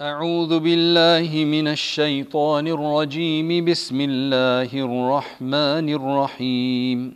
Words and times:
أعوذ 0.00 0.60
بالله 0.60 1.44
من 1.44 1.68
الشيطان 1.68 2.68
الرجيم. 2.68 3.64
بسم 3.64 4.00
الله 4.00 4.70
الرحمن 4.74 5.88
الرحيم. 5.88 7.14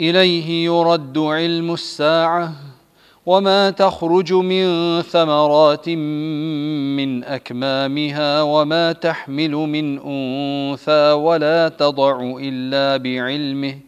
إليه 0.00 0.64
يرد 0.64 1.18
علم 1.18 1.72
الساعة 1.72 2.52
وما 3.26 3.70
تخرج 3.70 4.32
من 4.32 4.66
ثمرات 5.02 5.88
من 6.98 7.24
أكمامها 7.24 8.42
وما 8.42 8.92
تحمل 8.92 9.50
من 9.50 9.98
أنثى 9.98 11.12
ولا 11.12 11.68
تضع 11.68 12.38
إلا 12.40 12.96
بعلمه 12.96 13.87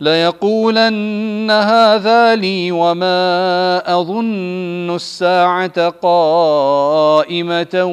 ليقولن 0.00 1.50
هذا 1.50 2.36
لي 2.36 2.72
وما 2.72 3.82
أظن 4.00 4.94
الساعة 4.94 5.88
قائمة 5.88 7.84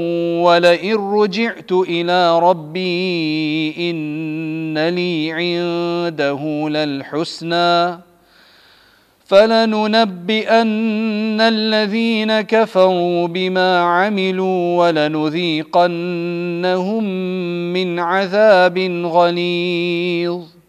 ولئن 0.43 0.95
رجعت 0.95 1.71
إلى 1.71 2.39
ربي 2.39 3.75
إن 3.91 4.87
لي 4.89 5.31
عنده 5.31 6.69
للحسنى. 6.69 7.99
فلننبئن 9.25 10.61
الذين 11.41 12.41
كفروا 12.41 13.27
بما 13.27 13.79
عملوا 13.79 14.87
ولنذيقنهم 14.87 15.83
من 17.73 17.99
عذاب 17.99 18.77
غليظ. 19.05 20.60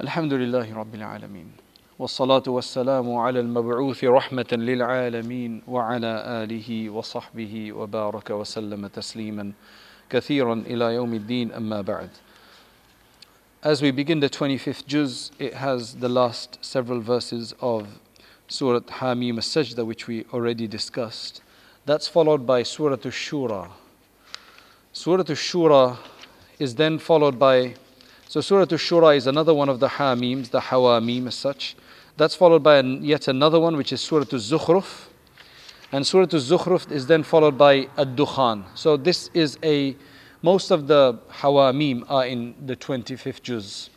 الحمد 0.00 0.32
لله 0.32 0.74
رب 0.76 0.94
العالمين 0.94 1.52
والصلاة 1.98 2.42
والسلام 2.46 3.14
على 3.14 3.40
المبعوث 3.40 4.04
رحمة 4.04 4.46
للعالمين 4.52 5.62
وعلى 5.68 6.22
آله 6.44 6.90
وصحبه 6.90 7.72
وبارك 7.72 8.30
وسلم 8.30 8.86
تسليما 8.86 9.52
كثيرا 10.10 10.54
إلى 10.54 10.94
يوم 10.94 11.14
الدين 11.14 11.52
أما 11.52 11.80
بعد 11.80 12.10
As 13.62 13.82
we 13.82 13.90
begin 13.90 14.20
the 14.20 14.30
25th 14.30 14.86
juz, 14.86 15.32
it 15.38 15.54
has 15.54 15.96
the 15.96 16.08
last 16.08 16.58
several 16.64 17.00
verses 17.00 17.54
of 17.60 17.88
Surah 18.48 18.80
Hamim 19.00 19.38
as-Sajda 19.38 19.84
which 19.84 20.06
we 20.06 20.24
already 20.32 20.68
discussed. 20.68 21.42
That's 21.84 22.06
followed 22.06 22.46
by 22.46 22.62
Surah 22.62 22.98
Ash-Shura. 23.04 23.70
Surah 24.92 25.24
Ash-Shura 25.28 25.96
is 26.60 26.76
then 26.76 26.98
followed 26.98 27.38
by 27.38 27.74
so 28.31 28.39
Surah 28.39 28.61
Ash-Shura 28.61 29.17
is 29.17 29.27
another 29.27 29.53
one 29.53 29.67
of 29.67 29.81
the 29.81 29.89
Hamims, 29.89 30.51
the 30.51 30.61
Hawamim 30.61 31.27
as 31.27 31.35
such. 31.35 31.75
That's 32.15 32.33
followed 32.33 32.63
by 32.63 32.79
yet 32.79 33.27
another 33.27 33.59
one 33.59 33.75
which 33.75 33.91
is 33.91 33.99
Surah 33.99 34.21
Al-Zukhruf. 34.21 35.07
And 35.91 36.07
Surah 36.07 36.29
Al-Zukhruf 36.31 36.89
is 36.89 37.07
then 37.07 37.23
followed 37.23 37.57
by 37.57 37.89
Ad-Dukhan. 37.97 38.63
So 38.73 38.95
this 38.95 39.29
is 39.33 39.59
a, 39.61 39.97
most 40.41 40.71
of 40.71 40.87
the 40.87 41.19
Hawamim 41.29 42.05
are 42.09 42.25
in 42.25 42.55
the 42.65 42.77
25th 42.77 43.41
juz. 43.41 43.89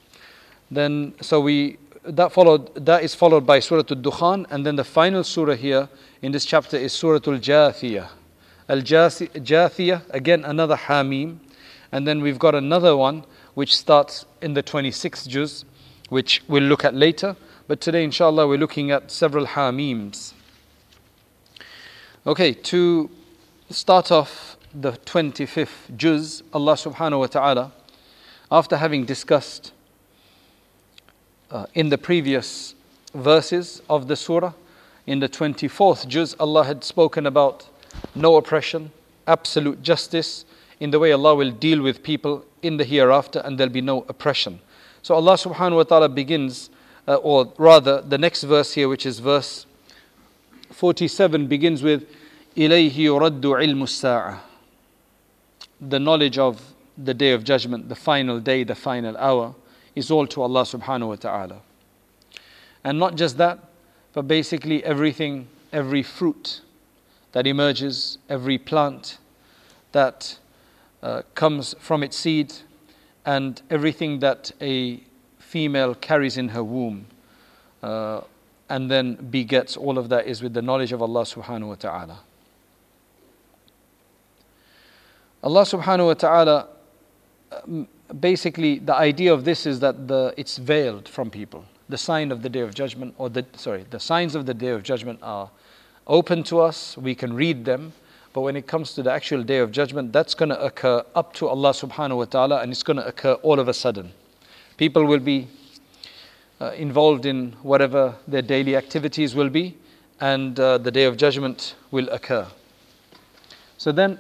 Then, 0.69 1.15
so 1.21 1.41
we, 1.41 1.79
that 2.03 2.33
followed, 2.33 2.75
that 2.75 3.05
is 3.05 3.15
followed 3.15 3.47
by 3.47 3.61
Surah 3.61 3.85
Al-Dukhan. 3.89 4.47
And 4.51 4.67
then 4.67 4.75
the 4.75 4.83
final 4.83 5.23
surah 5.23 5.55
here 5.55 5.89
in 6.23 6.33
this 6.33 6.45
chapter 6.45 6.77
is 6.77 6.93
Surah 6.93 7.21
Al-Jathiyah. 7.25 8.09
Al-Jathiyah, 8.69 10.03
again 10.11 10.45
another 10.45 10.75
Hamim. 10.75 11.39
And 11.93 12.05
then 12.05 12.21
we've 12.21 12.41
got 12.41 12.57
another 12.57 12.97
one 12.97 13.25
which 13.55 13.77
starts 13.77 14.27
in 14.43 14.55
the 14.55 14.63
26th 14.63 15.29
juz, 15.29 15.65
which 16.09 16.43
we'll 16.49 16.63
look 16.63 16.85
at 16.85 16.95
later. 16.95 17.37
But 17.67 17.81
today, 17.81 18.05
inshallah, 18.05 18.47
we're 18.47 18.59
looking 18.59 18.91
at 18.91 19.11
several 19.11 19.47
hamims. 19.47 20.35
Okay, 22.27 22.53
to 22.53 23.11
start 23.71 24.11
off 24.11 24.57
the 24.75 24.93
25th 24.93 25.97
juz, 25.97 26.43
Allah 26.53 26.75
subhanahu 26.75 27.21
wa 27.21 27.27
ta'ala, 27.27 27.73
after 28.51 28.77
having 28.77 29.05
discussed 29.05 29.73
uh, 31.51 31.67
in 31.75 31.89
the 31.89 31.99
previous 31.99 32.75
verses 33.15 33.81
of 33.89 34.09
the 34.09 34.17
surah, 34.17 34.53
in 35.07 35.21
the 35.21 35.29
24th 35.29 36.09
juz, 36.09 36.35
Allah 36.41 36.65
had 36.65 36.83
spoken 36.83 37.27
about 37.27 37.69
no 38.15 38.37
oppression, 38.37 38.91
absolute 39.27 39.83
justice, 39.83 40.45
in 40.80 40.92
the 40.92 41.00
way 41.00 41.12
Allah 41.12 41.36
will 41.36 41.52
deal 41.52 41.82
with 41.82 42.04
people 42.04 42.46
in 42.62 42.78
the 42.78 42.86
hereafter 42.86 43.40
and 43.40 43.58
there'll 43.58 43.74
be 43.74 43.82
no 43.82 44.06
oppression. 44.08 44.60
So 45.02 45.16
Allah 45.16 45.34
subhanahu 45.34 45.78
wa 45.78 45.84
ta'ala 45.84 46.10
begins, 46.10 46.70
uh, 47.08 47.16
or 47.16 47.52
rather, 47.58 48.02
the 48.02 48.18
next 48.18 48.44
verse 48.44 48.74
here, 48.74 48.88
which 48.88 49.06
is 49.06 49.20
verse 49.20 49.66
47, 50.72 51.48
begins 51.48 51.84
with 51.84 52.08
إِلَيْهِ 52.56 52.92
يُرَدُّ 52.92 53.42
عِلْمُ 53.42 53.82
السَّاعَةِ 53.82 54.40
The 55.82 56.00
knowledge 56.00 56.38
of 56.38 56.74
the 56.98 57.14
day 57.14 57.32
of 57.32 57.44
judgment, 57.44 57.90
the 57.90 57.96
final 57.96 58.40
day, 58.40 58.64
the 58.64 58.76
final 58.76 59.16
hour, 59.18 59.56
is 59.96 60.12
all 60.12 60.28
to 60.28 60.42
Allah 60.42 60.64
subhanahu 60.64 61.08
wa 61.08 61.16
ta'ala. 61.16 61.62
And 62.84 63.00
not 63.00 63.16
just 63.16 63.38
that, 63.38 63.60
but 64.14 64.28
basically 64.28 64.84
everything, 64.84 65.48
every 65.72 66.04
fruit 66.04 66.62
that 67.32 67.46
emerges, 67.46 68.18
every 68.28 68.58
plant 68.58 69.18
that 69.92 70.38
uh, 71.05 71.21
comes 71.35 71.75
from 71.79 72.03
its 72.03 72.17
seed 72.17 72.53
and 73.27 73.61
everything 73.69 74.21
that 74.21 74.51
a 74.61 75.01
female 75.39 75.95
carries 75.95 76.39
in 76.39 76.49
her 76.49 76.65
womb 76.65 77.05
uh, 77.83 78.23
and 78.71 78.91
then 78.91 79.15
begets 79.15 79.77
all 79.77 79.99
of 79.99 80.09
that 80.09 80.27
is 80.27 80.43
with 80.43 80.55
the 80.55 80.63
knowledge 80.63 80.93
of 80.93 81.03
Allah 81.03 81.23
subhanahu 81.23 81.69
wa 81.69 81.75
ta'ala. 81.75 82.19
Allah 85.43 85.63
subhanahu 85.63 86.07
wa 86.07 86.15
ta'ala 86.15 86.69
um, 87.53 87.87
basically 88.19 88.79
the 88.79 88.95
idea 88.95 89.33
of 89.33 89.45
this 89.45 89.67
is 89.67 89.81
that 89.81 90.09
the, 90.09 90.33
it's 90.39 90.57
veiled 90.57 91.07
from 91.07 91.31
people. 91.31 91.67
The 91.91 91.99
sign 91.99 92.33
of 92.33 92.41
the 92.41 92.49
day 92.49 92.61
of 92.61 92.75
judgment 92.75 93.15
or 93.19 93.29
the 93.29 93.45
sorry, 93.57 93.85
the 93.91 94.01
signs 94.01 94.35
of 94.35 94.47
the 94.47 94.55
day 94.55 94.69
of 94.69 94.83
judgment 94.83 95.19
are 95.23 95.51
open 96.07 96.43
to 96.45 96.61
us, 96.61 96.97
we 96.97 97.15
can 97.15 97.35
read 97.35 97.67
them, 97.67 97.93
but 98.34 98.42
when 98.42 98.56
it 98.56 98.68
comes 98.68 98.94
to 98.94 99.04
the 99.04 99.12
actual 99.12 99.44
day 99.44 99.58
of 99.58 99.72
judgment, 99.72 100.14
that's 100.14 100.34
going 100.34 100.50
to 100.50 100.64
occur 100.64 101.04
up 101.16 101.34
to 101.36 101.48
Allah 101.48 101.72
subhanahu 101.72 102.18
wa 102.18 102.26
ta'ala 102.26 102.62
and 102.62 102.72
it's 102.72 102.84
going 102.84 102.98
to 102.98 103.08
occur 103.08 103.34
all 103.42 103.60
of 103.60 103.68
a 103.68 103.74
sudden. 103.74 104.12
People 104.78 105.06
will 105.06 105.20
be 105.20 105.48
uh, 106.62 106.72
involved 106.72 107.26
in 107.26 107.54
whatever 107.64 108.16
their 108.28 108.42
daily 108.42 108.76
activities 108.76 109.36
will 109.36 109.50
be, 109.50 109.78
and 110.20 110.60
uh, 110.60 110.78
the 110.78 110.92
day 110.92 111.06
of 111.06 111.18
judgment 111.18 111.76
will 111.92 112.10
occur. 112.10 112.48
So 113.78 113.92
then, 113.92 114.20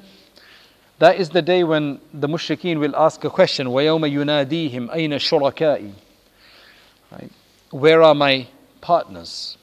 that 0.99 1.19
is 1.19 1.29
the 1.29 1.41
day 1.41 1.63
when 1.63 1.99
the 2.13 2.27
mushrikeen 2.27 2.79
will 2.79 2.95
ask 2.95 3.23
a 3.23 3.29
question 3.29 3.67
وَيَوْمَ 3.67 4.09
يُنَادِيهِمْ 4.09 4.89
أَيْنَ 4.89 5.13
شُرَكَائِي 5.15 5.93
right? 7.11 7.31
Where 7.71 8.01
are 8.01 8.15
my 8.15 8.47
partners? 8.81 9.57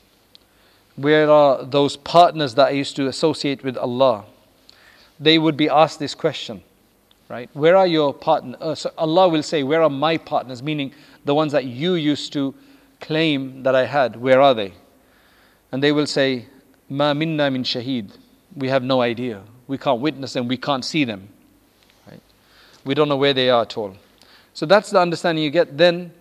Where 0.97 1.31
are 1.31 1.65
those 1.65 1.97
partners 1.97 2.55
that 2.55 2.69
I 2.69 2.71
used 2.71 2.97
to 2.97 3.07
associate 3.07 3.63
with 3.63 3.77
Allah? 3.77 4.25
They 5.22 5.38
would 5.38 5.56
be 5.56 5.70
asked 5.70 6.00
this 6.00 6.16
question, 6.16 6.64
right? 7.30 7.50
Where 7.54 7.78
are 7.78 7.86
your 7.86 8.12
partners? 8.14 8.58
Uh, 8.60 8.76
so 8.76 8.92
Allah 8.98 9.30
will 9.30 9.44
say, 9.44 9.62
Where 9.62 9.84
are 9.84 9.90
my 9.90 10.18
partners? 10.18 10.64
Meaning 10.64 10.94
the 11.24 11.36
ones 11.36 11.52
that 11.52 11.66
you 11.66 11.94
used 11.94 12.34
to 12.34 12.56
claim 13.00 13.64
that 13.64 13.76
I 13.76 13.86
had, 13.86 14.16
where 14.16 14.42
are 14.42 14.56
they? 14.56 14.74
And 15.72 15.82
they 15.82 15.92
will 15.92 16.08
say, 16.08 16.48
Ma 16.90 17.14
minna 17.14 17.52
min 17.52 17.64
shaheed. 17.64 18.18
We 18.56 18.68
have 18.70 18.84
no 18.84 19.02
idea. 19.02 19.44
We 19.68 19.78
can't 19.78 20.02
witness 20.02 20.34
them, 20.34 20.48
we 20.48 20.58
can't 20.58 20.84
see 20.84 21.06
them. 21.06 21.30
Right? 22.10 22.22
We 22.84 22.96
don't 22.96 23.08
know 23.08 23.16
where 23.16 23.34
they 23.34 23.50
are 23.50 23.62
at 23.62 23.78
all. 23.78 23.96
So 24.54 24.66
that's 24.66 24.90
the 24.90 25.00
understanding 25.00 25.44
you 25.44 25.52
get. 25.52 25.78
Then 25.78 26.12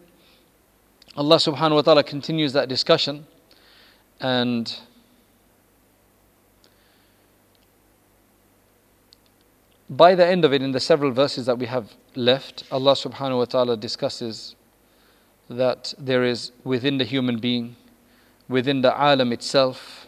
Allah 1.16 1.36
subhanahu 1.36 1.74
wa 1.76 1.82
ta'ala 1.82 2.04
continues 2.04 2.52
that 2.52 2.68
discussion 2.68 3.26
and 4.20 4.78
by 9.89 10.15
the 10.15 10.25
end 10.25 10.45
of 10.45 10.53
it, 10.53 10.61
in 10.61 10.71
the 10.71 10.79
several 10.79 11.11
verses 11.11 11.45
that 11.45 11.59
we 11.59 11.67
have 11.67 11.93
left, 12.15 12.63
Allah 12.71 12.93
subhanahu 12.93 13.37
wa 13.37 13.45
ta'ala 13.45 13.77
discusses 13.77 14.55
that 15.49 15.93
there 15.97 16.23
is 16.23 16.51
within 16.63 16.97
the 16.97 17.03
human 17.03 17.37
being, 17.37 17.75
within 18.49 18.81
the 18.81 18.91
alam 18.91 19.31
itself, 19.31 20.07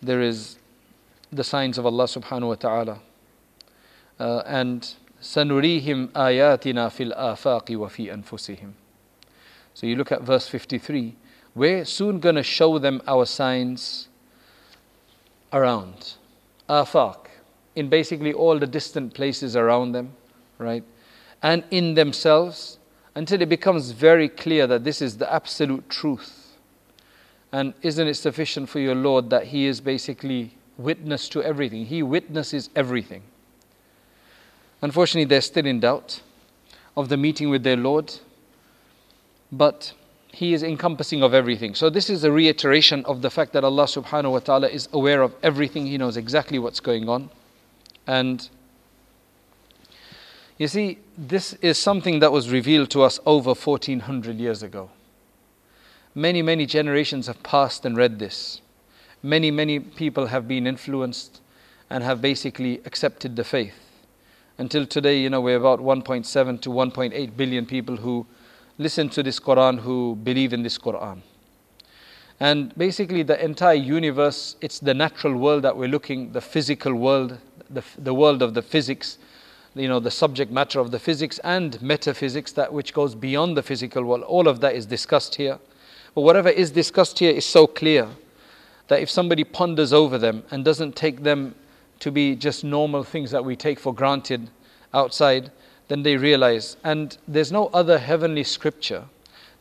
there 0.00 0.22
is 0.22 0.58
the 1.30 1.44
signs 1.44 1.76
of 1.78 1.84
Allah 1.84 2.04
subhanahu 2.04 2.48
wa 2.48 2.54
ta'ala. 2.54 2.98
Uh, 4.18 4.42
and 4.46 4.94
سنريهم 5.20 6.08
آياتنا 6.14 6.88
في 6.88 7.12
الآفاق 7.12 7.64
وفي 7.70 8.14
أنفسهم. 8.14 8.72
So 9.74 9.86
you 9.86 9.96
look 9.96 10.12
at 10.12 10.22
verse 10.22 10.48
53. 10.48 11.14
We're 11.54 11.84
soon 11.84 12.20
going 12.20 12.36
to 12.36 12.42
show 12.42 12.78
them 12.78 13.02
our 13.06 13.26
signs 13.26 14.08
around. 15.52 16.14
Afaq. 16.68 17.26
In 17.75 17.89
basically 17.89 18.33
all 18.33 18.59
the 18.59 18.67
distant 18.67 19.13
places 19.13 19.55
around 19.55 19.93
them, 19.93 20.13
right? 20.57 20.83
And 21.41 21.63
in 21.71 21.93
themselves 21.93 22.79
until 23.15 23.41
it 23.41 23.49
becomes 23.49 23.91
very 23.91 24.29
clear 24.29 24.67
that 24.67 24.83
this 24.83 25.01
is 25.01 25.17
the 25.17 25.31
absolute 25.31 25.89
truth. 25.89 26.57
And 27.51 27.73
isn't 27.81 28.07
it 28.07 28.15
sufficient 28.15 28.69
for 28.69 28.79
your 28.79 28.95
Lord 28.95 29.29
that 29.29 29.47
He 29.47 29.65
is 29.65 29.81
basically 29.81 30.55
witness 30.77 31.27
to 31.29 31.43
everything? 31.43 31.85
He 31.85 32.01
witnesses 32.01 32.69
everything. 32.75 33.23
Unfortunately, 34.81 35.25
they're 35.25 35.41
still 35.41 35.65
in 35.65 35.81
doubt 35.81 36.21
of 36.95 37.09
the 37.09 37.17
meeting 37.17 37.49
with 37.49 37.63
their 37.63 37.75
Lord, 37.75 38.13
but 39.51 39.93
He 40.31 40.53
is 40.53 40.63
encompassing 40.63 41.21
of 41.21 41.33
everything. 41.33 41.75
So, 41.75 41.89
this 41.89 42.09
is 42.09 42.23
a 42.23 42.31
reiteration 42.31 43.03
of 43.05 43.21
the 43.21 43.29
fact 43.29 43.51
that 43.53 43.65
Allah 43.65 43.83
subhanahu 43.83 44.31
wa 44.31 44.39
ta'ala 44.39 44.69
is 44.69 44.87
aware 44.93 45.21
of 45.21 45.35
everything, 45.43 45.85
He 45.85 45.97
knows 45.97 46.15
exactly 46.15 46.57
what's 46.57 46.79
going 46.79 47.09
on. 47.09 47.29
And 48.07 48.49
you 50.57 50.67
see, 50.67 50.99
this 51.17 51.53
is 51.53 51.77
something 51.77 52.19
that 52.19 52.31
was 52.31 52.49
revealed 52.49 52.89
to 52.91 53.01
us 53.01 53.19
over 53.25 53.53
1400 53.53 54.37
years 54.37 54.61
ago. 54.61 54.89
Many, 56.13 56.41
many 56.41 56.65
generations 56.65 57.27
have 57.27 57.41
passed 57.41 57.85
and 57.85 57.95
read 57.95 58.19
this. 58.19 58.61
Many, 59.23 59.49
many 59.49 59.79
people 59.79 60.27
have 60.27 60.47
been 60.47 60.67
influenced 60.67 61.41
and 61.89 62.03
have 62.03 62.21
basically 62.21 62.81
accepted 62.85 63.35
the 63.35 63.43
faith. 63.43 63.73
Until 64.57 64.85
today, 64.85 65.19
you 65.19 65.29
know, 65.29 65.41
we're 65.41 65.57
about 65.57 65.79
1.7 65.79 66.61
to 66.61 66.69
1.8 66.69 67.37
billion 67.37 67.65
people 67.65 67.97
who 67.97 68.27
listen 68.77 69.09
to 69.09 69.23
this 69.23 69.39
Quran, 69.39 69.79
who 69.79 70.15
believe 70.23 70.53
in 70.53 70.63
this 70.63 70.77
Quran. 70.77 71.21
And 72.39 72.75
basically, 72.77 73.23
the 73.23 73.43
entire 73.43 73.75
universe, 73.75 74.55
it's 74.61 74.79
the 74.79 74.93
natural 74.93 75.35
world 75.35 75.63
that 75.63 75.77
we're 75.77 75.89
looking, 75.89 76.31
the 76.31 76.41
physical 76.41 76.93
world, 76.93 77.37
the, 77.73 77.83
the 77.97 78.13
world 78.13 78.41
of 78.41 78.53
the 78.53 78.61
physics, 78.61 79.17
you 79.75 79.87
know, 79.87 79.99
the 79.99 80.11
subject 80.11 80.51
matter 80.51 80.79
of 80.79 80.91
the 80.91 80.99
physics 80.99 81.39
and 81.43 81.81
metaphysics, 81.81 82.51
that 82.53 82.73
which 82.73 82.93
goes 82.93 83.15
beyond 83.15 83.55
the 83.55 83.63
physical 83.63 84.03
world. 84.03 84.23
All 84.23 84.47
of 84.47 84.59
that 84.61 84.75
is 84.75 84.85
discussed 84.85 85.35
here. 85.35 85.59
But 86.13 86.21
whatever 86.21 86.49
is 86.49 86.71
discussed 86.71 87.19
here 87.19 87.31
is 87.31 87.45
so 87.45 87.67
clear 87.67 88.09
that 88.87 89.01
if 89.01 89.09
somebody 89.09 89.43
ponders 89.43 89.93
over 89.93 90.17
them 90.17 90.43
and 90.51 90.65
doesn't 90.65 90.95
take 90.95 91.23
them 91.23 91.55
to 91.99 92.11
be 92.11 92.35
just 92.35 92.63
normal 92.63 93.03
things 93.03 93.31
that 93.31 93.45
we 93.45 93.55
take 93.55 93.79
for 93.79 93.93
granted 93.93 94.49
outside, 94.93 95.51
then 95.87 96.03
they 96.03 96.17
realize. 96.17 96.75
And 96.83 97.17
there's 97.27 97.51
no 97.51 97.67
other 97.67 97.97
heavenly 97.97 98.43
scripture 98.43 99.05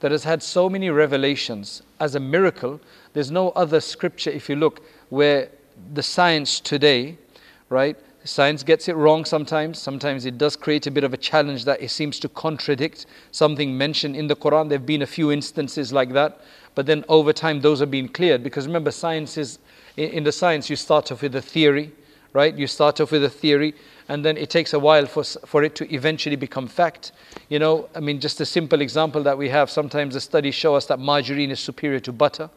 that 0.01 0.11
has 0.11 0.25
had 0.25 0.43
so 0.43 0.69
many 0.69 0.91
revelations 0.91 1.83
as 2.01 2.15
a 2.15 2.21
miracle. 2.21 2.81
There's 3.13 3.31
no 3.31 3.51
other 3.51 3.81
scripture, 3.81 4.31
if 4.31 4.49
you 4.49 4.57
look, 4.57 4.81
where 5.11 5.51
the 5.93 6.03
science 6.03 6.59
today, 6.59 7.19
right, 7.71 7.97
Science 8.25 8.63
gets 8.63 8.87
it 8.87 8.97
wrong 8.97 9.25
sometimes. 9.25 9.79
Sometimes 9.79 10.27
it 10.27 10.37
does 10.37 10.55
create 10.55 10.87
a 10.87 10.91
bit 10.91 11.05
of 11.05 11.15
a 11.15 11.17
challenge 11.17 11.65
that 11.65 11.81
it 11.81 11.91
seems 11.91 12.19
to 12.21 12.29
contradict 12.29 13.07
something 13.31 13.77
mentioned 13.77 14.15
in 14.15 14.27
the 14.27 14.37
Quran. 14.37 14.69
There 14.69 14.79
have 14.79 14.85
been 14.85 15.01
a 15.01 15.07
few 15.07 15.33
instances 15.33 15.91
like 15.91 16.13
that, 16.13 16.39
but 16.75 16.85
then 16.85 17.03
over 17.09 17.33
time 17.33 17.63
those 17.63 17.81
have 17.81 17.91
been 17.91 18.09
cleared. 18.09 18.43
Because 18.43 18.67
remember, 18.67 18.91
science 18.91 19.39
is 19.39 19.59
in 19.97 20.25
the 20.25 20.33
science 20.33 20.69
you 20.69 20.77
start 20.77 21.11
off 21.11 21.23
with 21.23 21.35
a 21.35 21.41
theory, 21.41 21.93
right? 22.35 22.55
You 22.55 22.67
start 22.67 23.01
off 23.01 23.11
with 23.11 23.25
a 23.25 23.31
theory, 23.31 23.75
and 24.09 24.23
then 24.23 24.37
it 24.37 24.51
takes 24.51 24.75
a 24.75 24.79
while 24.79 25.07
for 25.07 25.25
for 25.25 25.65
it 25.65 25.75
to 25.77 25.95
eventually 25.95 26.37
become 26.37 26.69
fact. 26.69 27.13
You 27.49 27.59
know, 27.59 27.89
I 27.95 28.01
mean, 28.01 28.21
just 28.21 28.39
a 28.43 28.47
simple 28.47 28.83
example 28.83 29.23
that 29.23 29.39
we 29.39 29.49
have. 29.49 29.71
Sometimes 29.71 30.13
the 30.13 30.21
studies 30.21 30.55
show 30.55 30.75
us 30.75 30.85
that 30.87 30.99
margarine 30.99 31.51
is 31.51 31.61
superior 31.61 32.01
to 32.01 32.13
butter, 32.13 32.51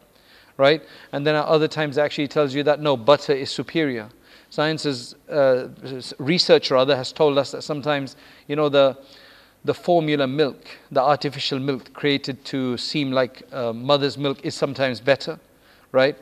right? 0.57 0.83
And 1.13 1.25
then 1.25 1.35
at 1.35 1.45
other 1.45 1.69
times, 1.69 1.97
it 1.97 2.01
actually 2.01 2.27
tells 2.27 2.53
you 2.53 2.63
that 2.63 2.81
no, 2.81 2.97
butter 2.97 3.31
is 3.31 3.49
superior 3.49 4.09
science's 4.53 5.15
uh, 5.31 5.67
research 6.19 6.69
rather 6.69 6.95
has 6.95 7.11
told 7.11 7.39
us 7.39 7.49
that 7.51 7.63
sometimes 7.63 8.15
you 8.47 8.55
know 8.55 8.69
the 8.69 8.95
the 9.65 9.73
formula 9.73 10.27
milk 10.27 10.61
the 10.91 11.01
artificial 11.01 11.57
milk 11.57 11.91
created 11.93 12.45
to 12.45 12.77
seem 12.77 13.11
like 13.11 13.41
uh, 13.51 13.73
mother's 13.73 14.15
milk 14.15 14.37
is 14.45 14.53
sometimes 14.53 14.99
better 14.99 15.39
right? 15.91 16.15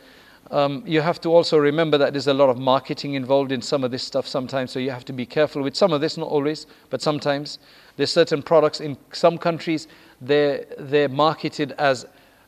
Um, 0.49 0.83
you 0.85 1.01
have 1.01 1.19
to 1.21 1.29
also 1.29 1.57
remember 1.57 1.97
that 1.97 2.13
there's 2.13 2.27
a 2.27 2.33
lot 2.33 2.49
of 2.49 2.57
marketing 2.57 3.15
involved 3.15 3.51
in 3.51 3.61
some 3.61 3.83
of 3.83 3.91
this 3.91 4.03
stuff 4.03 4.25
sometimes 4.25 4.71
so 4.71 4.79
you 4.79 4.91
have 4.91 5.05
to 5.05 5.13
be 5.13 5.25
careful 5.25 5.61
with 5.61 5.75
some 5.75 5.91
of 5.91 5.99
this 5.99 6.17
not 6.17 6.29
always 6.29 6.67
but 6.89 7.01
sometimes. 7.01 7.59
There's 7.97 8.13
certain 8.13 8.41
products 8.41 8.79
in 8.79 8.97
some 9.11 9.37
countries 9.37 9.89
they're 10.21 10.65
they're 10.77 11.09
marketed 11.09 11.73
as 11.77 12.05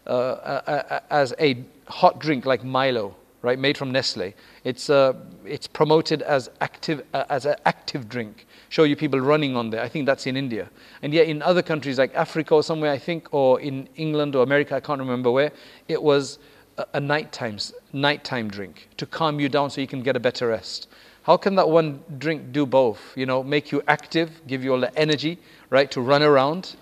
uh, 0.07 1.01
as 1.09 1.33
a 1.39 1.65
hot 1.89 2.19
drink 2.19 2.45
like 2.45 2.63
Milo 2.63 3.15
right, 3.43 3.59
made 3.59 3.77
from 3.77 3.91
Nestle. 3.91 4.33
It's, 4.63 4.89
uh, 4.89 5.13
it's 5.45 5.67
promoted 5.67 6.23
as 6.23 6.49
active 6.61 7.05
uh, 7.13 7.25
as 7.29 7.45
an 7.45 7.55
active 7.65 8.09
drink. 8.09 8.47
Show 8.69 8.85
you 8.85 8.95
people 8.95 9.19
running 9.19 9.55
on 9.55 9.69
there. 9.69 9.81
I 9.81 9.89
think 9.89 10.07
that's 10.07 10.25
in 10.25 10.35
India. 10.35 10.69
And 11.03 11.13
yet 11.13 11.27
in 11.27 11.43
other 11.43 11.61
countries 11.61 11.99
like 11.99 12.15
Africa 12.15 12.55
or 12.55 12.63
somewhere, 12.63 12.91
I 12.91 12.97
think, 12.97 13.27
or 13.31 13.59
in 13.59 13.87
England 13.97 14.35
or 14.35 14.43
America, 14.43 14.75
I 14.75 14.79
can't 14.79 14.99
remember 14.99 15.29
where, 15.29 15.51
it 15.87 16.01
was 16.01 16.39
a, 16.77 16.85
a 16.93 16.99
nighttime, 16.99 17.57
nighttime 17.91 18.49
drink 18.49 18.87
to 18.97 19.05
calm 19.05 19.39
you 19.39 19.49
down 19.49 19.69
so 19.69 19.81
you 19.81 19.87
can 19.87 20.01
get 20.01 20.15
a 20.15 20.21
better 20.21 20.47
rest. 20.47 20.87
How 21.23 21.37
can 21.37 21.55
that 21.55 21.69
one 21.69 22.01
drink 22.17 22.53
do 22.53 22.65
both? 22.65 22.99
You 23.15 23.25
know, 23.25 23.43
make 23.43 23.71
you 23.71 23.83
active, 23.87 24.41
give 24.47 24.63
you 24.63 24.73
all 24.73 24.79
the 24.79 24.97
energy, 24.97 25.37
right, 25.69 25.91
to 25.91 26.01
run 26.01 26.23
around, 26.23 26.75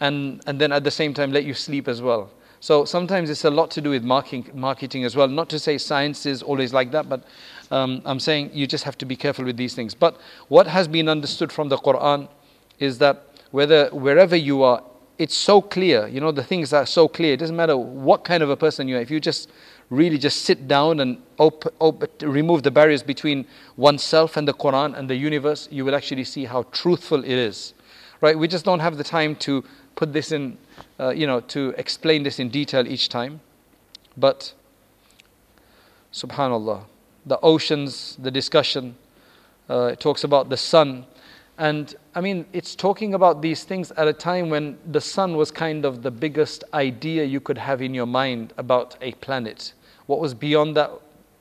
and, 0.00 0.42
and 0.46 0.60
then 0.60 0.70
at 0.70 0.84
the 0.84 0.90
same 0.90 1.14
time 1.14 1.32
let 1.32 1.44
you 1.44 1.54
sleep 1.54 1.88
as 1.88 2.02
well. 2.02 2.30
So 2.64 2.86
sometimes 2.86 3.28
it's 3.28 3.44
a 3.44 3.50
lot 3.50 3.70
to 3.72 3.82
do 3.82 3.90
with 3.90 4.04
marketing, 4.04 4.50
marketing 4.54 5.04
as 5.04 5.14
well. 5.14 5.28
Not 5.28 5.50
to 5.50 5.58
say 5.58 5.76
science 5.76 6.24
is 6.24 6.42
always 6.42 6.72
like 6.72 6.92
that, 6.92 7.10
but 7.10 7.22
um, 7.70 8.00
I'm 8.06 8.18
saying 8.18 8.52
you 8.54 8.66
just 8.66 8.84
have 8.84 8.96
to 8.96 9.04
be 9.04 9.16
careful 9.16 9.44
with 9.44 9.58
these 9.58 9.74
things. 9.74 9.94
But 9.94 10.18
what 10.48 10.66
has 10.66 10.88
been 10.88 11.06
understood 11.06 11.52
from 11.52 11.68
the 11.68 11.76
Quran 11.76 12.26
is 12.78 12.96
that 13.00 13.26
whether 13.50 13.90
wherever 13.90 14.34
you 14.34 14.62
are, 14.62 14.82
it's 15.18 15.36
so 15.36 15.60
clear. 15.60 16.08
You 16.08 16.22
know, 16.22 16.32
the 16.32 16.42
things 16.42 16.72
are 16.72 16.86
so 16.86 17.06
clear. 17.06 17.34
It 17.34 17.40
doesn't 17.40 17.54
matter 17.54 17.76
what 17.76 18.24
kind 18.24 18.42
of 18.42 18.48
a 18.48 18.56
person 18.56 18.88
you 18.88 18.96
are. 18.96 19.00
If 19.00 19.10
you 19.10 19.20
just 19.20 19.50
really 19.90 20.16
just 20.16 20.46
sit 20.46 20.66
down 20.66 21.00
and 21.00 21.18
op- 21.36 21.70
op- 21.80 22.22
remove 22.22 22.62
the 22.62 22.70
barriers 22.70 23.02
between 23.02 23.44
oneself 23.76 24.38
and 24.38 24.48
the 24.48 24.54
Quran 24.54 24.96
and 24.96 25.10
the 25.10 25.16
universe, 25.16 25.68
you 25.70 25.84
will 25.84 25.94
actually 25.94 26.24
see 26.24 26.46
how 26.46 26.62
truthful 26.72 27.24
it 27.24 27.30
is. 27.30 27.74
Right? 28.22 28.38
We 28.38 28.48
just 28.48 28.64
don't 28.64 28.80
have 28.80 28.96
the 28.96 29.04
time 29.04 29.36
to 29.40 29.62
put 29.96 30.14
this 30.14 30.32
in, 30.32 30.56
uh, 30.98 31.10
you 31.10 31.26
know, 31.26 31.40
to 31.40 31.74
explain 31.76 32.22
this 32.22 32.38
in 32.38 32.48
detail 32.48 32.86
each 32.86 33.08
time. 33.08 33.40
But, 34.16 34.52
subhanAllah, 36.12 36.84
the 37.26 37.38
oceans, 37.40 38.16
the 38.20 38.30
discussion, 38.30 38.96
uh, 39.68 39.90
it 39.92 40.00
talks 40.00 40.24
about 40.24 40.50
the 40.50 40.56
sun. 40.56 41.06
And 41.58 41.94
I 42.14 42.20
mean, 42.20 42.46
it's 42.52 42.74
talking 42.74 43.14
about 43.14 43.42
these 43.42 43.64
things 43.64 43.90
at 43.92 44.08
a 44.08 44.12
time 44.12 44.50
when 44.50 44.78
the 44.86 45.00
sun 45.00 45.36
was 45.36 45.50
kind 45.50 45.84
of 45.84 46.02
the 46.02 46.10
biggest 46.10 46.64
idea 46.74 47.24
you 47.24 47.40
could 47.40 47.58
have 47.58 47.80
in 47.82 47.94
your 47.94 48.06
mind 48.06 48.52
about 48.56 48.96
a 49.00 49.12
planet. 49.12 49.72
What 50.06 50.20
was 50.20 50.34
beyond 50.34 50.76
that 50.76 50.90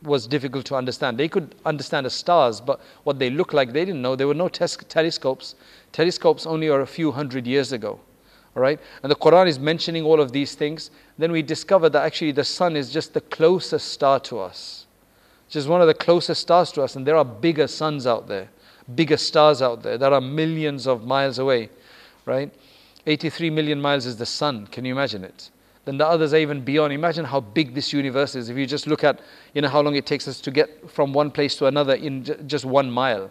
was 0.04 0.28
difficult 0.28 0.66
to 0.66 0.76
understand. 0.76 1.18
They 1.18 1.28
could 1.28 1.56
understand 1.66 2.06
the 2.06 2.10
stars, 2.10 2.60
but 2.60 2.82
what 3.04 3.20
they 3.20 3.30
looked 3.30 3.54
like, 3.54 3.74
they 3.74 3.86
didn't 3.86 4.02
know. 4.02 4.16
There 4.16 4.28
were 4.28 4.34
no 4.34 4.50
tes- 4.50 4.78
telescopes. 4.90 5.56
Telescopes 5.92 6.46
only 6.46 6.70
are 6.70 6.82
a 6.82 6.88
few 6.88 7.12
hundred 7.12 7.48
years 7.48 7.72
ago. 7.72 8.00
All 8.56 8.62
right? 8.62 8.80
And 9.02 9.12
the 9.12 9.16
Quran 9.16 9.48
is 9.48 9.58
mentioning 9.60 10.04
all 10.04 10.22
of 10.22 10.32
these 10.32 10.56
things. 10.56 10.92
Then 11.18 11.32
we 11.32 11.42
discover 11.42 11.90
that 11.90 12.04
actually 12.04 12.32
the 12.32 12.44
sun 12.44 12.76
is 12.76 12.92
just 12.92 13.14
the 13.14 13.22
closest 13.22 13.90
star 13.90 14.20
to 14.22 14.40
us. 14.40 14.86
Just 15.50 15.68
one 15.68 15.82
of 15.82 15.88
the 15.88 15.94
closest 15.94 16.42
stars 16.42 16.72
to 16.74 16.82
us. 16.82 16.96
And 16.96 17.06
there 17.06 17.18
are 17.18 17.26
bigger 17.26 17.68
suns 17.68 18.08
out 18.08 18.28
there, 18.28 18.50
bigger 18.96 19.18
stars 19.18 19.62
out 19.62 19.84
there 19.84 19.98
that 19.98 20.14
are 20.14 20.22
millions 20.22 20.88
of 20.88 21.06
miles 21.06 21.40
away. 21.40 21.70
Right? 22.26 22.54
83 23.06 23.50
million 23.50 23.82
miles 23.82 24.06
is 24.06 24.18
the 24.18 24.26
sun. 24.26 24.68
Can 24.68 24.86
you 24.86 24.94
imagine 24.94 25.24
it? 25.24 25.50
Then 25.86 25.98
the 25.98 26.08
others 26.08 26.34
are 26.34 26.38
even 26.38 26.62
beyond. 26.62 26.94
Imagine 26.94 27.26
how 27.26 27.42
big 27.42 27.74
this 27.74 27.92
universe 27.92 28.36
is. 28.36 28.50
If 28.50 28.58
you 28.58 28.66
just 28.66 28.88
look 28.88 29.04
at, 29.04 29.20
you 29.54 29.62
know, 29.62 29.68
how 29.68 29.82
long 29.82 29.96
it 29.96 30.06
takes 30.06 30.28
us 30.28 30.40
to 30.42 30.52
get 30.52 30.90
from 30.90 31.12
one 31.12 31.30
place 31.30 31.56
to 31.58 31.66
another 31.66 31.96
in 31.96 32.24
just 32.48 32.64
one 32.64 32.90
mile. 32.90 33.30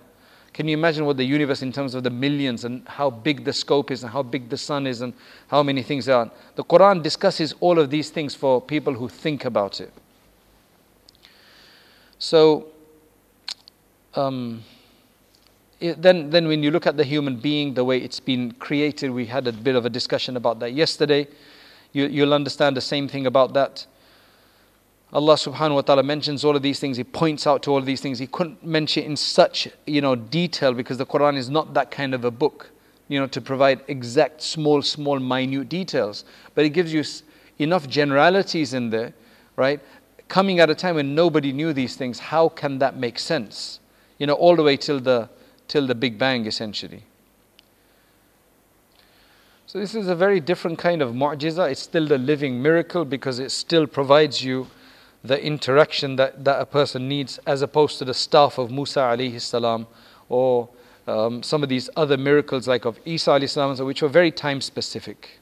Can 0.52 0.68
you 0.68 0.76
imagine 0.76 1.06
what 1.06 1.16
the 1.16 1.24
universe 1.24 1.62
in 1.62 1.72
terms 1.72 1.94
of 1.94 2.02
the 2.02 2.10
millions 2.10 2.64
and 2.64 2.86
how 2.86 3.08
big 3.08 3.44
the 3.44 3.52
scope 3.52 3.90
is 3.90 4.02
and 4.02 4.12
how 4.12 4.22
big 4.22 4.50
the 4.50 4.58
sun 4.58 4.86
is 4.86 5.00
and 5.00 5.14
how 5.48 5.62
many 5.62 5.82
things 5.82 6.06
there 6.06 6.16
are? 6.16 6.30
The 6.56 6.64
Quran 6.64 7.02
discusses 7.02 7.54
all 7.60 7.78
of 7.78 7.88
these 7.88 8.10
things 8.10 8.34
for 8.34 8.60
people 8.60 8.92
who 8.92 9.08
think 9.08 9.46
about 9.46 9.80
it. 9.80 9.92
So, 12.18 12.68
um, 14.14 14.62
it, 15.80 16.00
then, 16.00 16.28
then 16.30 16.46
when 16.46 16.62
you 16.62 16.70
look 16.70 16.86
at 16.86 16.96
the 16.96 17.04
human 17.04 17.36
being, 17.36 17.74
the 17.74 17.82
way 17.82 17.98
it's 17.98 18.20
been 18.20 18.52
created, 18.52 19.10
we 19.10 19.26
had 19.26 19.48
a 19.48 19.52
bit 19.52 19.74
of 19.74 19.86
a 19.86 19.90
discussion 19.90 20.36
about 20.36 20.60
that 20.60 20.74
yesterday. 20.74 21.26
You, 21.92 22.06
you'll 22.06 22.34
understand 22.34 22.76
the 22.76 22.82
same 22.82 23.08
thing 23.08 23.26
about 23.26 23.54
that. 23.54 23.86
Allah 25.12 25.34
subhanahu 25.34 25.74
wa 25.74 25.80
ta'ala 25.82 26.02
mentions 26.02 26.42
all 26.42 26.56
of 26.56 26.62
these 26.62 26.80
things. 26.80 26.96
He 26.96 27.04
points 27.04 27.46
out 27.46 27.62
to 27.64 27.70
all 27.70 27.78
of 27.78 27.84
these 27.84 28.00
things. 28.00 28.18
He 28.18 28.26
couldn't 28.26 28.64
mention 28.64 29.04
in 29.04 29.16
such, 29.16 29.68
you 29.86 30.00
know, 30.00 30.14
detail 30.14 30.72
because 30.72 30.96
the 30.96 31.04
Quran 31.04 31.36
is 31.36 31.50
not 31.50 31.74
that 31.74 31.90
kind 31.90 32.14
of 32.14 32.24
a 32.24 32.30
book, 32.30 32.70
you 33.08 33.20
know, 33.20 33.26
to 33.26 33.40
provide 33.40 33.82
exact 33.88 34.40
small, 34.40 34.80
small, 34.80 35.20
minute 35.20 35.68
details. 35.68 36.24
But 36.54 36.64
it 36.64 36.70
gives 36.70 36.94
you 36.94 37.04
enough 37.58 37.88
generalities 37.88 38.72
in 38.72 38.88
there, 38.88 39.12
right? 39.56 39.80
Coming 40.28 40.60
at 40.60 40.70
a 40.70 40.74
time 40.74 40.94
when 40.94 41.14
nobody 41.14 41.52
knew 41.52 41.74
these 41.74 41.94
things, 41.94 42.18
how 42.18 42.48
can 42.48 42.78
that 42.78 42.96
make 42.96 43.18
sense? 43.18 43.80
You 44.16 44.26
know, 44.26 44.34
all 44.34 44.56
the 44.56 44.62
way 44.62 44.78
till 44.78 44.98
the 44.98 45.28
till 45.68 45.86
the 45.86 45.94
Big 45.94 46.18
Bang 46.18 46.46
essentially. 46.46 47.02
So 49.66 49.78
this 49.78 49.94
is 49.94 50.08
a 50.08 50.14
very 50.14 50.40
different 50.40 50.78
kind 50.78 51.00
of 51.00 51.14
mu'jiza. 51.14 51.70
It's 51.70 51.82
still 51.82 52.06
the 52.06 52.18
living 52.18 52.60
miracle 52.60 53.04
because 53.04 53.38
it 53.38 53.50
still 53.50 53.86
provides 53.86 54.44
you 54.44 54.66
the 55.24 55.42
interaction 55.42 56.16
that, 56.16 56.44
that 56.44 56.60
a 56.60 56.66
person 56.66 57.08
needs 57.08 57.38
as 57.46 57.62
opposed 57.62 57.98
to 57.98 58.04
the 58.04 58.14
staff 58.14 58.58
of 58.58 58.70
Musa 58.70 59.00
alayhi 59.00 59.40
salam 59.40 59.86
or 60.28 60.68
um, 61.06 61.42
some 61.42 61.62
of 61.62 61.68
these 61.68 61.88
other 61.96 62.16
miracles 62.16 62.66
like 62.66 62.84
of 62.84 62.98
Isa 63.04 63.30
alayhi 63.30 63.48
salam 63.48 63.86
which 63.86 64.02
were 64.02 64.08
very 64.08 64.32
time 64.32 64.60
specific. 64.60 65.38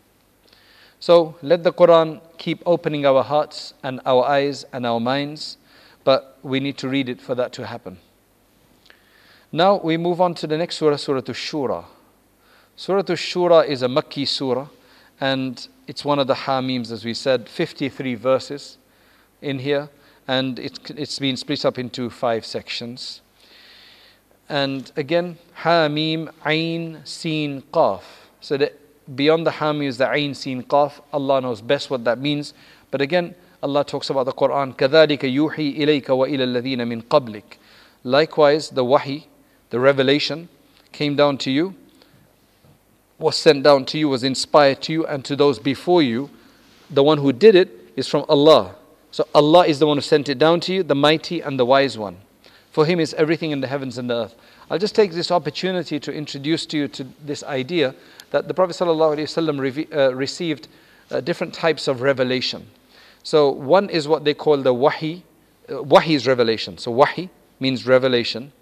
So 0.99 1.37
let 1.41 1.63
the 1.63 1.73
Quran 1.73 2.21
keep 2.37 2.63
opening 2.67 3.07
our 3.07 3.23
hearts 3.23 3.73
and 3.83 4.01
our 4.05 4.25
eyes 4.25 4.67
and 4.73 4.85
our 4.85 5.01
minds, 5.01 5.57
but 6.05 6.39
we 6.43 6.61
need 6.61 6.77
to 6.79 6.89
read 6.89 7.09
it 7.09 7.23
for 7.23 7.35
that 7.37 7.55
to 7.55 7.67
happen. 7.67 7.99
Now 9.51 9.81
we 9.83 9.97
move 9.97 10.21
on 10.21 10.35
to 10.35 10.47
the 10.47 10.59
next 10.59 10.77
surah, 10.77 10.97
Surah 10.97 11.23
Ash-Shura. 11.27 11.87
Surah 12.77 13.01
Ash-Shura 13.01 13.67
is 13.67 13.83
a 13.83 13.89
Makki 13.89 14.29
surah 14.29 14.69
and 15.23 15.67
it's 15.87 16.05
one 16.05 16.19
of 16.19 16.27
the 16.27 16.35
Hameems 16.35 16.93
as 16.93 17.03
we 17.03 17.15
said, 17.15 17.49
53 17.49 18.15
verses 18.15 18.77
in 19.42 19.60
here, 19.60 19.89
and 20.27 20.60
it, 20.60 20.92
it's 20.92 21.20
been 21.20 21.38
split 21.38 21.65
up 21.65 21.77
into 21.77 22.10
five 22.10 22.46
sections. 22.46 23.22
And 24.48 24.92
again, 24.96 25.38
Ha 25.56 25.88
Mim 25.88 26.30
Ain 26.46 27.01
Sin 27.04 27.63
Qaf. 27.74 28.01
So 28.42 28.58
that 28.58 28.80
beyond 29.15 29.46
the 29.46 29.51
Hamim 29.51 29.86
is 29.86 29.98
the 29.98 30.12
Ain 30.12 30.34
Sin 30.34 30.63
Qaf. 30.63 31.01
Allah 31.12 31.42
knows 31.42 31.62
best 31.62 31.89
what 31.89 32.04
that 32.06 32.20
means. 32.20 32.54
But 32.92 33.01
again, 33.01 33.36
Allah 33.62 33.84
talks 33.84 34.10
about 34.10 34.25
the 34.25 34.34
Quran. 34.34 34.75
كذلك 34.75 35.24
يوحي 35.24 35.77
إليك 35.77 36.10
وإلى 36.10 36.44
الذين 36.44 36.88
من 36.88 37.01
قبلك. 37.01 37.58
Likewise, 38.04 38.70
the 38.70 38.86
wahi, 38.86 39.27
the 39.72 39.80
revelation, 39.80 40.48
came 40.92 41.15
down 41.15 41.38
to 41.39 41.50
you, 41.50 41.74
was 43.18 43.36
sent 43.36 43.63
down 43.63 43.86
to 43.86 43.98
you, 43.98 44.08
was 44.08 44.24
inspired 44.24 44.82
to 44.84 44.94
you, 44.94 45.06
and 45.08 45.25
to 45.25 45.36
those 45.36 45.58
before 45.58 46.04
you. 46.04 46.30
The 46.89 47.04
one 47.04 47.18
who 47.18 47.34
did 47.34 47.56
it 47.56 47.70
is 47.96 48.08
from 48.08 48.25
Allah. 48.30 48.75
So 49.11 49.26
Allah 49.35 49.67
is 49.67 49.79
the 49.79 49.87
one 49.87 49.97
who 49.97 50.02
sent 50.02 50.29
it 50.29 50.38
down 50.38 50.61
to 50.61 50.73
you, 50.73 50.83
the 50.83 50.95
mighty 50.95 51.40
and 51.40 51.59
the 51.59 51.64
wise 51.64 51.99
one. 51.99 52.19
For 52.71 52.87
him 52.87 53.00
is 53.00 53.14
everything 53.14 53.50
in 53.50 53.61
the 53.61 53.67
heavens 53.67 53.99
and 53.99 54.09
the 54.09 54.14
earth. 54.14 54.35
I'll 54.71 54.79
just 54.79 54.95
take 54.95 55.12
this 55.12 55.33
opportunity 55.33 55.99
to 55.99 56.12
introduce 56.12 56.64
to 56.67 56.76
you 56.76 56.88
to 56.88 57.05
this 57.25 57.43
idea 57.43 57.95
that 58.31 58.47
the 58.47 58.55
Prophet 58.55 58.76
ﷺ 58.76 59.93
uh, 59.93 60.14
received 60.14 60.69
uh, 61.11 61.21
different 61.21 61.52
types 61.52 61.88
of 61.88 62.02
revelation. 62.02 62.69
So 63.25 63.50
one 63.50 63.90
is 63.90 64.07
what 64.07 64.25
they 64.25 64.35
call 64.35 64.59
the 64.59 64.73
wahi. 64.73 65.25
Uh, 65.69 65.83
wahi 65.83 66.14
is 66.14 66.26
revelation. 66.29 66.79
So 66.79 66.93
wahi 66.93 67.31
means 67.59 67.87
revelation. 67.87 68.52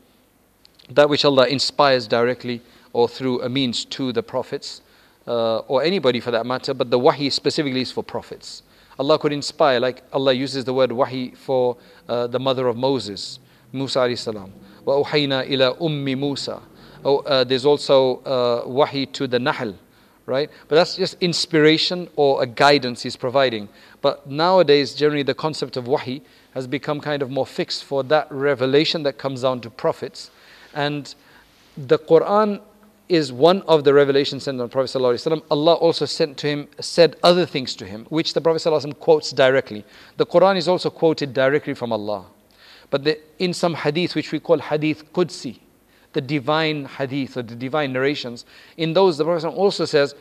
That 0.88 1.10
which 1.10 1.26
Allah 1.26 1.46
inspires 1.46 2.08
directly 2.08 2.62
or 2.94 3.06
through 3.06 3.42
a 3.42 3.50
means 3.50 3.84
to 3.84 4.12
the 4.12 4.22
prophets 4.22 4.80
uh, 5.26 5.58
or 5.58 5.82
anybody 5.82 6.20
for 6.20 6.30
that 6.30 6.46
matter. 6.46 6.72
But 6.72 6.90
the 6.90 6.98
wahi 6.98 7.28
specifically 7.28 7.82
is 7.82 7.92
for 7.92 8.02
prophets. 8.02 8.62
Allah 8.99 9.17
could 9.17 9.33
inspire, 9.33 9.79
like 9.79 10.03
Allah 10.13 10.33
uses 10.33 10.65
the 10.65 10.73
word 10.73 10.91
wahi 10.91 11.31
for 11.31 11.77
uh, 12.07 12.27
the 12.27 12.39
mother 12.39 12.67
of 12.67 12.77
Moses, 12.77 13.39
Musa 13.71 13.99
alayhi 13.99 14.17
salam. 14.17 14.53
وَأُوحَيْنَا 14.85 15.49
إِلَى 15.49 15.79
أُمِّ 15.79 16.17
Musa. 16.17 16.61
Oh, 17.05 17.19
uh, 17.19 17.43
there's 17.43 17.65
also 17.65 18.17
uh, 18.19 18.67
wahi 18.67 19.05
to 19.07 19.27
the 19.27 19.39
Nahl, 19.39 19.73
right? 20.25 20.49
But 20.67 20.75
that's 20.75 20.95
just 20.95 21.17
inspiration 21.21 22.07
or 22.15 22.43
a 22.43 22.45
guidance 22.45 23.01
he's 23.01 23.15
providing. 23.15 23.67
But 24.01 24.29
nowadays, 24.29 24.93
generally, 24.93 25.23
the 25.23 25.33
concept 25.33 25.75
of 25.75 25.87
wahi 25.87 26.21
has 26.53 26.67
become 26.67 27.01
kind 27.01 27.21
of 27.21 27.29
more 27.29 27.47
fixed 27.47 27.83
for 27.83 28.03
that 28.03 28.27
revelation 28.31 29.03
that 29.03 29.17
comes 29.17 29.41
down 29.41 29.61
to 29.61 29.69
prophets. 29.69 30.29
And 30.73 31.13
the 31.75 31.97
Quran 31.97 32.61
is 33.09 33.31
one 33.31 33.61
of 33.63 33.83
the 33.83 33.93
revelations 33.93 34.43
sent 34.43 34.59
on 34.59 34.67
the 34.67 34.71
Prophet 34.71 34.97
ﷺ. 34.97 35.43
Allah 35.51 35.73
also 35.75 36.05
sent 36.05 36.37
to 36.37 36.47
him, 36.47 36.67
said 36.79 37.17
other 37.21 37.45
things 37.45 37.75
to 37.75 37.85
him, 37.85 38.05
which 38.09 38.33
the 38.33 38.41
Prophet 38.41 38.61
ﷺ 38.61 38.97
quotes 38.99 39.31
directly. 39.31 39.85
The 40.17 40.25
Quran 40.25 40.57
is 40.57 40.67
also 40.67 40.89
quoted 40.89 41.33
directly 41.33 41.73
from 41.73 41.91
Allah. 41.91 42.25
But 42.89 43.03
the, 43.03 43.19
in 43.39 43.53
some 43.53 43.73
hadith, 43.73 44.15
which 44.15 44.31
we 44.31 44.39
call 44.39 44.59
hadith 44.59 45.11
Qudsi, 45.13 45.59
the 46.13 46.21
divine 46.21 46.85
hadith 46.85 47.37
or 47.37 47.41
the 47.41 47.55
divine 47.55 47.91
narrations, 47.91 48.45
in 48.77 48.93
those 48.93 49.17
the 49.17 49.25
Prophet 49.25 49.47
ﷺ 49.47 49.55
also 49.55 49.85
says, 49.85 50.15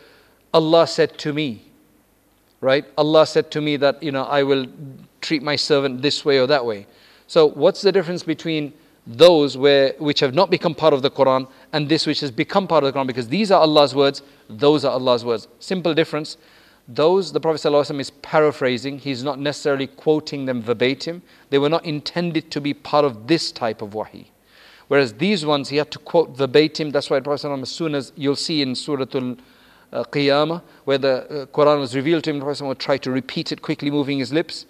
Allah 0.52 0.87
said 0.87 1.16
to 1.18 1.32
me, 1.32 1.62
right? 2.61 2.85
Allah 2.99 3.26
said 3.26 3.50
to 3.52 3.61
me 3.61 3.76
that, 3.76 4.02
you 4.02 4.12
know, 4.12 4.25
I 4.25 4.42
will 4.42 4.66
treat 5.21 5.42
my 5.42 5.56
servant 5.56 6.02
this 6.02 6.25
way 6.25 6.38
or 6.38 6.47
that 6.47 6.64
way. 6.66 6.87
So 7.26 7.47
what's 7.47 7.80
the 7.80 7.92
difference 7.92 8.23
between 8.23 8.73
those 9.06 9.56
where, 9.56 9.94
which 9.99 10.21
have 10.21 10.35
not 10.35 10.50
become 10.50 10.75
part 10.75 10.94
of 10.94 11.02
the 11.02 11.11
Quran 11.11 11.49
and 11.73 11.88
this 11.88 12.06
which 12.06 12.21
has 12.21 12.30
become 12.30 12.68
part 12.68 12.85
of 12.85 12.92
the 12.92 12.99
Quran 12.99 13.06
because 13.06 13.28
these 13.28 13.50
are 13.50 13.61
Allah's 13.61 13.94
words, 13.94 14.23
those 14.49 14.85
are 14.85 14.92
Allah's 14.92 15.25
words. 15.25 15.49
Simple 15.59 15.94
difference. 15.94 16.37
Those 16.88 17.32
the 17.32 17.40
Prophet 17.40 17.61
ﷺ 17.61 18.00
is 18.00 18.11
paraphrasing, 18.11 18.99
he's 18.99 19.23
not 19.23 19.38
necessarily 19.38 19.87
quoting 19.87 20.47
them 20.47 20.62
verbatim. 20.62 21.23
They 21.50 21.59
were 21.59 21.68
not 21.68 21.85
intended 21.85 22.50
to 22.52 22.61
be 22.61 22.75
part 22.75 23.04
of 23.04 23.26
this 23.26 23.52
type 23.52 23.82
of 23.82 23.94
wahi. 23.94 24.30
Whereas 24.88 25.14
these 25.14 25.47
ones 25.47 25.68
he 25.68 25.76
had 25.76 25.90
to 25.92 25.99
quote 25.99 26.37
verbatim. 26.37 26.90
That's 26.90 27.09
why 27.09 27.18
the 27.18 27.25
Prophet 27.25 27.47
ﷺ, 27.47 27.62
as 27.62 27.71
soon 27.71 27.94
as 27.94 28.12
you'll 28.16 28.37
see 28.37 28.62
in 28.62 28.75
Surah 28.75 29.06
Al 29.14 29.37
uh, 29.92 30.04
Qiyamah, 30.04 30.62
where 30.85 30.99
the 30.99 31.42
uh, 31.42 31.47
Quran 31.47 31.80
was 31.80 31.97
revealed 31.97 32.25
to 32.25 32.30
him, 32.30 32.38
the 32.38 32.44
Prophet 32.44 32.62
ﷺ 32.62 32.68
would 32.68 32.78
try 32.78 32.99
to 32.99 33.11
repeat 33.11 33.52
it 33.52 33.62
quickly, 33.62 33.90
moving 33.90 34.18
his 34.18 34.32
lips, 34.32 34.66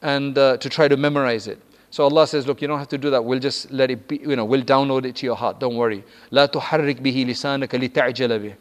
and 0.00 0.38
uh, 0.38 0.56
to 0.58 0.68
try 0.68 0.88
to 0.88 0.96
memorize 0.96 1.46
it. 1.48 1.60
So 1.92 2.04
Allah 2.04 2.26
says, 2.26 2.46
look, 2.46 2.60
you 2.60 2.68
don't 2.68 2.78
have 2.78 2.88
to 2.88 2.98
do 2.98 3.10
that. 3.10 3.24
We'll 3.24 3.38
just 3.38 3.70
let 3.70 3.90
it 3.90 4.06
be, 4.06 4.18
you 4.18 4.36
know, 4.36 4.44
we'll 4.44 4.62
download 4.62 5.06
it 5.06 5.16
to 5.16 5.26
your 5.26 5.36
heart. 5.36 5.58
Don't 5.58 5.76
worry. 5.76 6.04
لا 6.30 6.46
تحرك 6.46 7.00
به 7.00 7.26
لسانك 7.28 7.74
لتعجل 7.74 8.38
به. 8.38 8.54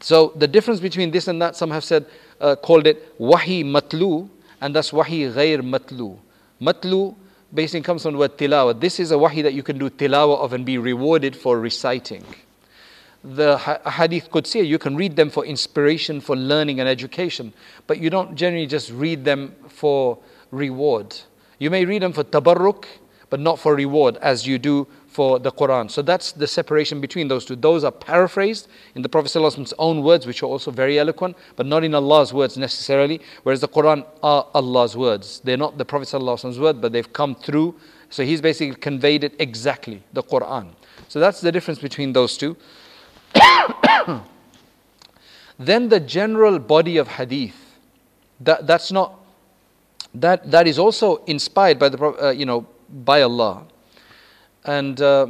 So 0.00 0.32
the 0.36 0.48
difference 0.48 0.80
between 0.80 1.10
this 1.10 1.28
and 1.28 1.40
that, 1.40 1.56
some 1.56 1.70
have 1.70 1.84
said, 1.84 2.06
uh, 2.40 2.56
called 2.56 2.86
it 2.86 3.14
wahi 3.18 3.64
matlu, 3.64 4.28
and 4.60 4.74
that's 4.74 4.92
wahi 4.92 5.30
ghair 5.30 5.58
matlu. 5.58 6.18
Matlu 6.60 7.14
basically 7.54 7.82
comes 7.82 8.02
from 8.02 8.12
the 8.12 8.18
word 8.18 8.36
tilawa. 8.36 8.78
This 8.78 9.00
is 9.00 9.12
a 9.12 9.18
wahi 9.18 9.42
that 9.42 9.54
you 9.54 9.62
can 9.62 9.78
do 9.78 9.88
tilawa 9.88 10.38
of 10.38 10.52
and 10.52 10.66
be 10.66 10.78
rewarded 10.78 11.34
for 11.34 11.58
reciting. 11.58 12.24
The 13.24 13.56
hadith 13.58 14.30
Qudsi, 14.30 14.66
you 14.66 14.78
can 14.78 14.96
read 14.96 15.16
them 15.16 15.30
for 15.30 15.44
inspiration, 15.44 16.20
for 16.20 16.36
learning 16.36 16.80
and 16.80 16.88
education, 16.88 17.52
but 17.86 17.98
you 17.98 18.10
don't 18.10 18.36
generally 18.36 18.66
just 18.66 18.90
read 18.90 19.24
them 19.24 19.54
for 19.68 20.18
reward. 20.50 21.16
You 21.63 21.69
may 21.69 21.85
read 21.85 22.01
them 22.01 22.11
for 22.11 22.25
tabarruk, 22.25 22.83
but 23.29 23.39
not 23.39 23.57
for 23.57 23.73
reward 23.73 24.17
as 24.17 24.45
you 24.45 24.59
do 24.59 24.85
for 25.07 25.39
the 25.39 25.49
Quran. 25.49 25.89
So 25.89 26.01
that's 26.01 26.33
the 26.33 26.45
separation 26.45 26.99
between 26.99 27.29
those 27.29 27.45
two. 27.45 27.55
Those 27.55 27.85
are 27.85 27.91
paraphrased 27.91 28.67
in 28.95 29.01
the 29.01 29.07
Prophet's 29.07 29.73
own 29.79 30.03
words, 30.03 30.27
which 30.27 30.43
are 30.43 30.47
also 30.47 30.71
very 30.71 30.99
eloquent, 30.99 31.37
but 31.55 31.65
not 31.65 31.85
in 31.85 31.95
Allah's 31.95 32.33
words 32.33 32.57
necessarily, 32.57 33.21
whereas 33.43 33.61
the 33.61 33.69
Quran 33.69 34.05
are 34.21 34.45
Allah's 34.53 34.97
words. 34.97 35.39
They're 35.45 35.55
not 35.55 35.77
the 35.77 35.85
Prophet's 35.85 36.11
word, 36.13 36.81
but 36.81 36.91
they've 36.91 37.13
come 37.13 37.33
through. 37.33 37.75
So 38.09 38.25
he's 38.25 38.41
basically 38.41 38.75
conveyed 38.75 39.23
it 39.23 39.33
exactly, 39.39 40.03
the 40.11 40.21
Quran. 40.21 40.67
So 41.07 41.21
that's 41.21 41.39
the 41.39 41.53
difference 41.53 41.79
between 41.79 42.11
those 42.11 42.35
two. 42.35 42.57
then 45.57 45.87
the 45.87 46.01
general 46.01 46.59
body 46.59 46.97
of 46.97 47.07
hadith, 47.07 47.77
that, 48.41 48.67
that's 48.67 48.91
not 48.91 49.22
that, 50.14 50.50
that 50.50 50.66
is 50.66 50.78
also 50.78 51.16
inspired 51.26 51.78
by, 51.78 51.88
the, 51.88 52.02
uh, 52.02 52.30
you 52.30 52.46
know, 52.46 52.66
by 52.88 53.22
Allah. 53.22 53.64
And, 54.64 55.00
uh, 55.00 55.28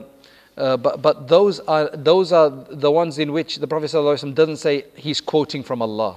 uh, 0.56 0.76
but, 0.76 1.02
but 1.02 1.28
those, 1.28 1.60
are, 1.60 1.90
those 1.94 2.32
are 2.32 2.50
the 2.50 2.90
ones 2.90 3.18
in 3.18 3.32
which 3.32 3.56
the 3.56 3.66
Prophet 3.66 3.86
ﷺ 3.86 4.34
doesn't 4.34 4.56
say 4.56 4.84
he's 4.94 5.20
quoting 5.20 5.62
from 5.62 5.82
Allah. 5.82 6.16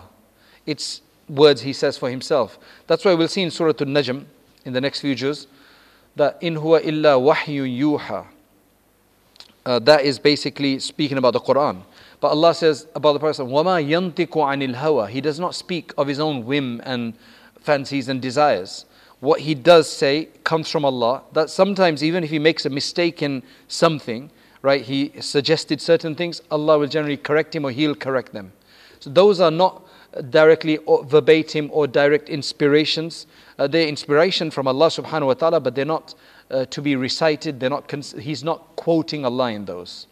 It's 0.66 1.02
words 1.28 1.62
he 1.62 1.74
says 1.74 1.98
for 1.98 2.10
himself. 2.10 2.58
That's 2.88 3.06
why 3.06 3.14
we'll 3.14 3.28
see 3.28 3.42
in 3.42 3.52
Surah 3.52 3.74
Al-Najm 3.80 4.26
in 4.66 4.74
the 4.74 4.82
next 4.82 5.02
few 5.02 5.16
juz 5.16 5.48
that 6.16 6.38
in 6.42 6.56
huwa 6.56 6.84
illa 6.84 7.18
wahyu 7.20 7.66
yuha. 7.66 8.26
uh, 9.66 9.80
that 9.80 10.04
is 10.04 10.20
basically 10.20 10.80
speaking 10.80 11.18
about 11.18 11.34
the 11.34 11.40
Quran. 11.40 11.84
But 12.20 12.30
Allah 12.30 12.54
says 12.54 12.88
about 12.96 13.14
the 13.14 13.20
Prophet, 13.20 13.44
وَمَا 13.44 13.84
يَنْتِقُ 13.88 14.30
عَنِ 14.30 14.74
الْهَوَى 14.76 15.10
He 15.10 15.22
does 15.22 15.40
not 15.40 15.56
speak 15.56 15.92
of 15.98 16.08
his 16.08 16.20
own 16.20 16.46
whim 16.46 16.82
and 16.84 17.14
fancies 17.67 18.09
and 18.09 18.23
desires. 18.23 18.87
What 19.21 19.41
he 19.41 19.55
does 19.55 19.91
say 19.91 20.29
comes 20.45 20.71
from 20.71 20.85
Allah. 20.85 21.23
That 21.33 21.51
sometimes 21.51 22.05
even 22.05 22.23
if 22.25 22.31
he 22.31 22.39
makes 22.39 22.65
a 22.65 22.71
mistake 22.71 23.23
in 23.23 23.43
something, 23.69 24.31
right, 24.63 24.83
he 24.83 25.13
suggested 25.21 25.81
certain 25.81 26.15
things, 26.15 26.41
Allah 26.51 26.79
will 26.79 26.87
generally 26.87 27.17
correct 27.17 27.55
him 27.55 27.65
or 27.65 27.73
he'll 27.73 27.95
correct 27.95 28.33
them. 28.33 28.53
So 29.01 29.11
those 29.11 29.41
are 29.41 29.51
not 29.51 29.83
directly 30.31 30.79
or 30.79 31.05
verbatim 31.05 31.71
or 31.73 31.87
direct 31.87 32.29
inspirations. 32.29 33.27
Uh, 33.59 33.67
they're 33.67 33.89
inspiration 33.89 34.51
from 34.51 34.69
Allah 34.69 34.89
subhanahu 34.89 35.27
wa 35.27 35.35
ta'ala, 35.35 35.61
but 35.61 35.75
they're 35.75 35.85
not 35.85 36.15
uh, 36.51 36.65
to 36.67 36.81
be 36.81 36.97
recited. 36.97 37.61
They're 37.61 37.71
not, 37.71 37.89
cons- 37.89 38.15
he's 38.19 38.45
not 38.45 38.77
quoting 38.77 39.25
Allah 39.25 39.51
in 39.53 39.65
those. 39.65 40.07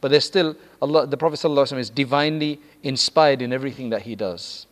But 0.00 0.10
they're 0.10 0.20
still, 0.20 0.56
Allah, 0.82 1.06
the 1.06 1.16
Prophet 1.16 1.40
ﷺ 1.40 1.78
is 1.78 1.90
divinely 1.90 2.60
inspired 2.82 3.40
in 3.40 3.52
everything 3.52 3.90
that 3.90 4.02
he 4.02 4.14
does. 4.14 4.66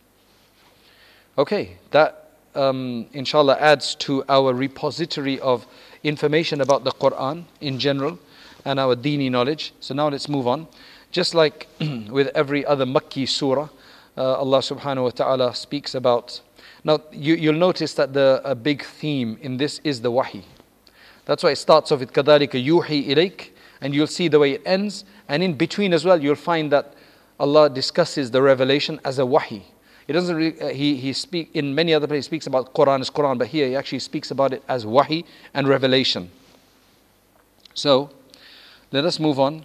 Okay, 1.37 1.77
that 1.91 2.24
um, 2.54 3.06
inshallah 3.12 3.56
adds 3.60 3.94
to 3.96 4.24
our 4.28 4.52
repository 4.52 5.38
of 5.40 5.66
information 6.02 6.60
about 6.60 6.84
the 6.84 6.90
Quran 6.92 7.44
in 7.60 7.78
general 7.78 8.18
and 8.64 8.80
our 8.80 8.96
dini 8.96 9.30
knowledge. 9.30 9.72
So 9.80 9.94
now 9.94 10.08
let's 10.08 10.28
move 10.28 10.46
on. 10.46 10.66
Just 11.10 11.34
like 11.34 11.68
with 12.10 12.28
every 12.34 12.64
other 12.64 12.84
Makki 12.84 13.28
surah, 13.28 13.68
uh, 14.16 14.38
Allah 14.38 14.58
subhanahu 14.58 15.04
wa 15.04 15.10
ta'ala 15.10 15.54
speaks 15.54 15.94
about. 15.94 16.40
Now, 16.82 17.00
you, 17.12 17.52
will 17.52 17.58
notice 17.58 17.94
that 17.94 18.12
the 18.12 18.40
a 18.44 18.54
big 18.54 18.84
theme 18.84 19.38
in 19.42 19.56
this 19.56 19.80
is 19.84 20.00
the 20.00 20.10
wahi. 20.10 20.44
That's 21.26 21.42
why 21.42 21.50
it 21.50 21.56
starts 21.56 21.92
off 21.92 22.00
with 22.00 22.12
كَذَلِكَ 22.12 22.52
يُوحِي 22.52 23.08
إِلَيْكَ 23.08 23.50
and 23.80 23.94
you'll 23.94 24.06
see 24.06 24.28
the 24.28 24.38
way 24.38 24.52
it 24.52 24.62
ends. 24.64 25.04
And 25.28 25.42
in 25.42 25.54
between 25.54 25.92
as 25.92 26.04
well, 26.04 26.22
you'll 26.22 26.34
find 26.34 26.70
that 26.72 26.94
Allah 27.38 27.70
discusses 27.70 28.30
the 28.30 28.42
revelation 28.42 29.00
as 29.04 29.18
a 29.18 29.26
wahi. 29.26 29.64
He 30.06 30.12
doesn't 30.12 30.34
really, 30.34 30.60
uh, 30.60 30.68
he, 30.68 30.96
he 30.96 31.12
speak 31.12 31.50
in 31.54 31.74
many 31.74 31.94
other 31.94 32.06
places 32.06 32.26
he 32.26 32.28
speaks 32.28 32.46
about 32.46 32.74
Quran 32.74 33.00
as 33.00 33.10
Quran, 33.10 33.38
but 33.38 33.46
here 33.46 33.68
he 33.68 33.76
actually 33.76 34.00
speaks 34.00 34.30
about 34.30 34.52
it 34.52 34.62
as 34.68 34.84
wahi 34.84 35.24
and 35.54 35.68
revelation. 35.68 36.30
So 37.74 38.10
let 38.90 39.04
us 39.04 39.20
move 39.20 39.38
on. 39.38 39.64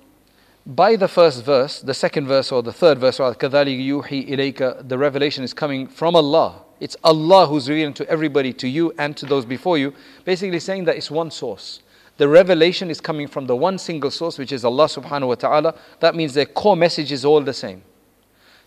By 0.68 0.96
the 0.96 1.08
first 1.08 1.44
verse, 1.44 1.82
the 1.82 1.94
second 1.94 2.28
verse 2.28 2.52
or 2.52 2.64
the 2.64 2.74
third 2.74 3.00
verse, 3.00 3.18
كَذَلِكَ 3.18 3.86
يُوحِي 3.86 4.30
إِلَيْكَ 4.30 4.88
The 4.88 4.98
revelation 4.98 5.44
is 5.44 5.54
coming 5.54 5.88
from 5.88 6.16
Allah. 6.16 6.62
It's 6.80 6.98
Allah 7.04 7.48
who's 7.48 7.70
revealing 7.70 7.94
to 7.96 8.10
everybody, 8.10 8.52
to 8.54 8.68
you 8.68 8.94
and 8.98 9.16
to 9.18 9.26
those 9.26 9.46
before 9.46 9.78
you, 9.78 9.94
basically 10.26 10.60
saying 10.60 10.86
that 10.86 10.96
it's 10.96 11.10
one 11.10 11.32
source. 11.32 11.82
The 12.18 12.28
revelation 12.28 12.90
is 12.90 13.02
coming 13.02 13.28
from 13.28 13.46
the 13.46 13.56
one 13.56 13.78
single 13.78 14.12
source, 14.12 14.38
which 14.38 14.52
is 14.52 14.64
Allah 14.64 14.86
subhanahu 14.86 15.28
wa 15.28 15.36
ta'ala. 15.36 15.76
That 16.00 16.16
means 16.16 16.34
their 16.34 16.46
core 16.46 16.78
message 16.78 17.12
is 17.12 17.26
all 17.26 17.42
the 17.42 17.54
same. 17.54 17.84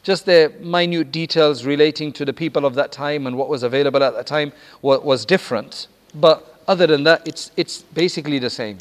Just 0.03 0.27
the 0.27 0.53
minute 0.61 1.13
details 1.13 1.65
relating 1.65 2.13
to 2.15 2.25
the 2.25 2.33
people 2.33 2.65
of 2.65 2.75
that 2.75 2.93
time 2.93 3.27
and 3.27 3.37
what 3.37 3.49
was 3.49 3.63
available 3.63 4.03
at 4.03 4.15
that 4.15 4.27
time 4.27 4.53
was 4.83 5.27
different. 5.27 5.89
But 6.15 6.63
other 6.67 6.87
than 6.87 7.05
that, 7.05 7.27
it's, 7.27 7.51
it's 7.57 7.83
basically 7.83 8.39
the 8.39 8.51
same. 8.51 8.79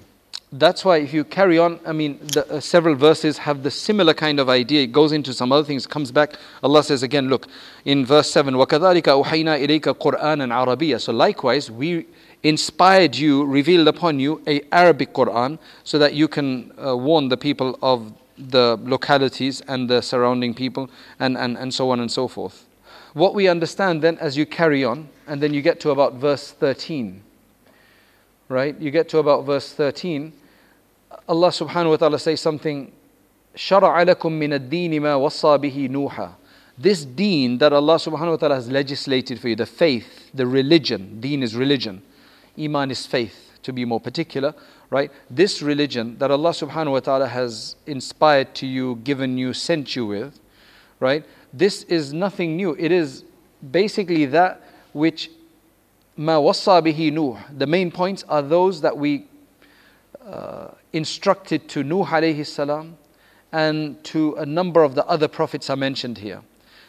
That's 0.54 0.86
why 0.86 0.98
if 0.98 1.14
you 1.14 1.26
carry 1.26 1.60
on, 1.60 1.82
I 1.86 1.92
mean, 1.92 2.20
the, 2.20 2.48
uh, 2.50 2.60
several 2.62 2.96
verses 2.96 3.38
have 3.40 3.64
the 3.64 3.72
similar 3.72 4.14
kind 4.14 4.40
of 4.40 4.48
idea. 4.48 4.84
It 4.84 4.94
goes 4.94 5.12
into 5.12 5.34
some 5.34 5.52
other 5.52 5.66
things, 5.66 5.86
comes 5.86 6.10
back. 6.10 6.36
Allah 6.64 6.84
says 6.84 7.04
again, 7.04 7.28
look, 7.28 7.48
in 7.84 8.06
verse 8.06 8.32
7, 8.32 8.54
وَكَذَلِكَ 8.54 9.02
أُوحَيْنَا 9.02 9.66
إِلَيْكَ 9.68 9.82
قُرْآنًا 9.82 10.48
عَرَبِيًّا 10.48 11.02
So 11.02 11.12
likewise, 11.12 11.70
we 11.70 12.06
inspired 12.44 13.18
you, 13.18 13.44
revealed 13.44 13.90
upon 13.90 14.22
you 14.22 14.42
a 14.48 14.62
Arabic 14.72 15.14
Quran 15.14 15.60
so 15.84 16.00
that 16.00 16.14
you 16.14 16.30
can 16.30 16.72
uh, 16.82 16.96
warn 16.96 17.28
the 17.28 17.36
people 17.36 17.78
of 17.82 18.14
the 18.42 18.80
localities 18.84 19.62
and 19.62 19.90
the 19.90 20.02
surrounding 20.02 20.54
people 20.54 20.90
and, 21.20 21.38
and, 21.38 21.58
and 21.58 21.74
so 21.74 21.90
on 21.90 22.00
and 22.00 22.12
so 22.12 22.28
forth. 22.28 22.66
What 23.14 23.34
we 23.34 23.48
understand 23.48 24.02
then 24.02 24.18
as 24.20 24.38
you 24.38 24.46
carry 24.46 24.84
on, 24.84 25.10
and 25.28 25.42
then 25.42 25.54
you 25.54 25.62
get 25.62 25.80
to 25.82 25.90
about 25.90 26.16
verse 26.16 26.52
13, 26.52 27.22
right? 28.48 28.80
You 28.80 28.92
get 28.92 29.10
to 29.10 29.18
about 29.18 29.46
verse 29.46 29.74
13, 29.74 30.34
Allah 31.28 31.50
subhanahu 31.50 31.90
wa 31.90 31.96
ta'ala 31.98 32.20
says 32.20 32.40
something, 32.40 32.92
شَرَعَ 33.56 34.06
لَكُم 34.06 34.32
مِّنَ 34.32 34.70
الدِّينِ 34.70 34.92
مَا 35.02 35.18
وَصَّى 35.18 35.58
بِهِ 35.60 35.90
نُوحًا 35.90 36.34
This 36.78 37.04
deen 37.04 37.58
that 37.58 37.74
Allah 37.74 37.96
subhanahu 37.96 38.32
wa 38.32 38.36
ta'ala 38.36 38.56
has 38.56 38.70
legislated 38.70 39.40
for 39.40 39.50
you, 39.50 39.56
the 39.56 39.66
faith, 39.66 40.30
the 40.34 40.46
religion, 40.46 41.20
deen 41.20 41.42
is 41.42 41.56
religion, 41.56 42.04
iman 42.60 42.92
is 42.92 43.06
faith, 43.08 43.51
to 43.63 43.73
be 43.73 43.85
more 43.85 44.01
particular, 44.01 44.55
right? 44.91 45.11
This 45.31 45.63
religion 45.63 46.19
that 46.19 46.31
Allah 46.31 46.51
subhanahu 46.51 46.93
wa 46.93 47.01
ta'ala 47.01 47.29
has 47.29 47.77
inspired 47.87 48.55
to 48.57 48.67
you, 48.67 48.97
given 49.05 49.39
you, 49.39 49.53
sent 49.53 49.97
you 49.97 50.07
with, 50.07 50.41
right? 51.01 51.25
This 51.53 51.83
is 51.85 52.13
nothing 52.13 52.57
new. 52.57 52.77
It 52.79 52.93
is 52.93 53.25
basically 53.71 54.27
that 54.27 54.63
which 54.93 55.31
ma 56.17 56.37
wassa 56.39 56.83
bihi 56.83 57.13
Nuh. 57.13 57.39
The 57.57 57.67
main 57.67 57.91
points 57.91 58.25
are 58.29 58.43
those 58.43 58.81
that 58.81 58.97
we 58.97 59.27
uh, 60.25 60.69
instructed 60.93 61.69
to 61.71 61.83
Nuh 61.83 62.05
alayhi 62.05 62.47
salam 62.47 62.97
and 63.51 64.03
to 64.05 64.35
a 64.37 64.47
number 64.47 64.83
of 64.83 64.95
the 64.95 65.07
other 65.07 65.29
prophets 65.29 65.69
are 65.71 65.77
mentioned 65.77 66.19
here. 66.19 66.43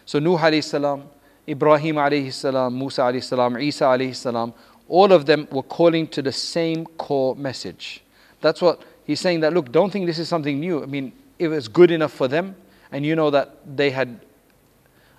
So 0.05 0.19
Nuh 0.19 0.37
alayhi 0.37 0.63
salam, 0.63 1.09
Ibrahim 1.47 1.95
alayhi 1.95 2.31
salam, 2.31 2.77
Musa 2.77 3.01
alayhi 3.01 3.23
salam, 3.23 3.57
Isa 3.57 3.85
alayhi 3.85 4.15
salam, 4.15 4.53
all 4.87 5.11
of 5.11 5.25
them 5.25 5.47
were 5.51 5.63
calling 5.63 6.07
to 6.09 6.21
the 6.21 6.31
same 6.31 6.85
core 6.85 7.35
message. 7.35 8.03
That's 8.41 8.61
what 8.61 8.81
he's 9.05 9.19
saying 9.19 9.39
that, 9.41 9.53
look, 9.53 9.71
don't 9.71 9.91
think 9.91 10.05
this 10.05 10.19
is 10.19 10.27
something 10.27 10.59
new. 10.59 10.83
I 10.83 10.85
mean, 10.85 11.13
it 11.39 11.47
was 11.47 11.67
good 11.67 11.91
enough 11.91 12.13
for 12.13 12.27
them, 12.27 12.55
and 12.91 13.05
you 13.05 13.15
know 13.15 13.29
that 13.29 13.77
they 13.77 13.89
had 13.89 14.19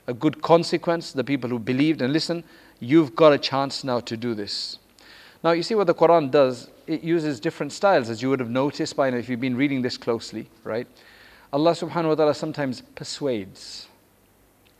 a 0.06 0.14
good 0.14 0.42
consequence, 0.42 1.12
the 1.12 1.24
people 1.24 1.48
who 1.48 1.58
believed 1.58 2.02
and 2.02 2.12
listened, 2.12 2.44
you've 2.78 3.16
got 3.16 3.32
a 3.32 3.38
chance 3.38 3.84
now 3.84 4.00
to 4.00 4.16
do 4.16 4.34
this. 4.34 4.78
Now, 5.42 5.52
you 5.52 5.62
see 5.62 5.74
what 5.74 5.86
the 5.86 5.94
Quran 5.94 6.30
does? 6.30 6.70
It 6.86 7.02
uses 7.02 7.40
different 7.40 7.72
styles, 7.72 8.10
as 8.10 8.22
you 8.22 8.30
would 8.30 8.40
have 8.40 8.50
noticed 8.50 8.96
by 8.96 9.10
now 9.10 9.16
if 9.16 9.28
you've 9.28 9.40
been 9.40 9.56
reading 9.56 9.82
this 9.82 9.96
closely, 9.96 10.48
right? 10.62 10.86
Allah 11.52 11.72
subhanahu 11.72 12.08
wa 12.08 12.14
ta'ala 12.14 12.34
sometimes 12.34 12.80
persuades, 12.80 13.88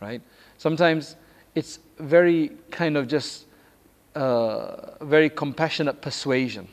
right? 0.01 0.21
Sometimes 0.57 1.15
it's 1.55 1.79
very 1.99 2.51
kind 2.69 2.97
of 2.97 3.07
just 3.07 3.44
uh, 4.15 5.03
very 5.03 5.29
compassionate 5.29 6.01
persuasion. 6.01 6.67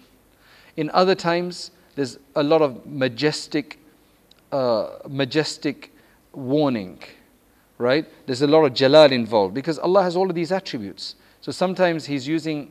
In 0.76 0.90
other 0.94 1.14
times, 1.14 1.70
there's 1.94 2.18
a 2.34 2.42
lot 2.42 2.62
of 2.62 2.86
majestic, 2.86 3.78
uh, 4.50 4.90
majestic 5.08 5.92
warning, 6.32 6.98
right? 7.78 8.06
There's 8.26 8.42
a 8.42 8.46
lot 8.46 8.64
of 8.64 8.74
jalal 8.74 9.12
involved 9.12 9.54
because 9.54 9.78
Allah 9.78 10.02
has 10.02 10.16
all 10.16 10.28
of 10.28 10.34
these 10.34 10.52
attributes. 10.52 11.16
So 11.40 11.52
sometimes 11.52 12.06
He's 12.06 12.26
using 12.26 12.70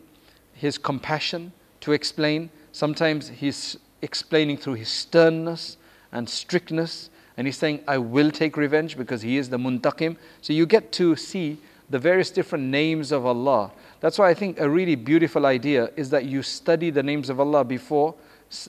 His 0.53 0.77
compassion 0.77 1.51
to 1.81 1.91
explain, 1.91 2.49
sometimes 2.71 3.27
He's 3.27 3.77
explaining 4.01 4.57
through 4.57 4.75
His 4.75 4.89
sternness 4.89 5.77
and 6.11 6.27
strictness, 6.27 7.09
and 7.37 7.45
He's 7.45 7.57
saying, 7.57 7.81
I 7.87 7.97
will 7.97 8.31
take 8.31 8.57
revenge 8.57 8.97
because 8.97 9.21
He 9.21 9.37
is 9.37 9.49
the 9.49 9.57
muntaqim. 9.57 10.17
So 10.41 10.53
you 10.53 10.65
get 10.65 10.91
to 10.93 11.15
see 11.15 11.59
the 11.89 11.99
various 11.99 12.31
different 12.31 12.63
names 12.65 13.11
of 13.11 13.25
Allah 13.25 13.71
that's 14.00 14.18
why 14.18 14.30
I 14.30 14.34
think 14.34 14.60
a 14.60 14.68
really 14.68 14.94
beautiful 14.94 15.46
idea 15.46 15.90
is 15.96 16.10
that 16.10 16.24
you 16.24 16.42
study 16.42 16.90
the 16.90 17.02
names 17.02 17.30
of 17.30 17.40
Allah 17.40 17.64
before 17.64 18.14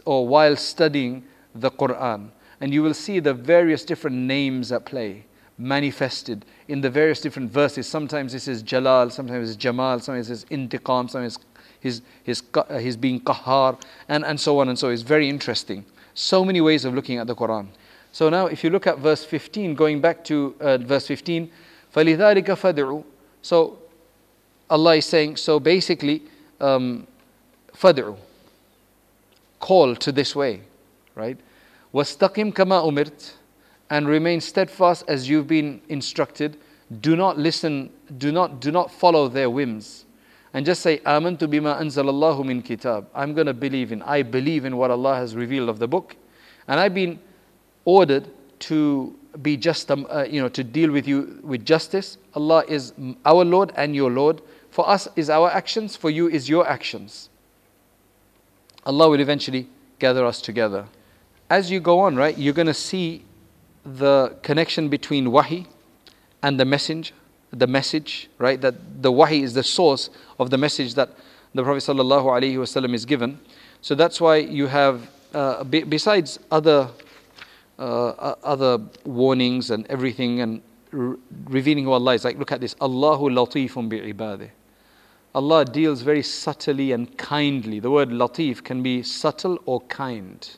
or 0.06 0.28
while 0.28 0.56
studying 0.56 1.24
the 1.54 1.72
Quran. 1.72 2.30
And 2.60 2.74
you 2.74 2.82
will 2.82 2.94
see 2.94 3.20
the 3.20 3.34
various 3.34 3.86
different 3.86 4.16
names 4.16 4.72
at 4.72 4.86
play 4.86 5.26
manifested 5.58 6.46
in 6.68 6.82
the 6.82 6.90
various 6.90 7.22
different 7.22 7.52
verses. 7.52 7.88
Sometimes 7.88 8.34
this 8.34 8.48
is 8.48 8.62
Jalal, 8.62 9.10
sometimes 9.10 9.50
it's 9.50 9.58
Jamal, 9.58 10.00
sometimes 10.00 10.30
it's 10.30 10.46
Intiqam, 10.46 11.10
sometimes 11.10 11.40
his, 11.80 12.02
his, 12.24 12.44
uh, 12.54 12.78
his 12.78 12.98
being 12.98 13.20
Qahar, 13.22 13.80
and, 14.08 14.26
and 14.26 14.40
so 14.40 14.60
on 14.60 14.70
and 14.70 14.78
so. 14.78 14.90
It's 14.90 15.02
very 15.02 15.30
interesting. 15.30 15.86
So 16.14 16.44
many 16.44 16.62
ways 16.62 16.86
of 16.86 16.94
looking 16.94 17.18
at 17.18 17.28
the 17.28 17.36
Quran. 17.36 17.68
So 18.12 18.30
now, 18.30 18.48
if 18.48 18.64
you 18.64 18.70
look 18.70 18.88
at 18.88 19.00
verse 19.00 19.24
15, 19.24 19.76
going 19.76 20.02
back 20.02 20.24
to 20.26 20.56
uh, 20.60 20.78
verse 20.78 21.08
15, 21.08 21.52
فَلِذَلِكَ 21.94 22.46
فَدْعُوا 22.46 23.04
So 23.42 23.80
Allah 24.73 24.97
is 24.97 25.05
saying, 25.05 25.37
so 25.37 25.61
basically, 25.61 26.23
um, 26.59 27.07
fad'u, 27.77 28.17
call 29.61 29.95
to 29.97 30.11
this 30.11 30.35
way, 30.35 30.63
right? 31.15 31.39
Wastaqim 31.93 32.55
kama 32.55 32.81
umirt, 32.81 33.35
and 33.91 34.09
remain 34.09 34.41
steadfast 34.41 35.05
as 35.09 35.29
you've 35.29 35.47
been 35.47 35.83
instructed. 35.91 36.57
Do 37.03 37.17
not 37.17 37.37
listen, 37.37 37.91
do 38.17 38.33
not, 38.33 38.61
do 38.61 38.71
not 38.71 38.91
follow 38.91 39.29
their 39.29 39.51
whims. 39.51 40.07
And 40.55 40.65
just 40.65 40.81
say, 40.81 41.01
Amantu 41.01 41.49
bima 41.49 41.79
anzalallahu 41.79 42.47
min 42.47 42.63
kitab. 42.63 43.09
I'm 43.15 43.35
going 43.35 43.49
to 43.49 43.53
believe 43.53 43.93
in, 43.93 44.01
I 44.01 44.23
believe 44.23 44.65
in 44.65 44.79
what 44.79 44.91
Allah 44.91 45.17
has 45.17 45.37
revealed 45.37 45.69
of 45.69 45.81
the 45.81 45.89
book. 45.89 46.17
And 46.67 46.81
I've 46.81 46.95
been 46.95 47.21
ordered 47.85 48.31
to 48.61 49.19
be 49.43 49.59
just, 49.59 49.91
um, 49.91 50.07
uh, 50.09 50.25
you 50.25 50.41
know, 50.41 50.49
to 50.49 50.65
deal 50.65 50.91
with 50.91 51.07
you 51.07 51.41
with 51.43 51.67
justice. 51.67 52.17
Allah 52.35 52.65
is 52.69 52.95
our 53.27 53.45
Lord 53.45 53.73
and 53.77 53.95
your 53.95 54.11
Lord. 54.11 54.41
For 54.73 54.89
us 54.89 55.07
is 55.17 55.31
our 55.31 55.51
actions, 55.51 55.97
for 55.97 56.11
you 56.11 56.29
is 56.29 56.49
your 56.49 56.67
actions. 56.67 57.29
Allah 58.85 59.11
will 59.11 59.21
eventually 59.21 59.69
gather 59.99 60.25
us 60.25 60.41
together. 60.43 60.87
as 61.51 61.71
you 61.71 61.79
go 61.81 62.01
on, 62.01 62.17
right, 62.17 62.37
you're 62.39 62.55
going 62.55 62.67
to 62.67 62.73
see 62.75 63.23
the 63.85 64.35
connection 64.43 64.89
between 64.89 65.31
wahi 65.31 65.67
and 66.43 66.59
the 66.59 66.65
message, 66.65 67.13
the 67.51 67.67
message, 67.67 68.31
right? 68.39 68.59
That 68.59 69.03
the 69.03 69.13
wahi 69.13 69.43
is 69.43 69.53
the 69.53 69.63
source 69.63 70.09
of 70.39 70.49
the 70.49 70.57
message 70.57 70.95
that 70.95 71.11
the 71.55 71.63
Prophet 71.63 71.83
wasallam 71.85 72.95
is 72.95 73.05
given. 73.05 73.39
So 73.83 73.95
that's 73.95 74.19
why 74.19 74.37
you 74.37 74.67
have, 74.67 75.11
uh, 75.35 75.65
be, 75.65 75.83
besides 75.83 76.39
other 76.51 76.89
uh, 77.79 78.35
other 78.43 78.79
warnings 79.05 79.71
and 79.71 79.87
everything 79.89 80.41
and 80.41 80.63
re- 80.91 81.17
revealing 81.45 81.85
who 81.85 81.93
Allah 81.93 82.15
is, 82.15 82.25
like 82.25 82.39
look 82.39 82.53
at 82.53 82.61
this, 82.63 82.75
Allahu 82.81 83.29
latifun 83.29 83.91
bi 83.91 84.53
Allah 85.35 85.65
deals 85.65 86.03
very 86.03 86.23
subtly 86.23 86.93
and 86.93 87.17
kindly. 87.17 87.81
The 87.81 87.91
word 87.91 88.11
latif 88.11 88.63
can 88.63 88.83
be 88.83 89.03
subtle 89.03 89.59
or 89.65 89.81
kind. 89.83 90.49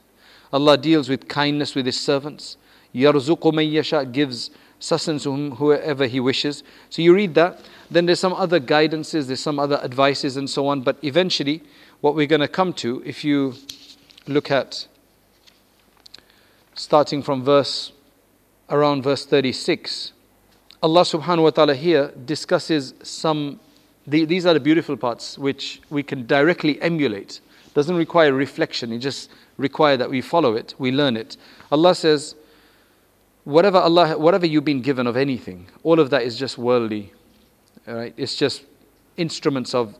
Allah 0.52 0.76
deals 0.76 1.08
with 1.08 1.28
kindness 1.28 1.74
with 1.74 1.87
His 1.87 2.00
servants. 2.00 2.56
Man 2.92 3.68
yasha 3.68 4.04
gives 4.04 4.50
sustenance 4.78 5.24
to 5.24 5.50
whoever 5.50 6.06
He 6.06 6.20
wishes. 6.20 6.62
So 6.90 7.02
you 7.02 7.14
read 7.14 7.34
that. 7.34 7.60
Then 7.90 8.06
there's 8.06 8.20
some 8.20 8.32
other 8.32 8.60
guidances, 8.60 9.26
there's 9.26 9.40
some 9.40 9.58
other 9.58 9.80
advices 9.82 10.37
and 10.37 10.48
so 10.48 10.66
on. 10.66 10.82
But 10.82 10.98
eventually, 11.02 11.62
what 12.00 12.14
we're 12.14 12.26
going 12.26 12.40
to 12.40 12.48
come 12.48 12.72
to, 12.74 13.02
if 13.04 13.24
you 13.24 13.54
look 14.26 14.50
at 14.50 14.87
starting 16.74 17.22
from 17.22 17.44
verse 17.44 17.92
around 18.70 19.02
verse 19.02 19.24
36, 19.24 20.12
Allah 20.82 21.02
subhanahu 21.02 21.44
wa 21.44 21.50
ta'ala 21.50 21.74
here 21.74 22.12
discusses 22.24 22.94
some 23.02 23.60
the, 24.08 24.25
these 24.25 24.45
are 24.45 24.53
the 24.53 24.60
beautiful 24.60 24.97
parts 24.97 25.38
which 25.38 25.82
we 25.89 26.03
can 26.03 26.25
directly 26.25 26.82
emulate. 26.82 27.41
Doesn't 27.73 27.95
require 27.95 28.34
reflection, 28.34 28.91
it 28.91 28.99
just 28.99 29.29
requires 29.58 29.99
that 29.99 30.10
we 30.10 30.21
follow 30.21 30.55
it, 30.55 30.73
we 30.79 30.91
learn 30.91 31.15
it. 31.15 31.38
Allah 31.71 31.93
says, 31.93 32.36
whatever 33.43 33.77
Allah 33.77 34.17
whatever 34.17 34.45
you've 34.45 34.65
been 34.65 34.82
given 34.82 35.08
of 35.08 35.15
anything, 35.15 35.67
all 35.84 35.99
of 35.99 36.10
that 36.10 36.23
is 36.23 36.38
just 36.38 36.58
worldly. 36.58 37.13
Right? 37.86 38.13
It's 38.17 38.36
just 38.36 38.63
instruments 39.17 39.73
of 39.73 39.95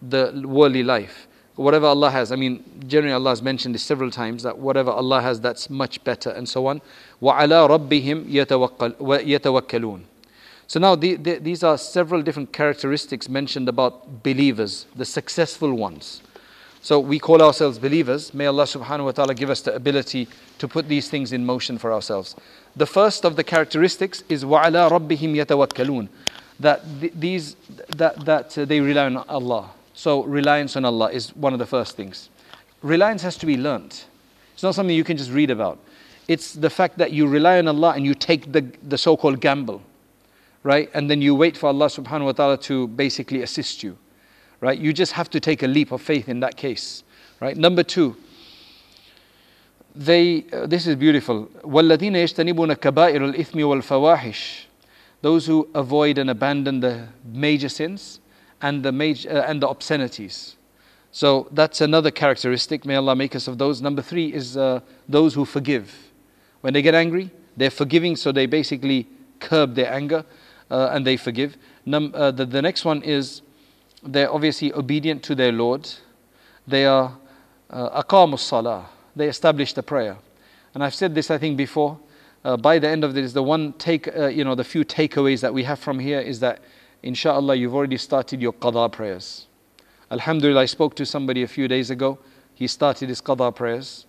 the 0.00 0.42
worldly 0.46 0.82
life. 0.82 1.26
Whatever 1.56 1.86
Allah 1.86 2.10
has, 2.10 2.32
I 2.32 2.36
mean, 2.36 2.64
generally 2.88 3.14
Allah 3.14 3.30
has 3.30 3.42
mentioned 3.42 3.74
this 3.74 3.84
several 3.84 4.10
times 4.10 4.42
that 4.42 4.58
whatever 4.58 4.90
Allah 4.90 5.20
has, 5.22 5.40
that's 5.40 5.70
much 5.70 6.02
better, 6.02 6.30
and 6.30 6.48
so 6.48 6.66
on. 6.66 6.82
وَعَلَىٰ 7.22 7.68
رَبِّهِمْ 7.68 8.28
يَتَوَكَّلُونَ 8.28 10.02
so 10.68 10.80
now 10.80 10.94
the, 10.94 11.16
the, 11.16 11.38
these 11.38 11.62
are 11.62 11.76
several 11.76 12.22
different 12.22 12.52
characteristics 12.52 13.28
mentioned 13.28 13.68
about 13.68 14.22
believers, 14.22 14.86
the 14.96 15.04
successful 15.04 15.74
ones. 15.74 16.22
So 16.80 17.00
we 17.00 17.18
call 17.18 17.42
ourselves 17.42 17.78
believers. 17.78 18.34
May 18.34 18.46
Allah 18.46 18.64
subhanahu 18.64 19.04
wa 19.04 19.12
ta'ala 19.12 19.34
give 19.34 19.50
us 19.50 19.62
the 19.62 19.74
ability 19.74 20.28
to 20.58 20.68
put 20.68 20.88
these 20.88 21.08
things 21.08 21.32
in 21.32 21.44
motion 21.44 21.78
for 21.78 21.92
ourselves. 21.92 22.36
The 22.76 22.86
first 22.86 23.24
of 23.24 23.36
the 23.36 23.44
characteristics 23.44 24.22
is 24.28 24.44
وَعَلَىٰ 24.44 24.90
رَبِّهِمْ 24.90 25.44
يَتَوَكَّلُونَ 25.44 26.08
That 26.60 26.82
these 27.00 27.56
that, 27.88 28.24
that 28.24 28.58
uh, 28.58 28.64
they 28.64 28.80
rely 28.80 29.06
on 29.06 29.16
Allah. 29.16 29.70
So 29.94 30.24
reliance 30.24 30.76
on 30.76 30.84
Allah 30.84 31.10
is 31.10 31.34
one 31.36 31.52
of 31.52 31.58
the 31.58 31.66
first 31.66 31.96
things. 31.96 32.28
Reliance 32.82 33.22
has 33.22 33.36
to 33.38 33.46
be 33.46 33.56
learnt. 33.56 34.06
It's 34.52 34.62
not 34.62 34.74
something 34.74 34.94
you 34.94 35.04
can 35.04 35.16
just 35.16 35.30
read 35.30 35.50
about. 35.50 35.78
It's 36.28 36.52
the 36.52 36.70
fact 36.70 36.98
that 36.98 37.12
you 37.12 37.26
rely 37.26 37.58
on 37.58 37.68
Allah 37.68 37.92
and 37.96 38.04
you 38.04 38.14
take 38.14 38.52
the, 38.52 38.62
the 38.82 38.98
so-called 38.98 39.40
gamble 39.40 39.82
right? 40.64 40.90
And 40.94 41.08
then 41.08 41.22
you 41.22 41.34
wait 41.34 41.56
for 41.56 41.68
Allah 41.68 41.86
subhanahu 41.86 42.24
wa 42.24 42.32
ta'ala 42.32 42.58
to 42.58 42.88
basically 42.88 43.42
assist 43.42 43.82
you, 43.82 43.96
right? 44.60 44.78
You 44.78 44.92
just 44.92 45.12
have 45.12 45.30
to 45.30 45.40
take 45.40 45.62
a 45.62 45.66
leap 45.66 45.92
of 45.92 46.02
faith 46.02 46.28
in 46.28 46.40
that 46.40 46.56
case, 46.56 47.04
right? 47.40 47.56
Number 47.56 47.82
two, 47.82 48.16
they, 49.94 50.44
uh, 50.52 50.66
this 50.66 50.86
is 50.86 50.96
beautiful. 50.96 51.46
وَالَّذِينَ 51.62 52.16
يَجْتَنِبُونَ 52.16 52.76
كَبَائِرَ 52.76 53.34
الْإِثْمِ 53.34 53.82
وَالْفَوَاحِشِ 53.82 54.64
Those 55.22 55.46
who 55.46 55.68
avoid 55.74 56.18
and 56.18 56.30
abandon 56.30 56.80
the 56.80 57.08
major 57.24 57.68
sins 57.68 58.20
and 58.60 58.82
the, 58.82 58.90
major, 58.90 59.30
uh, 59.30 59.42
and 59.42 59.62
the 59.62 59.68
obscenities. 59.68 60.56
So 61.12 61.46
that's 61.52 61.80
another 61.80 62.10
characteristic. 62.10 62.84
May 62.84 62.96
Allah 62.96 63.14
make 63.14 63.36
us 63.36 63.46
of 63.46 63.58
those. 63.58 63.80
Number 63.80 64.02
three 64.02 64.32
is 64.32 64.56
uh, 64.56 64.80
those 65.08 65.34
who 65.34 65.44
forgive. 65.44 65.94
When 66.62 66.72
they 66.72 66.82
get 66.82 66.94
angry, 66.94 67.30
they're 67.56 67.70
forgiving, 67.70 68.16
so 68.16 68.32
they 68.32 68.46
basically 68.46 69.06
curb 69.38 69.74
their 69.74 69.92
anger 69.92 70.24
uh, 70.69 70.89
and 70.91 71.05
they 71.05 71.17
forgive. 71.17 71.57
Num- 71.85 72.13
uh, 72.13 72.31
the, 72.31 72.45
the 72.45 72.61
next 72.61 72.85
one 72.85 73.01
is 73.01 73.41
they're 74.03 74.31
obviously 74.31 74.73
obedient 74.73 75.23
to 75.23 75.35
their 75.35 75.51
Lord. 75.51 75.89
They 76.67 76.85
are 76.85 77.17
uh, 77.69 78.37
salah. 78.37 78.89
They 79.15 79.27
establish 79.27 79.73
the 79.73 79.83
prayer. 79.83 80.17
And 80.73 80.83
I've 80.83 80.95
said 80.95 81.15
this, 81.15 81.31
I 81.31 81.37
think, 81.37 81.57
before. 81.57 81.99
Uh, 82.45 82.55
by 82.55 82.79
the 82.79 82.87
end 82.87 83.03
of 83.03 83.13
this, 83.13 83.33
the 83.33 83.43
one 83.43 83.73
take, 83.73 84.07
uh, 84.15 84.27
you 84.27 84.43
know, 84.43 84.55
the 84.55 84.63
few 84.63 84.85
takeaways 84.85 85.41
that 85.41 85.53
we 85.53 85.63
have 85.63 85.79
from 85.79 85.99
here 85.99 86.19
is 86.19 86.39
that, 86.39 86.61
inshallah, 87.03 87.55
you've 87.55 87.75
already 87.75 87.97
started 87.97 88.41
your 88.41 88.53
qada 88.53 88.91
prayers. 88.91 89.47
Alhamdulillah, 90.11 90.61
I 90.61 90.65
spoke 90.65 90.95
to 90.95 91.05
somebody 91.05 91.43
a 91.43 91.47
few 91.47 91.67
days 91.67 91.89
ago. 91.89 92.17
He 92.53 92.67
started 92.67 93.09
his 93.09 93.21
qada 93.21 93.53
prayers. 93.53 94.05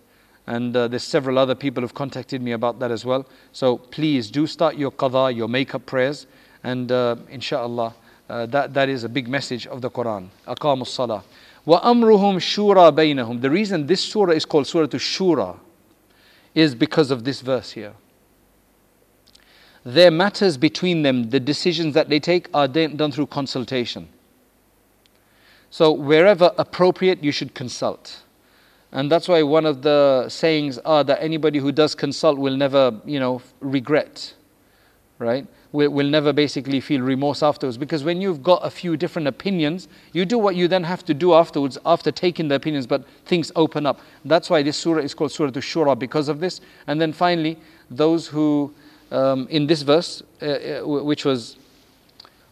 And 0.47 0.75
uh, 0.75 0.87
there's 0.87 1.03
several 1.03 1.37
other 1.37 1.55
people 1.55 1.81
who've 1.81 1.93
contacted 1.93 2.41
me 2.41 2.53
about 2.53 2.79
that 2.79 2.89
as 2.89 3.05
well. 3.05 3.27
So 3.51 3.77
please 3.77 4.31
do 4.31 4.47
start 4.47 4.75
your 4.75 4.91
qada, 4.91 5.35
your 5.35 5.47
make-up 5.47 5.85
prayers. 5.85 6.25
And 6.62 6.90
uh, 6.90 7.16
inshallah, 7.28 7.94
uh, 8.28 8.46
that, 8.46 8.74
that 8.74 8.88
is 8.88 9.04
a 9.04 9.08
big 9.08 9.28
message 9.28 9.66
of 9.66 9.80
the 9.80 9.90
Quran. 9.90 10.28
Aqamus 10.46 10.88
salah. 10.88 11.22
وَأَمْرُهُمْ 11.66 12.36
shura 12.36 12.94
bainahum. 12.94 13.40
The 13.40 13.50
reason 13.50 13.86
this 13.86 14.02
surah 14.02 14.32
is 14.32 14.44
called 14.44 14.66
Surah 14.66 14.86
to 14.86 14.96
Shura 14.98 15.58
is 16.54 16.74
because 16.74 17.10
of 17.10 17.24
this 17.24 17.40
verse 17.40 17.72
here. 17.72 17.94
Their 19.84 20.10
matters 20.10 20.56
between 20.56 21.02
them, 21.02 21.30
the 21.30 21.38
decisions 21.38 21.94
that 21.94 22.08
they 22.08 22.18
take, 22.18 22.48
are 22.52 22.66
done 22.66 23.12
through 23.12 23.26
consultation. 23.26 24.08
So, 25.70 25.92
wherever 25.92 26.52
appropriate, 26.58 27.22
you 27.22 27.30
should 27.30 27.54
consult. 27.54 28.22
And 28.92 29.12
that's 29.12 29.28
why 29.28 29.42
one 29.42 29.66
of 29.66 29.82
the 29.82 30.28
sayings 30.28 30.78
are 30.78 31.04
that 31.04 31.22
anybody 31.22 31.58
who 31.58 31.70
does 31.70 31.94
consult 31.94 32.38
will 32.38 32.56
never, 32.56 33.00
you 33.04 33.20
know, 33.20 33.42
regret. 33.60 34.34
Right? 35.18 35.46
Will, 35.71 35.89
will 35.89 36.07
never 36.07 36.33
basically 36.33 36.79
feel 36.79 37.01
remorse 37.01 37.43
afterwards. 37.43 37.77
Because 37.77 38.03
when 38.03 38.21
you've 38.21 38.43
got 38.43 38.65
a 38.65 38.69
few 38.69 38.97
different 38.97 39.27
opinions, 39.27 39.87
you 40.13 40.25
do 40.25 40.37
what 40.37 40.55
you 40.55 40.67
then 40.67 40.83
have 40.83 41.03
to 41.05 41.13
do 41.13 41.33
afterwards, 41.33 41.77
after 41.85 42.11
taking 42.11 42.47
the 42.47 42.55
opinions, 42.55 42.87
but 42.87 43.05
things 43.25 43.51
open 43.55 43.85
up. 43.85 43.99
That's 44.25 44.49
why 44.49 44.63
this 44.63 44.77
surah 44.77 45.01
is 45.01 45.13
called 45.13 45.31
Surah 45.31 45.51
Shura 45.51 45.97
because 45.97 46.27
of 46.27 46.39
this. 46.39 46.61
And 46.87 46.99
then 46.99 47.13
finally, 47.13 47.57
those 47.89 48.27
who, 48.27 48.73
um, 49.11 49.47
in 49.49 49.67
this 49.67 49.81
verse, 49.81 50.23
uh, 50.41 50.45
uh 50.45 50.81
which 50.85 51.25
was 51.25 51.57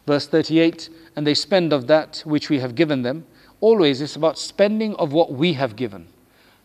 verse 0.08 0.27
38, 0.27 0.89
and 1.15 1.25
they 1.27 1.34
spend 1.34 1.73
of 1.73 1.88
that 1.88 2.21
which 2.25 2.49
we 2.49 2.60
have 2.60 2.75
given 2.75 3.01
them, 3.01 3.25
always 3.62 4.01
it's 4.01 4.15
about 4.15 4.38
spending 4.38 4.95
of 4.95 5.12
what 5.13 5.34
we 5.34 5.53
have 5.53 5.75
given. 5.75 6.08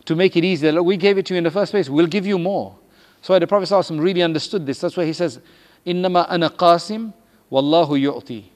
To 0.07 0.15
make 0.15 0.37
it 0.37 0.45
easier, 0.45 0.83
we 0.83 0.97
gave 0.97 1.19
it 1.19 1.27
to 1.27 1.35
you 1.35 1.39
in 1.39 1.45
the 1.45 1.51
first 1.51 1.73
place, 1.73 1.89
we'll 1.89 2.07
give 2.07 2.27
you 2.27 2.39
more. 2.39 2.77
So 3.23 3.39
the 3.39 3.47
Prophet 3.47 3.71
ﷺ 3.71 3.99
really 4.01 4.23
understood 4.23 4.67
this. 4.67 4.81
That's 4.81 4.99
why 4.99 5.07
he 5.07 5.15
says, 5.15 5.41
Innama 5.87 6.27
ana 6.29 6.51
qasim, 6.51 7.13
wallahu 7.51 8.01
yu'ti. 8.01 8.51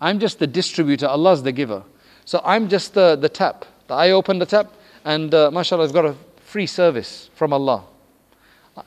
I'm 0.00 0.18
just 0.18 0.38
the 0.38 0.46
distributor, 0.46 1.06
Allah's 1.06 1.42
the 1.42 1.52
giver. 1.52 1.82
So 2.24 2.40
I'm 2.44 2.68
just 2.68 2.94
the, 2.94 3.16
the 3.16 3.28
tap. 3.28 3.64
I 3.88 4.10
open 4.10 4.38
the 4.38 4.46
tap, 4.46 4.72
and 5.04 5.32
uh, 5.32 5.50
mashallah, 5.50 5.84
I've 5.84 5.92
got 5.92 6.04
a 6.04 6.14
free 6.38 6.66
service 6.66 7.30
from 7.34 7.52
Allah. 7.52 7.84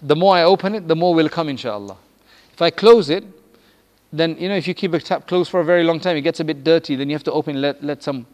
The 0.02 0.16
more 0.16 0.36
I 0.36 0.44
open 0.44 0.76
it, 0.76 0.88
the 0.88 0.96
more 0.96 1.16
will 1.16 1.30
come, 1.30 1.50
inshallah. 1.50 1.98
If 2.54 2.62
I 2.62 2.70
close 2.70 3.10
it, 3.10 3.24
then, 4.12 4.38
you 4.38 4.50
know, 4.50 4.56
if 4.56 4.68
you 4.68 4.74
keep 4.74 4.94
a 4.94 5.00
tap 5.00 5.28
closed 5.28 5.50
for 5.50 5.60
a 5.60 5.66
very 5.66 5.84
long 5.84 6.00
time, 6.00 6.18
it 6.18 6.22
gets 6.22 6.40
a 6.40 6.44
bit 6.44 6.64
dirty, 6.64 6.96
then 6.96 7.10
you 7.10 7.16
have 7.16 7.24
to 7.24 7.32
open 7.32 7.62
let, 7.62 7.84
let 7.84 8.04
some. 8.04 8.26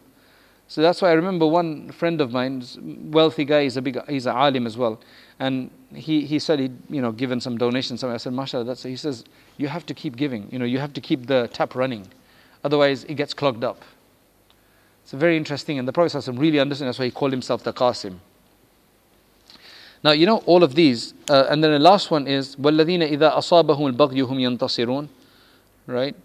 So 0.68 0.82
that's 0.82 1.02
why 1.02 1.10
I 1.10 1.14
remember 1.14 1.46
one 1.46 1.92
friend 1.92 2.20
of 2.22 2.32
mine, 2.32 2.64
wealthy 3.12 3.46
guy, 3.46 3.64
he's 3.64 3.78
a 3.78 3.82
big, 3.82 4.00
he's 4.10 4.26
an 4.26 4.36
alim 4.36 4.66
as 4.66 4.78
well. 4.78 5.00
And 5.40 5.70
he, 5.94 6.26
he 6.26 6.40
said 6.40 6.60
he'd, 6.60 6.78
you 6.90 7.02
know, 7.02 7.12
given 7.12 7.40
some 7.40 7.58
donations. 7.58 8.04
I 8.04 8.18
said, 8.18 8.34
mashallah, 8.34 8.64
that's, 8.64 8.84
he 8.84 8.96
says, 8.96 9.26
you 9.57 9.69
have 9.69 9.85
to 9.87 9.95
keep 9.95 10.17
giving. 10.17 10.49
You 10.51 10.59
know, 10.59 10.65
you 10.65 10.79
have 10.79 10.93
to 10.95 11.01
keep 11.01 11.27
the 11.27 11.49
tap 11.53 11.75
running. 11.75 12.07
Otherwise, 12.65 13.05
it 13.05 13.15
gets 13.15 13.35
clogged 13.35 13.65
up. 13.65 13.83
It's 15.03 15.13
very 15.13 15.37
interesting. 15.37 15.79
And 15.79 15.87
the 15.87 15.93
Prophet 15.93 16.17
ﷺ 16.17 16.39
really 16.39 16.61
understood. 16.61 16.89
That's 16.89 16.99
why 16.99 17.07
he 17.07 17.11
called 17.11 17.33
himself 17.33 17.63
the 17.65 17.73
Qasim. 17.73 18.19
Now, 20.03 20.13
you 20.13 20.25
know, 20.25 20.39
all 20.47 20.63
of 20.63 20.75
these. 20.75 21.15
Uh, 21.29 21.47
and 21.51 21.63
then 21.63 21.73
the 21.73 21.79
last 21.79 22.11
one 22.11 22.27
is, 22.27 22.57
وَالَّذِينَ 22.57 23.11
إِذَا 23.11 23.37
أَصَابَهُمُ 23.37 23.95
الْبَغْيُ 23.95 24.23
هُمْ 24.25 24.59
يَنْتَصِرُونَ 24.59 25.09
Right? 25.87 26.17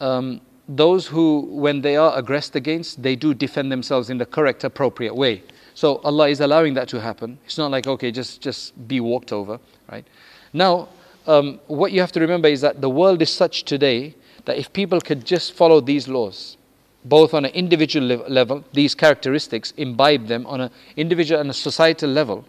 Um, 0.00 0.40
those 0.68 1.06
who, 1.06 1.40
when 1.50 1.82
they 1.82 1.96
are 1.96 2.16
aggressed 2.18 2.56
against, 2.56 3.02
they 3.02 3.14
do 3.14 3.34
defend 3.34 3.70
themselves 3.70 4.10
in 4.10 4.18
the 4.18 4.26
correct, 4.26 4.64
appropriate 4.64 5.14
way. 5.14 5.42
So 5.74 5.96
Allah 5.98 6.28
is 6.28 6.40
allowing 6.40 6.74
that 6.74 6.88
to 6.88 7.00
happen. 7.00 7.38
It's 7.44 7.58
not 7.58 7.70
like, 7.70 7.86
okay, 7.86 8.10
just, 8.10 8.40
just 8.40 8.88
be 8.88 9.00
walked 9.00 9.32
over, 9.32 9.60
right? 9.90 10.06
Now, 10.52 10.88
um, 11.29 11.59
what 11.67 11.91
you 11.91 12.01
have 12.01 12.11
to 12.13 12.19
remember 12.19 12.47
is 12.47 12.61
that 12.61 12.81
the 12.81 12.89
world 12.89 13.21
is 13.21 13.29
such 13.29 13.63
today 13.63 14.15
that 14.45 14.57
if 14.57 14.73
people 14.73 14.99
could 14.99 15.25
just 15.25 15.53
follow 15.53 15.79
these 15.79 16.07
laws, 16.07 16.57
both 17.05 17.35
on 17.35 17.45
an 17.45 17.51
individual 17.51 18.07
level, 18.27 18.63
these 18.73 18.95
characteristics, 18.95 19.71
imbibe 19.77 20.25
them 20.25 20.47
on 20.47 20.61
an 20.61 20.71
individual 20.97 21.39
and 21.39 21.49
a 21.51 21.53
societal 21.53 22.09
level, 22.09 22.45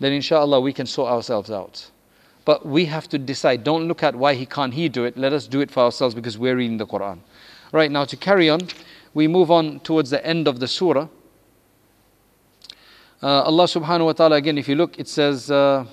then 0.00 0.12
inshallah 0.12 0.60
we 0.60 0.72
can 0.72 0.86
sort 0.86 1.10
ourselves 1.10 1.50
out. 1.50 1.90
But 2.44 2.66
we 2.66 2.84
have 2.86 3.08
to 3.08 3.18
decide. 3.18 3.64
Don't 3.64 3.88
look 3.88 4.02
at 4.02 4.14
why 4.14 4.34
he 4.34 4.44
can't 4.44 4.74
he 4.74 4.90
do 4.90 5.04
it. 5.04 5.16
Let 5.16 5.32
us 5.32 5.46
do 5.46 5.60
it 5.60 5.70
for 5.70 5.80
ourselves 5.84 6.14
because 6.14 6.36
we're 6.36 6.56
reading 6.56 6.76
the 6.76 6.86
Quran. 6.86 7.20
Right 7.72 7.90
now, 7.90 8.04
to 8.04 8.16
carry 8.16 8.50
on, 8.50 8.60
we 9.14 9.28
move 9.28 9.50
on 9.50 9.80
towards 9.80 10.10
the 10.10 10.24
end 10.26 10.46
of 10.46 10.60
the 10.60 10.68
surah. 10.68 11.08
Uh, 13.22 13.42
Allah 13.42 13.64
subhanahu 13.64 14.06
wa 14.06 14.12
ta'ala, 14.12 14.36
again, 14.36 14.58
if 14.58 14.68
you 14.68 14.74
look, 14.74 14.98
it 14.98 15.08
says, 15.08 15.50
uh, 15.50 15.84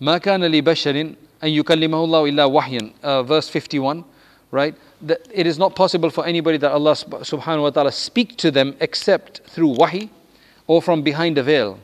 ما 0.00 0.18
كان 0.18 0.44
لبشر 0.44 0.96
أن 1.44 1.48
يكلمه 1.48 2.04
الله 2.04 2.28
إلا 2.28 2.44
وحيا 2.44 2.92
uh, 3.02 3.22
verse 3.22 3.48
51 3.48 4.04
right 4.50 4.74
that 5.02 5.20
it 5.32 5.46
is 5.46 5.58
not 5.58 5.74
possible 5.74 6.10
for 6.10 6.26
anybody 6.26 6.58
that 6.58 6.72
Allah 6.72 6.92
subhanahu 6.92 7.62
wa 7.62 7.70
ta'ala 7.70 7.92
speak 7.92 8.36
to 8.38 8.50
them 8.50 8.76
except 8.80 9.40
through 9.46 9.74
wahi 9.76 10.10
or 10.66 10.82
from 10.82 11.02
behind 11.02 11.38
a 11.38 11.42
veil 11.42 11.78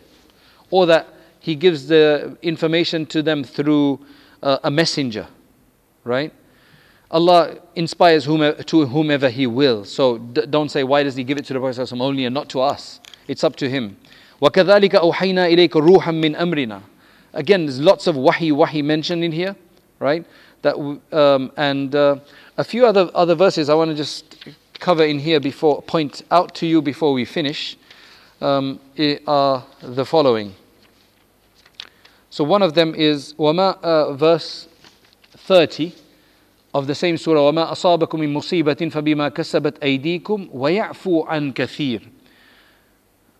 or 0.71 0.87
that 0.87 1.07
he 1.41 1.55
gives 1.55 1.87
the 1.89 2.37
information 2.43 3.07
to 3.07 3.23
them 3.23 3.45
through 3.45 4.01
uh, 4.43 4.59
a 4.65 4.71
messenger 4.71 5.29
right 6.05 6.33
Allah 7.09 7.59
inspires 7.77 8.25
whomever, 8.25 8.63
to 8.65 8.87
whomever 8.87 9.29
he 9.31 9.47
will 9.47 9.85
so 9.85 10.19
d- 10.19 10.47
don't 10.51 10.71
say 10.71 10.83
why 10.83 11.03
does 11.03 11.15
he 11.15 11.25
give 11.25 11.39
it 11.39 11.45
to 11.47 11.53
the 11.53 11.61
Prophet 11.61 11.93
only 11.93 12.25
and 12.25 12.35
not 12.35 12.49
to 12.51 12.61
us 12.61 13.01
it's 13.29 13.45
up 13.45 13.57
to 13.57 13.69
him 13.71 13.97
وكذلك 14.41 14.95
أوحينا 14.95 15.47
إليك 15.47 15.77
روحا 15.77 16.11
من 16.13 16.37
أمرنا 16.37 16.81
Again, 17.33 17.67
there's 17.67 17.81
lots 17.81 18.07
of 18.07 18.17
wahi 18.17 18.53
wahi 18.53 18.83
mentioned 18.83 19.23
in 19.23 19.33
here, 19.33 19.57
right? 19.99 20.25
That 20.63 20.77
um, 21.13 21.53
and 21.57 21.95
uh, 21.95 22.17
a 22.57 22.65
few 22.65 22.87
other 22.87 23.11
other 23.15 23.35
verses 23.35 23.69
I 23.69 23.75
want 23.75 23.91
to 23.91 23.97
just 23.97 24.45
cover 24.79 25.05
in 25.05 25.19
here 25.19 25.41
before 25.41 25.83
point 25.83 26.23
out 26.31 26.55
to 26.57 26.67
you 26.67 26.83
before 26.83 27.13
we 27.13 27.25
finish 27.25 27.77
um, 28.41 28.81
are 29.27 29.65
the 29.83 30.05
following. 30.05 30.55
So 32.31 32.45
one 32.45 32.63
of 32.63 32.75
them 32.75 32.95
is 32.95 33.35
wama 33.35 33.79
uh, 33.83 34.13
verse 34.15 34.69
30 35.37 35.95
of 36.75 36.87
the 36.87 36.95
same 36.95 37.17
surah 37.17 37.41
وما 37.41 37.73
أصابكم 37.73 38.21
من 38.21 38.33
مصيبة 38.35 38.91
فبما 38.91 39.29
كسبت 39.29 39.83
أيديكم 39.83 40.49
ويعفو 40.53 41.25
عن 41.25 41.53
كثير 41.53 42.03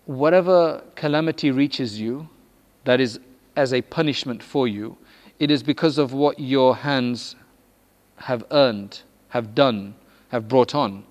Whatever 0.05 0.83
calamity 0.95 1.51
reaches 1.51 1.99
you 1.99 2.29
that 2.85 3.01
is 3.01 3.19
as 3.56 3.72
a 3.72 3.82
punishment 3.82 4.42
for 4.42 4.66
you, 4.66 4.96
it 5.38 5.50
is 5.50 5.62
because 5.62 5.98
of 5.98 6.12
what 6.12 6.38
your 6.38 6.76
hands 6.76 7.36
have 8.16 8.44
earned, 8.50 9.02
have 9.28 9.54
done, 9.54 9.94
have 10.28 10.48
brought 10.48 10.74
on. 10.74 11.04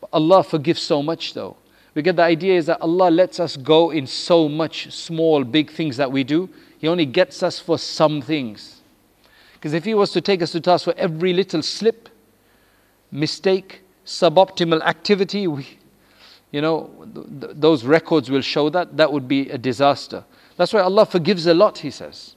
But 0.00 0.10
Allah 0.12 0.44
forgives 0.44 0.80
so 0.80 1.02
much 1.02 1.34
though. 1.34 1.56
We 1.94 2.02
get 2.02 2.16
the 2.16 2.22
idea 2.22 2.56
is 2.56 2.66
that 2.66 2.80
Allah 2.80 3.10
lets 3.10 3.40
us 3.40 3.56
go 3.56 3.90
in 3.90 4.06
so 4.06 4.48
much 4.48 4.92
small, 4.92 5.42
big 5.42 5.70
things 5.70 5.96
that 5.96 6.12
we 6.12 6.22
do. 6.22 6.48
He 6.78 6.86
only 6.86 7.06
gets 7.06 7.42
us 7.42 7.58
for 7.58 7.78
some 7.78 8.22
things. 8.22 8.82
Because 9.54 9.72
if 9.72 9.84
He 9.84 9.94
was 9.94 10.12
to 10.12 10.20
take 10.20 10.40
us 10.40 10.52
to 10.52 10.60
task 10.60 10.84
for 10.84 10.94
every 10.96 11.32
little 11.32 11.62
slip, 11.62 12.08
mistake, 13.10 13.80
suboptimal 14.06 14.80
activity, 14.82 15.48
we, 15.48 15.66
you 16.52 16.60
know, 16.60 16.90
th- 17.40 17.54
those 17.56 17.84
records 17.84 18.30
will 18.30 18.42
show 18.42 18.70
that. 18.70 18.96
That 18.96 19.12
would 19.12 19.26
be 19.26 19.50
a 19.50 19.58
disaster. 19.58 20.24
That's 20.58 20.74
why 20.74 20.80
Allah 20.80 21.06
forgives 21.06 21.46
a 21.46 21.54
lot, 21.54 21.78
He 21.78 21.90
says. 21.90 22.34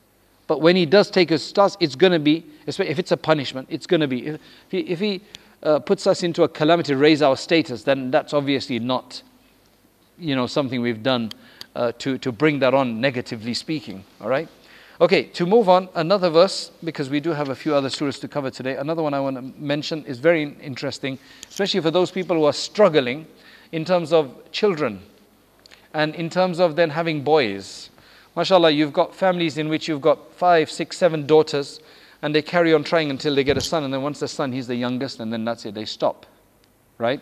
But 0.47 0.61
when 0.61 0.77
He 0.77 0.85
does 0.85 1.11
take 1.11 1.31
us 1.31 1.47
to 1.47 1.53
task, 1.53 1.79
it's 1.81 1.95
going 1.95 2.13
to 2.13 2.19
be, 2.19 2.45
if 2.65 2.79
it's 2.79 3.11
a 3.11 3.17
punishment, 3.17 3.67
it's 3.69 3.85
going 3.85 4.01
to 4.01 4.07
be. 4.07 4.27
If 4.27 4.39
He, 4.69 4.79
if 4.79 4.99
he 4.99 5.21
uh, 5.63 5.79
puts 5.79 6.07
us 6.07 6.23
into 6.23 6.43
a 6.43 6.47
calamity, 6.47 6.93
raise 6.93 7.21
our 7.21 7.35
status, 7.35 7.83
then 7.83 8.11
that's 8.11 8.33
obviously 8.33 8.79
not, 8.79 9.21
you 10.17 10.35
know, 10.35 10.47
something 10.47 10.81
we've 10.81 11.03
done 11.03 11.31
uh, 11.75 11.91
to, 11.99 12.17
to 12.19 12.31
bring 12.31 12.59
that 12.59 12.73
on, 12.73 13.01
negatively 13.01 13.53
speaking. 13.53 14.03
All 14.19 14.29
right? 14.29 14.47
Okay, 14.99 15.23
to 15.23 15.47
move 15.47 15.67
on, 15.67 15.89
another 15.95 16.29
verse, 16.29 16.71
because 16.83 17.09
we 17.09 17.19
do 17.19 17.31
have 17.31 17.49
a 17.49 17.55
few 17.55 17.73
other 17.73 17.89
surahs 17.89 18.19
to 18.21 18.27
cover 18.27 18.51
today. 18.51 18.75
Another 18.75 19.01
one 19.01 19.13
I 19.15 19.19
want 19.19 19.35
to 19.35 19.41
mention 19.59 20.05
is 20.05 20.19
very 20.19 20.55
interesting, 20.61 21.17
especially 21.49 21.79
for 21.79 21.89
those 21.89 22.11
people 22.11 22.35
who 22.35 22.45
are 22.45 22.53
struggling 22.53 23.25
in 23.71 23.85
terms 23.85 24.13
of 24.13 24.51
children 24.51 25.01
and 25.93 26.13
in 26.15 26.29
terms 26.29 26.59
of 26.59 26.75
then 26.75 26.89
having 26.89 27.23
boys. 27.23 27.89
MashaAllah, 28.35 28.73
you've 28.73 28.93
got 28.93 29.13
families 29.13 29.57
in 29.57 29.67
which 29.67 29.87
you've 29.87 30.01
got 30.01 30.33
five, 30.33 30.71
six, 30.71 30.97
seven 30.97 31.27
daughters, 31.27 31.81
and 32.21 32.33
they 32.33 32.41
carry 32.41 32.73
on 32.73 32.83
trying 32.83 33.09
until 33.09 33.35
they 33.35 33.43
get 33.43 33.57
a 33.57 33.61
son, 33.61 33.83
and 33.83 33.93
then 33.93 34.01
once 34.01 34.19
the 34.19 34.27
son, 34.27 34.51
he's 34.51 34.67
the 34.67 34.75
youngest, 34.75 35.19
and 35.19 35.33
then 35.33 35.43
that's 35.43 35.65
it, 35.65 35.73
they 35.73 35.85
stop. 35.85 36.25
Right? 36.97 37.19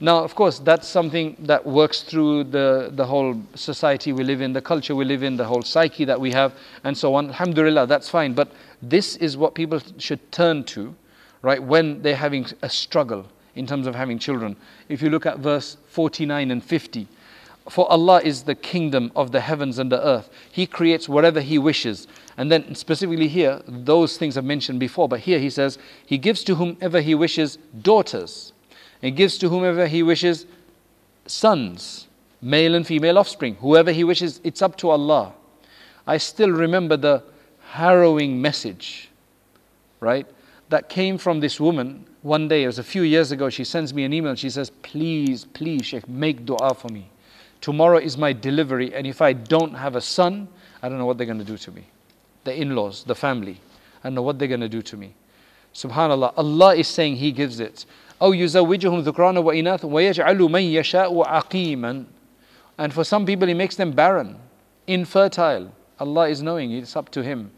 Now, 0.00 0.24
of 0.24 0.34
course, 0.34 0.58
that's 0.58 0.88
something 0.88 1.36
that 1.40 1.64
works 1.64 2.02
through 2.02 2.44
the, 2.44 2.90
the 2.92 3.06
whole 3.06 3.40
society 3.54 4.12
we 4.12 4.24
live 4.24 4.40
in, 4.40 4.52
the 4.52 4.60
culture 4.60 4.94
we 4.94 5.04
live 5.04 5.22
in, 5.22 5.36
the 5.36 5.44
whole 5.44 5.62
psyche 5.62 6.04
that 6.04 6.20
we 6.20 6.32
have, 6.32 6.52
and 6.82 6.98
so 6.98 7.14
on. 7.14 7.28
Alhamdulillah, 7.28 7.86
that's 7.86 8.08
fine. 8.08 8.34
But 8.34 8.50
this 8.82 9.16
is 9.16 9.36
what 9.36 9.54
people 9.54 9.80
should 9.98 10.32
turn 10.32 10.64
to, 10.64 10.94
right, 11.42 11.62
when 11.62 12.02
they're 12.02 12.16
having 12.16 12.46
a 12.62 12.68
struggle 12.68 13.26
in 13.54 13.66
terms 13.66 13.86
of 13.86 13.94
having 13.94 14.18
children. 14.18 14.56
If 14.88 15.00
you 15.00 15.10
look 15.10 15.26
at 15.26 15.38
verse 15.38 15.76
49 15.88 16.50
and 16.50 16.62
50, 16.62 17.06
for 17.68 17.90
Allah 17.90 18.20
is 18.22 18.42
the 18.42 18.54
kingdom 18.54 19.10
of 19.16 19.32
the 19.32 19.40
heavens 19.40 19.78
and 19.78 19.90
the 19.90 20.04
earth. 20.04 20.28
He 20.52 20.66
creates 20.66 21.08
whatever 21.08 21.40
He 21.40 21.58
wishes. 21.58 22.06
And 22.36 22.52
then, 22.52 22.74
specifically 22.74 23.28
here, 23.28 23.62
those 23.66 24.18
things 24.18 24.36
I've 24.36 24.44
mentioned 24.44 24.80
before, 24.80 25.08
but 25.08 25.20
here 25.20 25.38
He 25.38 25.48
says, 25.48 25.78
He 26.04 26.18
gives 26.18 26.44
to 26.44 26.56
whomever 26.56 27.00
He 27.00 27.14
wishes 27.14 27.56
daughters, 27.80 28.52
and 29.02 29.16
gives 29.16 29.38
to 29.38 29.48
whomever 29.48 29.86
He 29.86 30.02
wishes 30.02 30.46
sons, 31.26 32.06
male 32.42 32.74
and 32.74 32.86
female 32.86 33.18
offspring. 33.18 33.54
Whoever 33.56 33.92
He 33.92 34.04
wishes, 34.04 34.40
it's 34.44 34.60
up 34.60 34.76
to 34.78 34.90
Allah. 34.90 35.32
I 36.06 36.18
still 36.18 36.50
remember 36.50 36.98
the 36.98 37.22
harrowing 37.70 38.42
message, 38.42 39.08
right, 40.00 40.26
that 40.68 40.90
came 40.90 41.16
from 41.16 41.40
this 41.40 41.58
woman 41.58 42.04
one 42.20 42.46
day. 42.46 42.64
It 42.64 42.66
was 42.66 42.78
a 42.78 42.84
few 42.84 43.02
years 43.02 43.32
ago. 43.32 43.48
She 43.48 43.64
sends 43.64 43.94
me 43.94 44.04
an 44.04 44.12
email. 44.12 44.34
She 44.34 44.50
says, 44.50 44.68
Please, 44.68 45.46
please, 45.46 45.86
Sheikh, 45.86 46.06
make 46.06 46.44
dua 46.44 46.74
for 46.74 46.88
me. 46.88 47.08
Tomorrow 47.63 47.97
is 47.97 48.17
my 48.17 48.33
delivery, 48.33 48.93
and 48.93 49.05
if 49.05 49.21
I 49.21 49.33
don't 49.33 49.73
have 49.73 49.95
a 49.95 50.01
son, 50.01 50.47
I 50.81 50.89
don't 50.89 50.97
know 50.97 51.05
what 51.05 51.17
they're 51.17 51.27
going 51.27 51.39
to 51.39 51.45
do 51.45 51.57
to 51.57 51.71
me. 51.71 51.85
The 52.45 52.59
in 52.59 52.75
laws, 52.75 53.03
the 53.03 53.15
family, 53.15 53.59
I 54.03 54.07
don't 54.07 54.15
know 54.15 54.21
what 54.21 54.39
they're 54.39 54.47
going 54.47 54.61
to 54.61 54.69
do 54.69 54.81
to 54.81 54.97
me. 54.97 55.13
Subhanallah, 55.73 56.33
Allah 56.37 56.75
is 56.75 56.87
saying 56.87 57.17
He 57.17 57.31
gives 57.31 57.59
it. 57.59 57.85
أو 58.21 58.33
يزوجهم 58.33 59.03
ذكرانا 59.03 59.39
وإناثا 59.39 59.85
ويجعل 59.85 60.37
من 60.37 60.61
يشاء 60.61 61.23
عقيما 61.23 62.05
And 62.77 62.93
for 62.93 63.03
some 63.03 63.25
people, 63.25 63.47
He 63.47 63.53
makes 63.53 63.75
them 63.75 63.91
barren, 63.91 64.37
infertile. 64.87 65.71
Allah 65.99 66.29
is 66.29 66.41
knowing, 66.41 66.71
it's 66.71 66.95
up 66.95 67.09
to 67.11 67.23
Him. 67.23 67.51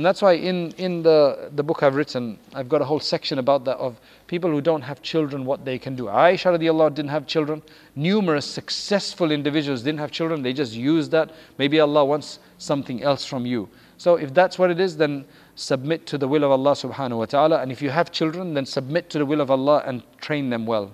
And 0.00 0.06
that's 0.06 0.22
why 0.22 0.32
in, 0.32 0.70
in 0.78 1.02
the, 1.02 1.50
the 1.54 1.62
book 1.62 1.82
I've 1.82 1.94
written, 1.94 2.38
I've 2.54 2.70
got 2.70 2.80
a 2.80 2.86
whole 2.86 3.00
section 3.00 3.38
about 3.38 3.66
that 3.66 3.76
of 3.76 4.00
people 4.28 4.48
who 4.48 4.62
don't 4.62 4.80
have 4.80 5.02
children, 5.02 5.44
what 5.44 5.66
they 5.66 5.78
can 5.78 5.94
do. 5.94 6.04
Aisha 6.04 6.58
radiallahu 6.58 6.94
didn't 6.94 7.10
have 7.10 7.26
children. 7.26 7.60
Numerous 7.96 8.46
successful 8.46 9.30
individuals 9.30 9.82
didn't 9.82 10.00
have 10.00 10.10
children. 10.10 10.42
They 10.42 10.54
just 10.54 10.72
used 10.72 11.10
that. 11.10 11.32
Maybe 11.58 11.80
Allah 11.80 12.02
wants 12.02 12.38
something 12.56 13.02
else 13.02 13.26
from 13.26 13.44
you. 13.44 13.68
So 13.98 14.14
if 14.14 14.32
that's 14.32 14.58
what 14.58 14.70
it 14.70 14.80
is, 14.80 14.96
then 14.96 15.26
submit 15.54 16.06
to 16.06 16.16
the 16.16 16.26
will 16.26 16.44
of 16.44 16.50
Allah 16.50 16.72
subhanahu 16.72 17.18
wa 17.18 17.26
ta'ala. 17.26 17.60
And 17.60 17.70
if 17.70 17.82
you 17.82 17.90
have 17.90 18.10
children, 18.10 18.54
then 18.54 18.64
submit 18.64 19.10
to 19.10 19.18
the 19.18 19.26
will 19.26 19.42
of 19.42 19.50
Allah 19.50 19.82
and 19.84 20.02
train 20.18 20.48
them 20.48 20.64
well. 20.64 20.92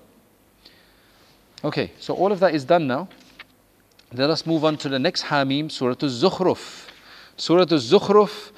Okay, 1.62 1.92
so 2.01 2.12
all 2.12 2.33
of 2.33 2.40
that 2.40 2.57
is 2.57 2.64
done 2.64 2.88
now. 2.88 3.09
Let 4.12 4.31
us 4.31 4.45
move 4.45 4.64
on 4.64 4.77
to 4.79 4.88
the 4.88 4.99
next 4.99 5.23
Hamim, 5.27 5.71
Surah 5.71 5.95
Al-Zukhruf. 6.03 6.88
Surah 7.37 7.66
Al-Zukhruf 7.71 8.51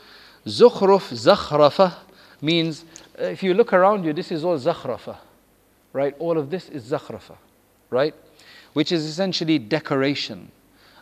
Zukhruf, 0.46 1.12
zakhrafa 1.12 1.94
means 2.40 2.84
uh, 3.18 3.24
if 3.24 3.42
you 3.42 3.54
look 3.54 3.72
around 3.72 4.04
you, 4.04 4.12
this 4.12 4.30
is 4.30 4.44
all 4.44 4.58
zakhrafa, 4.58 5.16
right? 5.92 6.14
All 6.18 6.38
of 6.38 6.50
this 6.50 6.68
is 6.68 6.90
zakhrafa, 6.90 7.36
right? 7.90 8.14
Which 8.72 8.92
is 8.92 9.04
essentially 9.04 9.58
decoration, 9.58 10.50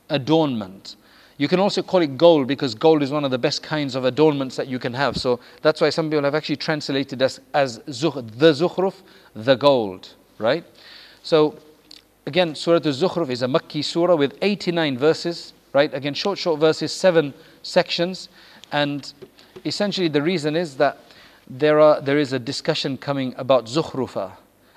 adornment. 0.09 0.97
You 1.39 1.49
can 1.49 1.61
also 1.61 1.83
call 1.83 2.01
it 2.01 2.17
gold 2.17 2.47
because 2.47 2.75
gold 2.75 3.03
is 3.03 3.11
one 3.11 3.25
of 3.25 3.31
the 3.31 3.39
best 3.39 3.63
kinds 3.63 3.95
of 3.95 4.07
adornments 4.07 4.57
that 4.57 4.69
you 4.69 4.79
can 4.79 4.95
have. 4.95 5.19
So 5.19 5.41
that's 5.61 5.81
why 5.81 5.91
some 5.91 6.09
people 6.09 6.25
have 6.25 6.35
actually 6.35 6.57
translated 6.57 7.21
as, 7.21 7.41
as 7.53 7.81
zukh, 7.81 8.15
the 8.39 8.53
zukhruf, 8.53 8.95
the 9.35 9.55
gold, 9.55 10.15
right? 10.39 10.65
So 11.23 11.59
again, 12.25 12.55
Surah 12.55 12.77
Al-Zukhruf 12.77 13.29
is 13.31 13.43
a 13.43 13.47
Makki 13.47 13.85
surah 13.85 14.17
with 14.17 14.39
89 14.41 14.97
verses, 14.97 15.53
right? 15.73 15.93
Again, 15.93 16.15
short, 16.15 16.39
short 16.39 16.59
verses, 16.59 16.91
seven 16.93 17.35
sections. 17.63 18.31
And 18.73 19.13
essentially 19.65 20.09
the 20.09 20.23
reason 20.23 20.57
is 20.57 20.77
that 20.77 20.99
there, 21.49 21.81
are, 21.81 22.01
there 22.01 22.19
is 22.19 22.33
a 22.33 22.39
discussion 22.39 22.97
coming 22.97 23.35
about 23.37 23.67
Zukhrufa. 23.67 24.33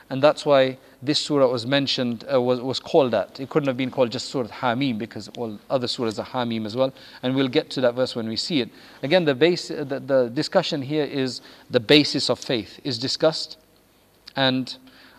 And 0.10 0.24
that's 0.24 0.46
why 0.46 0.78
this 1.02 1.20
surah 1.20 1.48
was 1.48 1.66
mentioned, 1.66 2.26
uh, 2.32 2.42
was, 2.42 2.60
was 2.60 2.80
called 2.80 3.12
that. 3.12 3.40
It 3.40 3.50
couldn't 3.50 3.68
have 3.68 3.78
been 3.78 3.92
called 3.92 4.12
just 4.12 4.30
Surah 4.30 4.48
Hamim 4.48 4.98
because 4.98 5.30
all 5.38 5.60
other 5.70 5.88
surahs 5.88 6.20
are 6.20 6.26
Hamim 6.26 6.66
as 6.66 6.76
well. 6.76 6.94
And 7.22 7.36
we'll 7.36 7.48
get 7.48 7.70
to 7.72 7.82
that 7.82 7.94
verse 7.94 8.16
when 8.16 8.28
we 8.28 8.36
see 8.36 8.62
it. 8.62 8.70
Again, 9.04 9.26
the, 9.26 9.36
base, 9.36 9.68
the, 9.68 9.84
the 9.84 10.32
discussion 10.34 10.82
here 10.82 11.06
is 11.06 11.42
the 11.70 11.80
basis 11.80 12.30
of 12.30 12.40
faith 12.40 12.80
is 12.84 12.98
discussed. 12.98 13.58
And 14.36 14.76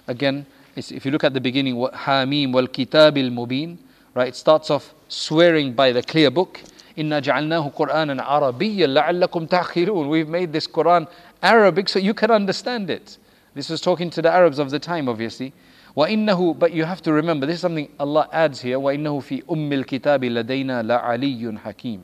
again, 0.09 0.45
if 0.77 1.05
you 1.05 1.13
look 1.13 1.25
at 1.25 1.35
the 1.35 1.41
beginning, 1.41 1.77
Hamim 1.77 2.53
wal 2.53 2.67
Kitab 2.67 3.17
al 3.17 3.31
Mubin, 3.31 3.79
right? 4.15 4.29
It 4.29 4.37
starts 4.37 4.71
off 4.71 4.93
swearing 5.09 5.73
by 5.73 5.93
the 5.93 6.03
clear 6.03 6.31
book, 6.31 6.61
إِنَّا 6.98 7.20
جَعَلْنَاهُ 7.20 7.74
قُرْآنًا 7.76 8.24
عَرَبِيًّا 8.24 8.88
لَعَلَّكُمْ 8.88 9.48
تَعْقِلُونَ 9.50 10.10
We've 10.10 10.30
made 10.30 10.54
this 10.54 10.68
Quran 10.68 11.08
Arabic 11.44 11.90
so 11.90 12.00
you 12.00 12.14
can 12.14 12.32
understand 12.32 12.90
it. 12.90 13.18
This 13.54 13.70
was 13.70 13.82
talking 13.82 14.10
to 14.12 14.22
the 14.22 14.32
Arabs 14.32 14.60
of 14.60 14.70
the 14.70 14.80
time, 14.80 15.10
obviously. 15.10 15.54
وإنه 15.96 16.60
but 16.60 16.74
you 16.74 16.84
have 16.84 17.02
to 17.02 17.14
remember 17.14 17.46
this 17.46 17.56
is 17.56 17.62
something 17.62 17.90
Allah 18.00 18.28
adds 18.32 18.62
here 18.62 18.78
وإنه 18.78 19.20
في 19.22 19.44
أم 19.52 19.74
الكتاب 19.74 20.24
لدينا 20.24 20.84
لعلي 20.84 21.60
حكيم 21.60 22.02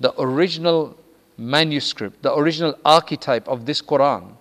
the 0.00 0.12
original 0.20 0.96
manuscript 1.38 2.22
the 2.22 2.34
original 2.34 2.74
archetype 2.84 3.46
of 3.48 3.64
this 3.64 3.80
Quran 3.80 4.32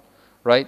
right 0.43 0.67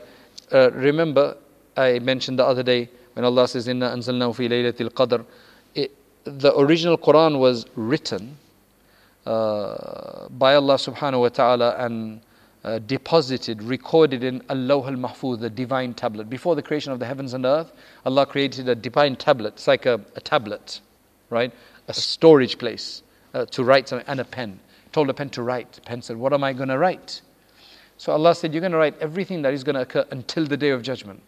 uh, 0.51 0.69
remember 0.73 1.37
I 1.75 1.97
mentioned 1.99 2.37
the 2.37 2.45
other 2.45 2.61
day 2.61 2.89
when 3.13 3.25
Allah 3.25 3.47
says 3.47 3.67
إنا 3.67 3.93
أنزلناه 3.93 4.31
في 4.31 4.47
ليلة 4.47 4.75
القدر 4.79 5.25
the 6.25 6.55
original 6.57 6.97
Quran 6.97 7.39
was 7.39 7.65
written 7.75 8.37
uh, 9.28 10.28
by 10.30 10.54
Allah 10.54 10.76
subhanahu 10.76 11.20
wa 11.20 11.28
ta'ala 11.28 11.76
and 11.78 12.20
uh, 12.64 12.78
deposited, 12.78 13.62
recorded 13.62 14.24
in 14.24 14.42
al-Lawh 14.48 14.86
al 14.86 14.96
Mahfuz, 14.96 15.38
the 15.38 15.50
divine 15.50 15.92
tablet. 15.92 16.30
Before 16.30 16.56
the 16.56 16.62
creation 16.62 16.92
of 16.92 16.98
the 16.98 17.04
heavens 17.04 17.34
and 17.34 17.44
earth, 17.44 17.72
Allah 18.06 18.24
created 18.24 18.68
a 18.70 18.74
divine 18.74 19.16
tablet. 19.16 19.54
It's 19.54 19.68
like 19.68 19.84
a, 19.84 20.00
a 20.16 20.20
tablet, 20.20 20.80
right? 21.28 21.52
A 21.88 21.92
storage 21.92 22.58
place 22.58 23.02
uh, 23.34 23.44
to 23.46 23.64
write 23.64 23.88
something, 23.88 24.08
and 24.08 24.18
a 24.18 24.24
pen. 24.24 24.58
Told 24.92 25.10
a 25.10 25.14
pen 25.14 25.28
to 25.30 25.42
write. 25.42 25.72
The 25.72 25.82
pen 25.82 26.00
said, 26.00 26.16
What 26.16 26.32
am 26.32 26.42
I 26.42 26.54
going 26.54 26.70
to 26.70 26.78
write? 26.78 27.20
So 27.98 28.12
Allah 28.12 28.34
said, 28.34 28.54
You're 28.54 28.62
going 28.62 28.72
to 28.72 28.78
write 28.78 28.98
everything 28.98 29.42
that 29.42 29.52
is 29.52 29.62
going 29.62 29.74
to 29.74 29.82
occur 29.82 30.06
until 30.10 30.46
the 30.46 30.56
day 30.56 30.70
of 30.70 30.80
judgment. 30.80 31.22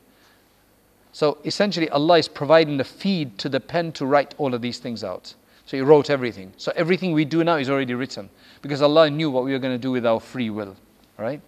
So 1.12 1.36
essentially, 1.44 1.90
Allah 1.90 2.18
is 2.18 2.28
providing 2.28 2.78
the 2.78 2.84
feed 2.84 3.36
to 3.38 3.50
the 3.50 3.60
pen 3.60 3.92
to 3.92 4.06
write 4.06 4.34
all 4.38 4.54
of 4.54 4.62
these 4.62 4.78
things 4.78 5.04
out. 5.04 5.34
So 5.70 5.76
He 5.76 5.82
wrote 5.82 6.10
everything. 6.10 6.52
So 6.56 6.72
everything 6.74 7.12
we 7.12 7.24
do 7.24 7.44
now 7.44 7.54
is 7.54 7.70
already 7.70 7.94
written 7.94 8.28
because 8.60 8.82
Allah 8.82 9.08
knew 9.08 9.30
what 9.30 9.44
we 9.44 9.52
were 9.52 9.60
going 9.60 9.72
to 9.72 9.78
do 9.78 9.92
with 9.92 10.04
our 10.04 10.18
free 10.18 10.50
will. 10.50 10.74
Right? 11.16 11.40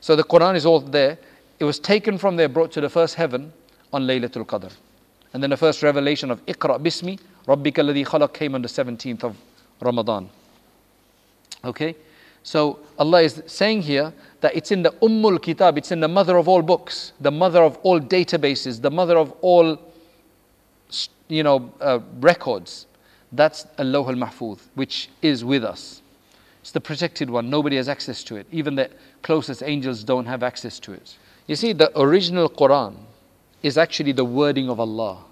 So 0.00 0.16
the 0.16 0.24
Quran 0.24 0.56
is 0.56 0.64
all 0.64 0.80
there. 0.80 1.18
It 1.58 1.64
was 1.64 1.78
taken 1.78 2.16
from 2.16 2.36
there, 2.36 2.48
brought 2.48 2.72
to 2.72 2.80
the 2.80 2.88
first 2.88 3.16
heaven 3.16 3.52
on 3.92 4.06
Laylatul 4.06 4.46
Qadr. 4.46 4.72
And 5.34 5.42
then 5.42 5.50
the 5.50 5.56
first 5.58 5.82
revelation 5.82 6.30
of 6.30 6.40
Iqra 6.46 6.80
Bismi, 6.80 7.20
Rabbika 7.46 7.84
alladhi 7.84 8.06
khalaq 8.06 8.32
came 8.32 8.54
on 8.54 8.62
the 8.62 8.68
17th 8.68 9.22
of 9.22 9.36
Ramadan. 9.82 10.30
Okay? 11.62 11.94
So 12.42 12.78
Allah 12.98 13.20
is 13.20 13.42
saying 13.44 13.82
here 13.82 14.14
that 14.40 14.56
it's 14.56 14.70
in 14.70 14.82
the 14.82 14.92
Ummul 15.02 15.42
Kitab, 15.42 15.76
it's 15.76 15.92
in 15.92 16.00
the 16.00 16.08
mother 16.08 16.38
of 16.38 16.48
all 16.48 16.62
books, 16.62 17.12
the 17.20 17.30
mother 17.30 17.62
of 17.62 17.76
all 17.82 18.00
databases, 18.00 18.80
the 18.80 18.90
mother 18.90 19.18
of 19.18 19.32
all 19.42 19.78
you 21.28 21.42
know, 21.42 21.70
uh, 21.82 21.98
records. 22.20 22.86
That's 23.32 23.66
al-Lawh 23.78 24.08
al 24.08 24.14
Mahfuz, 24.14 24.60
which 24.74 25.10
is 25.22 25.44
with 25.44 25.64
us. 25.64 26.02
It's 26.60 26.70
the 26.70 26.80
protected 26.80 27.30
one. 27.30 27.50
Nobody 27.50 27.76
has 27.76 27.88
access 27.88 28.24
to 28.24 28.36
it. 28.36 28.46
Even 28.50 28.74
the 28.74 28.90
closest 29.22 29.62
angels 29.62 30.04
don't 30.04 30.26
have 30.26 30.42
access 30.42 30.78
to 30.80 30.92
it. 30.92 31.16
You 31.46 31.56
see, 31.56 31.72
the 31.72 31.98
original 31.98 32.48
Quran 32.48 32.94
is 33.62 33.78
actually 33.78 34.12
the 34.12 34.24
wording 34.24 34.68
of 34.68 34.78
Allah, 34.80 35.24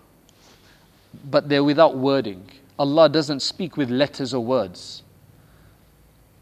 but 1.31 1.49
they're 1.49 1.65
without 1.65 1.97
wording. 1.97 2.49
Allah 2.79 3.09
doesn't 3.09 3.41
speak 3.41 3.77
with 3.77 3.91
letters 3.91 4.35
or 4.35 4.45
words, 4.45 5.03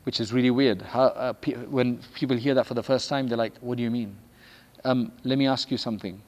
which 0.05 0.21
is 0.21 0.33
really 0.33 0.51
weird. 0.51 0.83
How, 0.83 1.05
uh, 1.05 1.33
pe- 1.33 1.55
when 1.55 1.99
people 2.15 2.37
hear 2.37 2.55
that 2.55 2.67
for 2.67 2.75
the 2.75 2.83
first 2.83 3.09
time, 3.09 3.29
they're 3.29 3.39
like, 3.39 3.57
What 3.61 3.77
do 3.77 3.83
you 3.83 3.91
mean? 3.91 4.17
Um, 4.85 5.13
let 5.23 5.39
me 5.39 5.47
ask 5.47 5.71
you 5.71 5.79
something, 5.79 6.21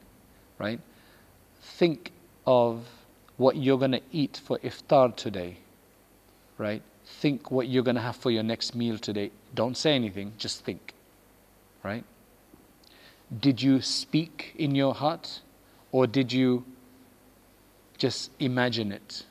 right? 0.57 0.79
Think 1.61 2.11
of 2.45 2.85
what 3.37 3.55
you're 3.55 3.77
going 3.77 3.91
to 3.91 4.01
eat 4.11 4.41
for 4.43 4.57
iftar 4.59 5.15
today, 5.15 5.57
right? 6.57 6.81
think 7.07 7.49
what 7.49 7.67
you're 7.67 7.83
going 7.83 7.95
to 7.95 8.01
have 8.01 8.15
for 8.15 8.31
your 8.31 8.43
next 8.43 8.75
meal 8.75 8.97
today. 8.97 9.31
Don't 9.55 9.77
say 9.77 9.93
anything, 9.93 10.33
just 10.37 10.63
think. 10.63 10.93
Right? 11.83 12.03
Did 13.39 13.61
you 13.61 13.81
speak 13.81 14.53
in 14.57 14.75
your 14.75 14.93
heart 14.93 15.41
or 15.91 16.05
did 16.05 16.31
you 16.33 16.65
just 17.97 18.31
imagine 18.39 18.91
it? 18.91 19.23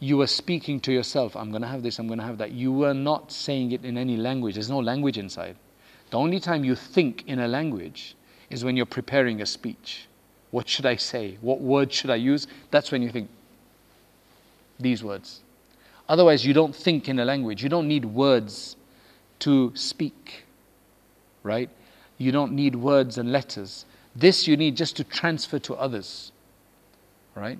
You 0.00 0.16
were 0.16 0.26
speaking 0.26 0.80
to 0.80 0.92
yourself, 0.92 1.36
I'm 1.36 1.50
going 1.50 1.62
to 1.62 1.68
have 1.68 1.82
this, 1.82 1.98
I'm 1.98 2.06
going 2.06 2.20
to 2.20 2.24
have 2.24 2.38
that. 2.38 2.52
You 2.52 2.72
were 2.72 2.94
not 2.94 3.32
saying 3.32 3.72
it 3.72 3.84
in 3.84 3.96
any 3.96 4.16
language. 4.16 4.54
There's 4.54 4.70
no 4.70 4.78
language 4.78 5.18
inside. 5.18 5.56
The 6.10 6.18
only 6.18 6.40
time 6.40 6.64
you 6.64 6.74
think 6.74 7.24
in 7.26 7.40
a 7.40 7.48
language 7.48 8.16
is 8.50 8.64
when 8.64 8.76
you're 8.76 8.86
preparing 8.86 9.40
a 9.40 9.46
speech. 9.46 10.07
What 10.50 10.68
should 10.68 10.86
I 10.86 10.96
say? 10.96 11.38
What 11.40 11.60
words 11.60 11.94
should 11.94 12.10
I 12.10 12.16
use? 12.16 12.46
That's 12.70 12.90
when 12.90 13.02
you 13.02 13.10
think 13.10 13.28
these 14.80 15.04
words. 15.04 15.40
Otherwise, 16.08 16.44
you 16.46 16.54
don't 16.54 16.74
think 16.74 17.08
in 17.08 17.18
a 17.18 17.24
language. 17.24 17.62
You 17.62 17.68
don't 17.68 17.86
need 17.86 18.04
words 18.04 18.76
to 19.40 19.72
speak, 19.74 20.44
right? 21.42 21.68
You 22.16 22.32
don't 22.32 22.52
need 22.52 22.74
words 22.74 23.18
and 23.18 23.30
letters. 23.30 23.84
This 24.16 24.48
you 24.48 24.56
need 24.56 24.76
just 24.76 24.96
to 24.96 25.04
transfer 25.04 25.58
to 25.60 25.74
others, 25.74 26.32
right? 27.34 27.58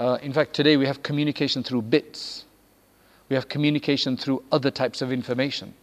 Uh, 0.00 0.18
in 0.22 0.32
fact, 0.32 0.54
today 0.54 0.76
we 0.76 0.86
have 0.86 1.02
communication 1.02 1.62
through 1.62 1.82
bits, 1.82 2.44
we 3.28 3.36
have 3.36 3.48
communication 3.48 4.16
through 4.16 4.42
other 4.50 4.70
types 4.70 5.02
of 5.02 5.12
information. 5.12 5.74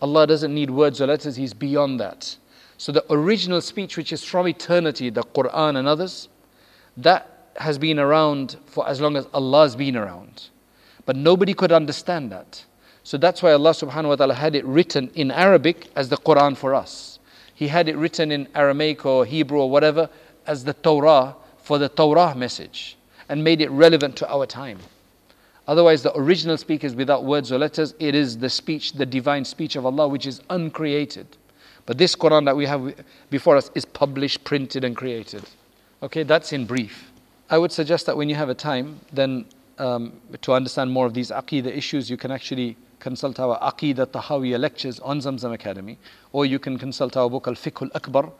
Allah 0.00 0.26
doesn't 0.26 0.54
need 0.54 0.70
words 0.70 1.00
or 1.00 1.06
letters, 1.08 1.36
He's 1.36 1.52
beyond 1.52 2.00
that. 2.00 2.36
So, 2.78 2.92
the 2.92 3.04
original 3.12 3.60
speech, 3.60 3.96
which 3.96 4.12
is 4.12 4.24
from 4.24 4.48
eternity, 4.48 5.10
the 5.10 5.22
Quran 5.22 5.76
and 5.76 5.86
others, 5.86 6.28
that 6.96 7.50
has 7.56 7.76
been 7.76 7.98
around 7.98 8.56
for 8.66 8.88
as 8.88 9.00
long 9.00 9.16
as 9.16 9.26
Allah 9.34 9.62
has 9.62 9.76
been 9.76 9.96
around. 9.96 10.48
But 11.04 11.16
nobody 11.16 11.54
could 11.54 11.72
understand 11.72 12.30
that. 12.32 12.64
So 13.02 13.16
that's 13.16 13.42
why 13.42 13.52
Allah 13.52 13.70
subhanahu 13.70 14.08
wa 14.08 14.16
ta'ala 14.16 14.34
had 14.34 14.54
it 14.54 14.64
written 14.66 15.10
in 15.14 15.30
Arabic 15.30 15.88
as 15.96 16.08
the 16.10 16.18
Quran 16.18 16.56
for 16.56 16.74
us. 16.74 17.18
He 17.54 17.68
had 17.68 17.88
it 17.88 17.96
written 17.96 18.30
in 18.30 18.46
Aramaic 18.54 19.06
or 19.06 19.24
Hebrew 19.24 19.60
or 19.60 19.70
whatever 19.70 20.10
as 20.46 20.64
the 20.64 20.74
Torah 20.74 21.34
for 21.56 21.78
the 21.78 21.88
Torah 21.88 22.34
message 22.34 22.96
and 23.28 23.42
made 23.42 23.60
it 23.60 23.70
relevant 23.70 24.16
to 24.16 24.30
our 24.30 24.46
time. 24.46 24.78
Otherwise, 25.66 26.02
the 26.02 26.16
original 26.18 26.56
speak 26.56 26.84
is 26.84 26.94
without 26.94 27.24
words 27.24 27.50
or 27.50 27.58
letters. 27.58 27.94
It 27.98 28.14
is 28.14 28.38
the 28.38 28.50
speech, 28.50 28.92
the 28.92 29.06
divine 29.06 29.44
speech 29.44 29.76
of 29.76 29.84
Allah, 29.84 30.06
which 30.06 30.26
is 30.26 30.40
uncreated. 30.50 31.26
But 31.88 31.96
this 31.96 32.14
Quran 32.14 32.44
that 32.44 32.54
we 32.54 32.66
have 32.66 32.94
before 33.30 33.56
us 33.56 33.70
is 33.74 33.86
published, 33.86 34.44
printed, 34.44 34.84
and 34.84 34.94
created. 34.94 35.42
Okay, 36.02 36.22
that's 36.22 36.52
in 36.52 36.66
brief. 36.66 37.10
I 37.48 37.56
would 37.56 37.72
suggest 37.72 38.04
that 38.04 38.14
when 38.14 38.28
you 38.28 38.34
have 38.34 38.50
a 38.50 38.54
time, 38.54 39.00
then 39.10 39.46
um, 39.78 40.12
to 40.42 40.52
understand 40.52 40.90
more 40.90 41.06
of 41.06 41.14
these 41.14 41.30
Aqidah 41.30 41.74
issues, 41.74 42.10
you 42.10 42.18
can 42.18 42.30
actually 42.30 42.76
consult 43.00 43.40
our 43.40 43.58
Aqidah 43.60 44.04
Tahawiyya 44.08 44.58
lectures 44.58 45.00
on 45.00 45.20
Zamzam 45.20 45.54
Academy, 45.54 45.96
or 46.32 46.44
you 46.44 46.58
can 46.58 46.76
consult 46.76 47.16
our 47.16 47.30
book 47.30 47.48
Al 47.48 47.54
Fiqh 47.54 47.80
Al 47.80 47.90
Akbar, 47.94 48.32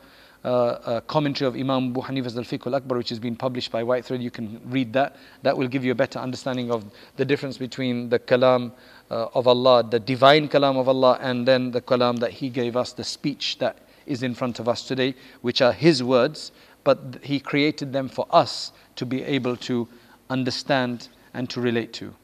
uh, 0.45 0.97
a 0.97 1.01
commentary 1.01 1.49
of 1.49 1.55
Imam 1.57 1.89
Abu 1.89 2.03
Hanifa's 2.03 2.37
Al 2.37 2.45
Fiqh 2.45 2.67
Al 2.67 2.75
Akbar, 2.75 2.99
which 2.99 3.09
has 3.09 3.19
been 3.19 3.35
published 3.35 3.73
by 3.73 3.83
White 3.83 4.05
Thread. 4.05 4.23
You 4.23 4.31
can 4.31 4.61
read 4.67 4.93
that. 4.93 5.17
That 5.43 5.57
will 5.57 5.69
give 5.69 5.87
you 5.87 5.93
a 5.93 5.95
better 5.95 6.19
understanding 6.19 6.71
of 6.71 6.85
the 7.17 7.25
difference 7.25 7.57
between 7.57 8.11
the 8.11 8.19
Kalam 8.19 8.73
uh, 9.11 9.29
of 9.35 9.47
Allah, 9.47 9.83
the 9.83 10.01
divine 10.01 10.49
Kalam 10.49 10.77
of 10.77 10.89
Allah, 10.89 11.19
and 11.21 11.47
then 11.47 11.71
the 11.71 11.81
Kalam 11.81 12.19
that 12.21 12.33
He 12.33 12.49
gave 12.49 12.77
us, 12.77 12.93
the 12.93 13.05
speech 13.05 13.59
that 13.59 13.79
is 14.07 14.23
in 14.23 14.35
front 14.35 14.59
of 14.59 14.69
us 14.69 14.87
today, 14.87 15.15
which 15.43 15.63
are 15.63 15.73
His 15.73 16.03
words, 16.03 16.53
but 16.85 17.19
He 17.23 17.41
created 17.41 17.93
them 17.93 18.09
for 18.09 18.27
us 18.31 18.73
to 18.97 19.07
be 19.07 19.23
able 19.25 19.57
to 19.57 19.89
understand 20.31 21.09
and 21.35 21.49
to 21.51 21.61
relate 21.61 21.93
to. 21.95 22.15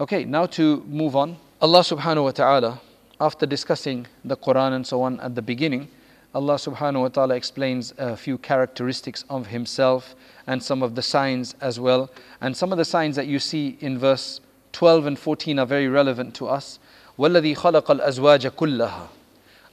Okay, 0.00 0.24
now 0.24 0.46
to 0.46 0.82
move 0.88 1.16
on. 1.16 1.36
Allah 1.60 1.80
subhanahu 1.80 2.24
wa 2.24 2.30
ta'ala, 2.30 2.80
after 3.20 3.46
discussing 3.46 4.06
the 4.24 4.36
Quran 4.36 4.72
and 4.72 4.86
so 4.86 5.02
on 5.02 5.20
at 5.20 5.34
the 5.34 5.42
beginning, 5.42 5.88
Allah 6.34 6.54
subhanahu 6.54 7.02
wa 7.02 7.08
ta'ala 7.08 7.34
explains 7.34 7.92
a 7.98 8.16
few 8.16 8.38
characteristics 8.38 9.24
of 9.28 9.48
Himself 9.48 10.14
and 10.46 10.62
some 10.62 10.82
of 10.82 10.94
the 10.94 11.02
signs 11.02 11.54
as 11.60 11.78
well. 11.78 12.10
And 12.40 12.56
some 12.56 12.72
of 12.72 12.78
the 12.78 12.84
signs 12.84 13.16
that 13.16 13.26
you 13.26 13.38
see 13.38 13.76
in 13.80 13.98
verse 13.98 14.40
12 14.73 15.05
and 15.05 15.19
14 15.19 15.59
are 15.59 15.65
very 15.65 15.87
relevant 15.87 16.35
to 16.35 16.47
us. 16.47 16.79
وَالَّذِي 17.17 17.55
خَلَقَ 17.57 17.83
الْأَزْوَاجَ 17.83 18.49
كُلَّهَا 18.51 19.07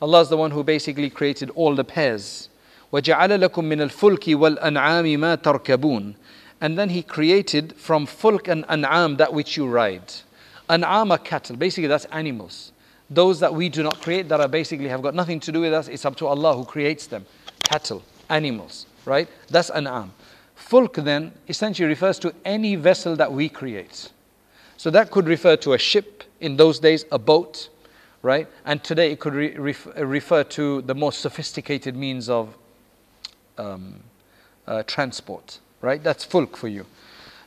Allah 0.01 0.21
is 0.21 0.29
the 0.29 0.37
one 0.37 0.51
who 0.51 0.65
basically 0.65 1.11
created 1.11 1.51
all 1.51 1.75
the 1.75 1.85
pairs. 1.85 2.49
وَجَعَلَ 2.93 3.49
لَكُم 3.49 3.65
مِّنَ 3.65 3.91
الْفُلْكِ 3.91 4.35
وَالْأَنْعَامِ 4.37 5.19
مَا 5.19 5.37
تَرْكَبُونَ 5.37 6.15
and 6.65 6.79
then 6.79 6.89
he 6.89 7.03
created 7.03 7.77
from 7.77 8.07
fulk 8.07 8.49
and 8.49 8.65
an'am 8.71 9.17
that 9.17 9.35
which 9.35 9.55
you 9.55 9.67
ride. 9.67 10.15
An'am 10.71 11.13
are 11.13 11.19
cattle, 11.19 11.57
basically 11.57 11.89
that's 11.89 12.07
animals. 12.07 12.73
Those 13.11 13.39
that 13.41 13.55
we 13.55 13.69
do 13.69 13.83
not 13.83 14.01
create, 14.01 14.31
that 14.31 14.41
are 14.41 14.49
basically 14.49 14.89
have 14.89 15.03
got 15.03 15.15
nothing 15.15 15.41
to 15.41 15.53
do 15.53 15.61
with 15.61 15.75
us, 15.75 15.89
it's 15.89 16.07
up 16.07 16.17
to 16.17 16.27
Allah 16.27 16.57
who 16.57 16.65
creates 16.65 17.07
them. 17.07 17.27
Cattle, 17.63 18.03
animals, 18.31 18.87
right? 19.05 19.29
That's 19.49 19.69
an'am. 19.69 20.15
Fulk 20.55 20.95
then 20.95 21.33
essentially 21.49 21.87
refers 21.87 22.19
to 22.21 22.35
any 22.47 22.77
vessel 22.77 23.15
that 23.17 23.31
we 23.31 23.51
create. 23.51 24.11
So 24.79 24.91
that 24.91 25.11
could 25.11 25.27
refer 25.27 25.57
to 25.57 25.73
a 25.73 25.79
ship, 25.79 26.25
in 26.41 26.57
those 26.57 26.79
days, 26.79 27.05
a 27.13 27.19
boat, 27.19 27.69
right? 28.23 28.49
And 28.65 28.83
today 28.83 29.13
it 29.13 29.21
could 29.21 29.35
re- 29.35 29.77
refer 29.97 30.45
to 30.45 30.83
the 30.83 30.95
most 30.95 31.21
sophisticated 31.21 31.97
means 31.97 32.29
of 32.29 32.57
um, 33.57 34.03
uh, 34.67 34.83
transport 34.85 35.61
right? 35.85 36.03
That's 36.03 36.25
fulk 36.25 36.57
for 36.57 36.69
you. 36.69 36.87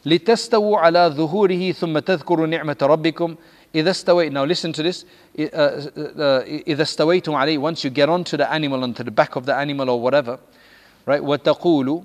لتستووا 0.06 0.78
على 0.78 1.14
ظهوره 1.18 1.72
ثم 1.72 2.00
تذكروا 2.00 2.48
نعمة 2.48 2.78
ربكم 2.82 3.36
إذا 3.76 3.92
استويت 3.92 4.32
now 4.32 4.46
listen 4.46 4.72
to 4.72 4.84
this 4.84 5.04
uh, 5.04 5.44
uh, 5.44 6.44
إذا 6.68 6.84
استويتم 6.84 7.36
عليه 7.36 7.58
once 7.58 7.84
you 7.84 7.90
get 7.90 8.08
onto 8.08 8.38
the 8.38 8.50
animal 8.50 8.84
onto 8.84 9.04
the 9.04 9.12
back 9.12 9.36
of 9.36 9.46
the 9.46 9.56
animal 9.56 9.90
or 9.90 10.00
whatever 10.00 10.40
right 11.06 11.22
وتقولوا 11.22 12.02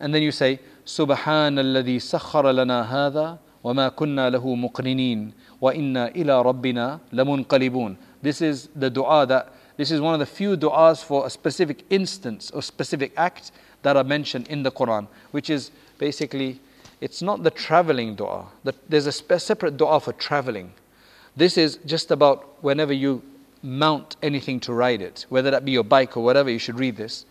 and 0.00 0.14
then 0.14 0.22
you 0.22 0.32
say 0.32 0.58
سبحان 0.86 1.58
الذي 1.58 1.98
سخر 1.98 2.50
لنا 2.50 2.82
هذا 2.82 3.38
وما 3.64 3.88
كنا 3.88 4.30
له 4.30 4.54
مقرنين 4.54 5.32
وإنا 5.60 6.08
إلى 6.08 6.42
ربنا 6.42 7.00
لمنقلبون 7.12 7.96
this 8.22 8.40
is 8.40 8.68
the 8.76 8.90
dua 8.90 9.26
that 9.26 9.52
this 9.76 9.90
is 9.90 10.00
one 10.00 10.14
of 10.14 10.20
the 10.20 10.26
few 10.26 10.56
du'as 10.56 11.02
for 11.02 11.26
a 11.26 11.30
specific 11.30 11.84
instance 11.90 12.50
or 12.50 12.62
specific 12.62 13.12
act 13.16 13.52
that 13.82 13.96
are 13.96 14.04
mentioned 14.04 14.46
in 14.48 14.62
the 14.62 14.70
Quran 14.70 15.06
which 15.30 15.50
is 15.50 15.70
basically 15.98 16.60
it's 17.00 17.22
not 17.22 17.42
the 17.42 17.50
traveling 17.50 18.14
dua 18.14 18.46
there's 18.88 19.06
a 19.06 19.12
separate 19.12 19.76
dua 19.76 20.00
for 20.00 20.12
traveling 20.12 20.72
this 21.36 21.58
is 21.58 21.78
just 21.84 22.10
about 22.10 22.62
whenever 22.62 22.92
you 22.92 23.22
mount 23.64 24.16
anything 24.22 24.60
to 24.60 24.72
ride 24.72 25.00
it, 25.00 25.24
whether 25.30 25.50
that 25.50 25.64
be 25.64 25.72
your 25.72 25.82
bike 25.82 26.16
or 26.16 26.22
whatever, 26.22 26.50
you 26.50 26.58
should 26.58 26.78
read 26.78 26.96
this. 26.96 27.24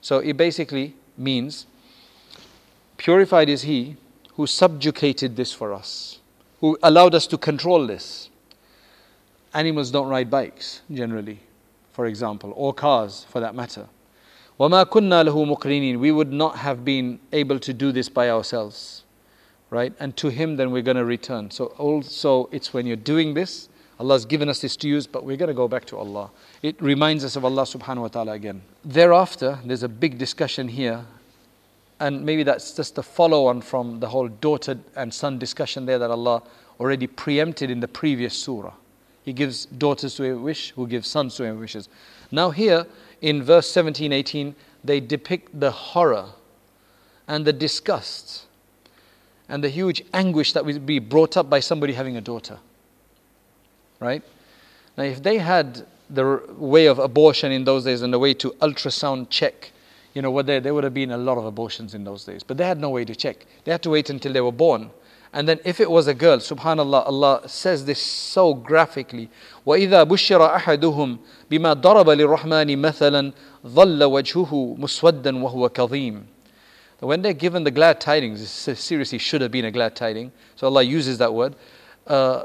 So 0.00 0.18
it 0.20 0.36
basically 0.36 0.94
means 1.18 1.66
purified 2.96 3.48
is 3.48 3.62
He 3.62 3.96
who 4.34 4.46
subjugated 4.46 5.36
this 5.36 5.52
for 5.52 5.72
us, 5.72 6.18
who 6.60 6.78
allowed 6.82 7.14
us 7.14 7.26
to 7.28 7.38
control 7.38 7.86
this. 7.86 8.30
Animals 9.52 9.90
don't 9.90 10.08
ride 10.08 10.30
bikes 10.30 10.82
generally, 10.92 11.40
for 11.92 12.06
example, 12.06 12.52
or 12.56 12.72
cars 12.72 13.26
for 13.28 13.40
that 13.40 13.54
matter. 13.54 13.88
وَمَا 14.58 14.84
كُنَّا 14.84 15.28
لَهُ 15.28 15.56
مُقْرِنِينَ 15.56 15.98
We 15.98 16.12
would 16.12 16.32
not 16.32 16.56
have 16.56 16.84
been 16.84 17.18
able 17.32 17.58
to 17.60 17.72
do 17.72 17.92
this 17.92 18.08
by 18.08 18.30
ourselves 18.30 19.04
right? 19.70 19.92
And 20.00 20.16
to 20.18 20.28
Him, 20.28 20.56
then 20.56 20.70
we're 20.72 20.82
going 20.82 20.96
to 20.96 21.04
return. 21.04 21.50
So, 21.50 21.66
also, 21.78 22.48
it's 22.52 22.74
when 22.74 22.86
you're 22.86 22.96
doing 22.96 23.34
this, 23.34 23.68
Allah 23.98 24.14
has 24.14 24.24
given 24.24 24.48
us 24.48 24.60
this 24.60 24.76
to 24.76 24.88
use, 24.88 25.06
but 25.06 25.24
we're 25.24 25.36
going 25.36 25.48
to 25.48 25.54
go 25.54 25.68
back 25.68 25.84
to 25.86 25.96
Allah. 25.96 26.30
It 26.62 26.80
reminds 26.82 27.24
us 27.24 27.36
of 27.36 27.44
Allah 27.44 27.62
subhanahu 27.62 28.02
wa 28.02 28.08
ta'ala 28.08 28.32
again. 28.32 28.62
Thereafter, 28.84 29.58
there's 29.64 29.82
a 29.82 29.88
big 29.88 30.18
discussion 30.18 30.68
here, 30.68 31.04
and 32.05 32.23
maybe 32.23 32.43
that's 32.43 32.73
just 32.73 32.99
a 32.99 33.03
follow 33.03 33.47
on 33.47 33.61
from 33.61 33.99
the 33.99 34.07
whole 34.07 34.27
daughter 34.27 34.77
and 34.95 35.11
son 35.11 35.39
discussion 35.39 35.87
there 35.87 35.97
that 35.97 36.11
Allah 36.11 36.43
already 36.79 37.07
preempted 37.07 37.71
in 37.71 37.79
the 37.79 37.87
previous 37.87 38.37
surah. 38.37 38.73
He 39.23 39.33
gives 39.33 39.65
daughters 39.65 40.13
to 40.17 40.31
a 40.31 40.37
wish, 40.37 40.69
who 40.75 40.85
gives 40.85 41.07
sons 41.07 41.33
to 41.37 41.49
a 41.49 41.55
wishes. 41.55 41.89
Now, 42.31 42.51
here 42.51 42.85
in 43.21 43.41
verse 43.41 43.67
17 43.71 44.13
18, 44.13 44.55
they 44.83 44.99
depict 44.99 45.59
the 45.59 45.71
horror 45.71 46.27
and 47.27 47.43
the 47.43 47.53
disgust 47.53 48.45
and 49.49 49.63
the 49.63 49.69
huge 49.69 50.03
anguish 50.13 50.53
that 50.53 50.63
would 50.63 50.85
be 50.85 50.99
brought 50.99 51.35
up 51.37 51.49
by 51.49 51.59
somebody 51.59 51.93
having 51.93 52.17
a 52.17 52.21
daughter. 52.21 52.59
Right? 53.99 54.21
Now, 54.95 55.05
if 55.05 55.23
they 55.23 55.39
had 55.39 55.87
the 56.07 56.43
way 56.55 56.85
of 56.85 56.99
abortion 56.99 57.51
in 57.51 57.63
those 57.63 57.83
days 57.83 58.03
and 58.03 58.13
the 58.13 58.19
way 58.19 58.35
to 58.35 58.51
ultrasound 58.61 59.31
check, 59.31 59.71
you 60.14 60.22
know, 60.22 60.30
what 60.30 60.46
there, 60.46 60.60
there 60.60 60.74
would 60.74 60.84
have 60.84 60.94
been 60.94 61.12
a 61.12 61.18
lot 61.18 61.38
of 61.38 61.44
abortions 61.44 61.94
in 61.94 62.04
those 62.04 62.24
days. 62.24 62.42
But 62.42 62.56
they 62.56 62.66
had 62.66 62.78
no 62.78 62.90
way 62.90 63.04
to 63.04 63.14
check. 63.14 63.46
They 63.64 63.72
had 63.72 63.82
to 63.84 63.90
wait 63.90 64.10
until 64.10 64.32
they 64.32 64.40
were 64.40 64.52
born. 64.52 64.90
And 65.32 65.48
then 65.48 65.60
if 65.64 65.78
it 65.78 65.88
was 65.88 66.08
a 66.08 66.14
girl, 66.14 66.38
subhanAllah, 66.38 67.06
Allah 67.06 67.42
says 67.46 67.84
this 67.84 68.02
so 68.02 68.52
graphically. 68.54 69.30
وَإِذَا 69.64 70.08
بُشِّرَ 70.08 70.58
أَحَدُهُمْ 70.58 71.18
بِمَا 71.48 71.80
ضَرَبَ 71.80 72.06
لِلرَّحْمَنِ 72.06 72.76
مَثَلًا 72.76 73.32
ظَلَّ 73.64 73.98
وَجْهُهُ 73.98 74.78
مُسْوَدًّا 74.78 75.22
وَهُوَ 75.22 75.68
كَظِيمٌ 75.70 76.24
when 77.00 77.22
they're 77.22 77.32
given 77.32 77.64
the 77.64 77.70
glad 77.70 78.00
tidings, 78.00 78.68
it 78.68 78.76
seriously 78.76 79.18
should 79.18 79.40
have 79.40 79.50
been 79.50 79.64
a 79.64 79.70
glad 79.70 79.96
tiding. 79.96 80.32
So 80.56 80.66
Allah 80.66 80.82
uses 80.82 81.18
that 81.18 81.32
word. 81.32 81.56
Uh, 82.06 82.44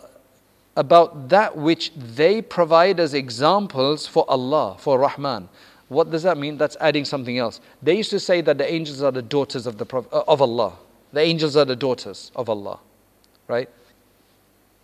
about 0.78 1.30
that 1.30 1.58
which 1.58 1.92
they 1.96 2.42
provide 2.42 3.00
as 3.00 3.14
examples 3.14 4.08
for 4.08 4.26
Allah, 4.30 4.76
for 4.80 5.00
Rahman. 5.00 5.50
What 5.90 6.10
does 6.10 6.24
that 6.24 6.38
mean? 6.38 6.58
That's 6.58 6.78
adding 6.80 7.06
something 7.06 7.38
else. 7.38 7.62
They 7.82 7.96
used 7.96 8.10
to 8.10 8.20
say 8.20 8.42
that 8.42 8.58
the 8.58 8.72
angels 8.72 9.02
are 9.02 9.12
the 9.12 9.22
daughters 9.22 9.68
of, 9.68 9.78
the, 9.78 9.86
uh, 9.98 10.24
of 10.28 10.42
Allah. 10.42 10.74
The 11.14 11.22
angels 11.22 11.56
are 11.56 11.66
the 11.66 11.76
daughters 11.76 12.32
of 12.36 12.50
Allah. 12.50 12.80
Right? 13.48 13.70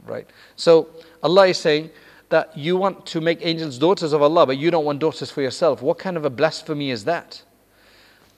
Right. 0.06 0.28
So 0.56 0.90
Allah 1.24 1.48
is 1.48 1.58
saying 1.58 1.90
that 2.30 2.56
you 2.58 2.78
want 2.78 3.06
to 3.08 3.22
make 3.22 3.40
angels 3.42 3.78
daughters 3.78 4.14
of 4.14 4.22
Allah, 4.22 4.46
but 4.46 4.58
you 4.58 4.72
don't 4.72 4.86
want 4.86 5.00
daughters 5.00 5.32
for 5.32 5.42
yourself. 5.42 5.82
What 5.82 5.98
kind 5.98 6.18
of 6.18 6.26
a 6.26 6.30
blasphemy 6.30 6.92
is 6.92 7.04
that? 7.06 7.42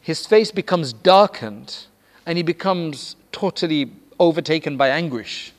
his 0.04 0.26
face 0.26 0.51
becomes 0.51 0.91
darkened 0.91 1.86
and 2.26 2.38
he 2.38 2.43
becomes 2.43 3.16
totally 3.32 3.89
overtaken 4.20 4.76
by 4.76 4.89
anguish. 4.89 5.54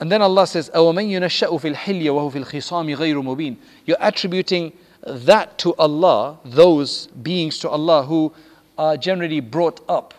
And 0.00 0.10
then 0.10 0.22
Allah 0.22 0.46
says, 0.46 0.70
أَوَمَنْ 0.70 1.10
يُنَشَّأُ 1.10 1.48
فِي 1.60 1.74
الْحِلْيَ 1.74 2.04
وَهُوَ 2.04 2.32
فِي 2.32 2.44
الْخِصَامِ 2.44 2.96
غَيْرُ 2.96 3.20
مُبِينٍ 3.20 3.56
You're 3.84 3.96
attributing 4.00 4.72
that 5.05 5.57
to 5.59 5.75
Allah, 5.75 6.39
those 6.45 7.07
beings 7.07 7.59
to 7.59 7.69
Allah 7.69 8.03
who 8.03 8.33
are 8.77 8.97
generally 8.97 9.39
brought 9.39 9.81
up 9.89 10.13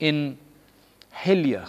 in 0.00 0.38
hilya, 1.12 1.68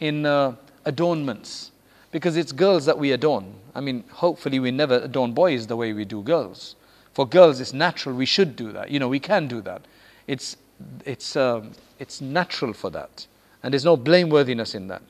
in 0.00 0.26
uh, 0.26 0.54
adornments. 0.84 1.72
Because 2.10 2.36
it's 2.36 2.52
girls 2.52 2.86
that 2.86 2.98
we 2.98 3.12
adorn. 3.12 3.54
I 3.74 3.80
mean, 3.80 4.04
hopefully 4.10 4.58
we 4.58 4.70
never 4.70 4.96
adorn 4.96 5.32
boys 5.32 5.66
the 5.66 5.76
way 5.76 5.92
we 5.92 6.04
do 6.04 6.22
girls. 6.22 6.76
For 7.12 7.26
girls, 7.26 7.60
it's 7.60 7.72
natural, 7.72 8.14
we 8.14 8.26
should 8.26 8.56
do 8.56 8.72
that. 8.72 8.90
You 8.90 8.98
know, 8.98 9.08
we 9.08 9.20
can 9.20 9.48
do 9.48 9.60
that. 9.62 9.82
It's, 10.26 10.56
it's, 11.04 11.36
um, 11.36 11.72
it's 11.98 12.20
natural 12.20 12.72
for 12.72 12.90
that. 12.90 13.26
And 13.62 13.72
there's 13.72 13.84
no 13.84 13.96
blameworthiness 13.96 14.74
in 14.74 14.88
that. 14.88 15.02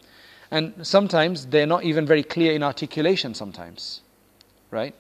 And 0.51 0.87
sometimes 0.87 1.47
they're 1.47 1.67
not 1.67 1.85
even 1.85 2.07
very 2.07 2.23
clear 2.23 2.53
in 2.53 2.63
articulation 2.63 3.35
sometimes. 3.35 4.01
Right? 4.71 4.95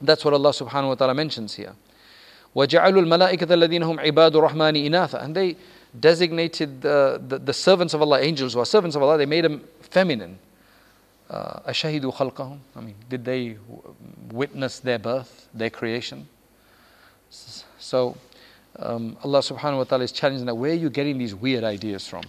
That's 0.00 0.24
what 0.24 0.34
Allah 0.34 0.50
subhanahu 0.50 0.88
wa 0.88 0.94
ta'ala 0.94 1.14
mentions 1.14 1.54
here. 1.54 1.74
وَجَعَلُوا 2.54 3.04
الْمَلَائِكَةَ 3.04 3.46
الَّذِينَ 3.46 3.82
هُمْ 3.82 4.00
عِبَادُ 4.00 4.32
الرَّحْمَنِ 4.32 4.88
إِنَاثًا 4.88 5.24
And 5.24 5.34
they 5.34 5.56
designated 5.98 6.82
the, 6.82 7.22
the, 7.26 7.38
the, 7.38 7.52
servants 7.52 7.94
of 7.94 8.02
Allah, 8.02 8.20
angels 8.20 8.54
who 8.54 8.60
are 8.60 8.66
servants 8.66 8.96
of 8.96 9.02
Allah, 9.02 9.18
they 9.18 9.26
made 9.26 9.44
them 9.44 9.62
feminine. 9.80 10.38
أَشَهِدُوا 11.30 12.08
uh, 12.08 12.30
خَلْقَهُم 12.30 12.58
I 12.76 12.80
mean, 12.80 12.94
did 13.08 13.24
they 13.24 13.56
witness 14.32 14.78
their 14.78 14.98
birth, 14.98 15.48
their 15.52 15.70
creation? 15.70 16.28
So, 17.78 18.16
um, 18.78 19.16
Allah 19.22 19.40
subhanahu 19.40 19.78
wa 19.78 19.84
ta'ala 19.84 20.04
is 20.04 20.12
challenging 20.12 20.46
that 20.46 20.54
where 20.54 20.70
are 20.70 20.74
you 20.74 20.90
getting 20.90 21.18
these 21.18 21.34
weird 21.34 21.64
ideas 21.64 22.06
from? 22.06 22.22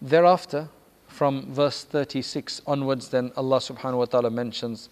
Thereafter, 0.00 0.68
from 1.06 1.52
verse 1.52 1.84
36 1.84 2.62
onwards, 2.66 3.08
then 3.08 3.30
Allah 3.36 3.58
subhanahu 3.58 3.98
wa 3.98 4.04
ta'ala 4.06 4.30
mentions 4.30 4.88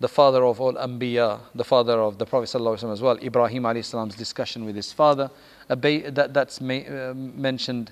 the 0.00 0.08
father 0.08 0.44
of 0.44 0.60
all 0.60 0.74
Anbiya, 0.74 1.40
the 1.54 1.64
father 1.64 2.00
of 2.00 2.18
the 2.18 2.26
Prophet 2.26 2.54
as 2.54 3.02
well, 3.02 3.16
Ibrahim 3.22 3.62
alayhi 3.62 3.84
salam's 3.84 4.16
discussion 4.16 4.64
with 4.64 4.76
his 4.76 4.92
father. 4.92 5.30
That, 5.68 6.30
that's 6.32 6.60
uh, 6.60 7.12
mentioned 7.14 7.90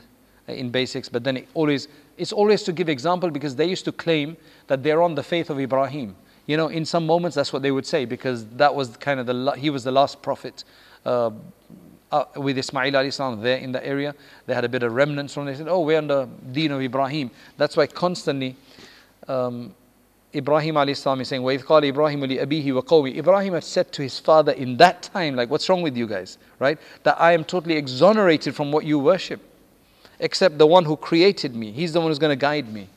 in 0.49 0.71
basics, 0.71 1.09
but 1.09 1.25
then 1.25 1.39
it 1.39 1.49
always, 1.55 1.89
it's 2.19 2.33
always 2.33 2.63
to 2.65 2.73
give 2.73 2.89
example 2.89 3.31
because 3.31 3.57
they 3.57 3.67
used 3.67 3.85
to 3.85 3.93
claim 3.93 4.37
that 4.67 4.83
they're 4.83 5.03
on 5.03 5.15
the 5.15 5.23
faith 5.23 5.49
of 5.51 5.61
Ibrahim. 5.61 6.17
You 6.47 6.57
know, 6.57 6.69
in 6.69 6.85
some 6.85 7.07
moments 7.07 7.37
that's 7.37 7.53
what 7.53 7.63
they 7.63 7.71
would 7.71 7.87
say 7.87 8.05
because 8.05 8.47
that 8.47 8.75
was 8.75 8.97
kind 8.97 9.21
of 9.21 9.27
the, 9.27 9.53
he 9.53 9.71
was 9.71 9.85
the 9.85 9.93
last 9.93 10.21
prophet 10.23 10.65
uh, 11.07 11.31
uh, 12.11 12.25
with 12.37 12.59
Ismail 12.59 12.93
alayhi 12.93 13.43
there 13.43 13.59
in 13.59 13.73
the 13.73 13.85
area. 13.87 14.15
They 14.47 14.55
had 14.55 14.65
a 14.65 14.69
bit 14.69 14.83
of 14.83 14.93
remnants 14.93 15.33
from. 15.33 15.47
They 15.47 15.55
said, 15.55 15.69
"Oh, 15.69 15.81
we're 15.81 15.99
on 15.99 16.09
the 16.09 16.29
deen 16.51 16.73
of 16.73 16.83
Ibrahim." 16.83 17.31
That's 17.57 17.77
why 17.77 17.87
constantly. 17.87 18.57
Um, 19.29 19.75
Ibrahim 20.36 20.76
alayhi 20.76 20.98
salam 20.98 21.22
is 21.22 21.30
saying, 21.30 21.42
وَإِذْ 21.42 21.64
قَالَ 21.64 21.92
إِبْرَاهِيمُ 21.92 22.38
لِأَبِيهِ 22.38 22.84
وَقَوْمِهِ 22.84 23.18
Ibrahim 23.18 23.54
had 23.54 23.64
said 23.64 23.92
to 23.94 24.02
his 24.02 24.20
father 24.20 24.52
in 24.52 24.78
that 24.78 25.04
time, 25.04 25.36
like, 25.36 25.50
what's 25.50 25.68
wrong 25.70 25.82
with 25.82 25.96
you 25.96 26.06
guys, 26.06 26.38
right? 26.60 26.78
That 27.04 27.20
I 27.20 27.32
am 27.32 27.44
totally 27.44 27.76
exonerated 27.76 28.54
from 28.56 28.72
what 28.72 28.84
you 28.86 29.00
worship, 29.00 29.42
except 30.20 30.58
the 30.58 30.68
one 30.68 30.86
who 30.86 30.98
created 30.98 31.56
me. 31.56 31.72
He's 31.72 31.94
the 31.94 32.02
one 32.02 32.10
who's 32.10 32.20
going 32.20 32.38
to 32.38 32.40
guide 32.40 32.72
me. 32.72 32.88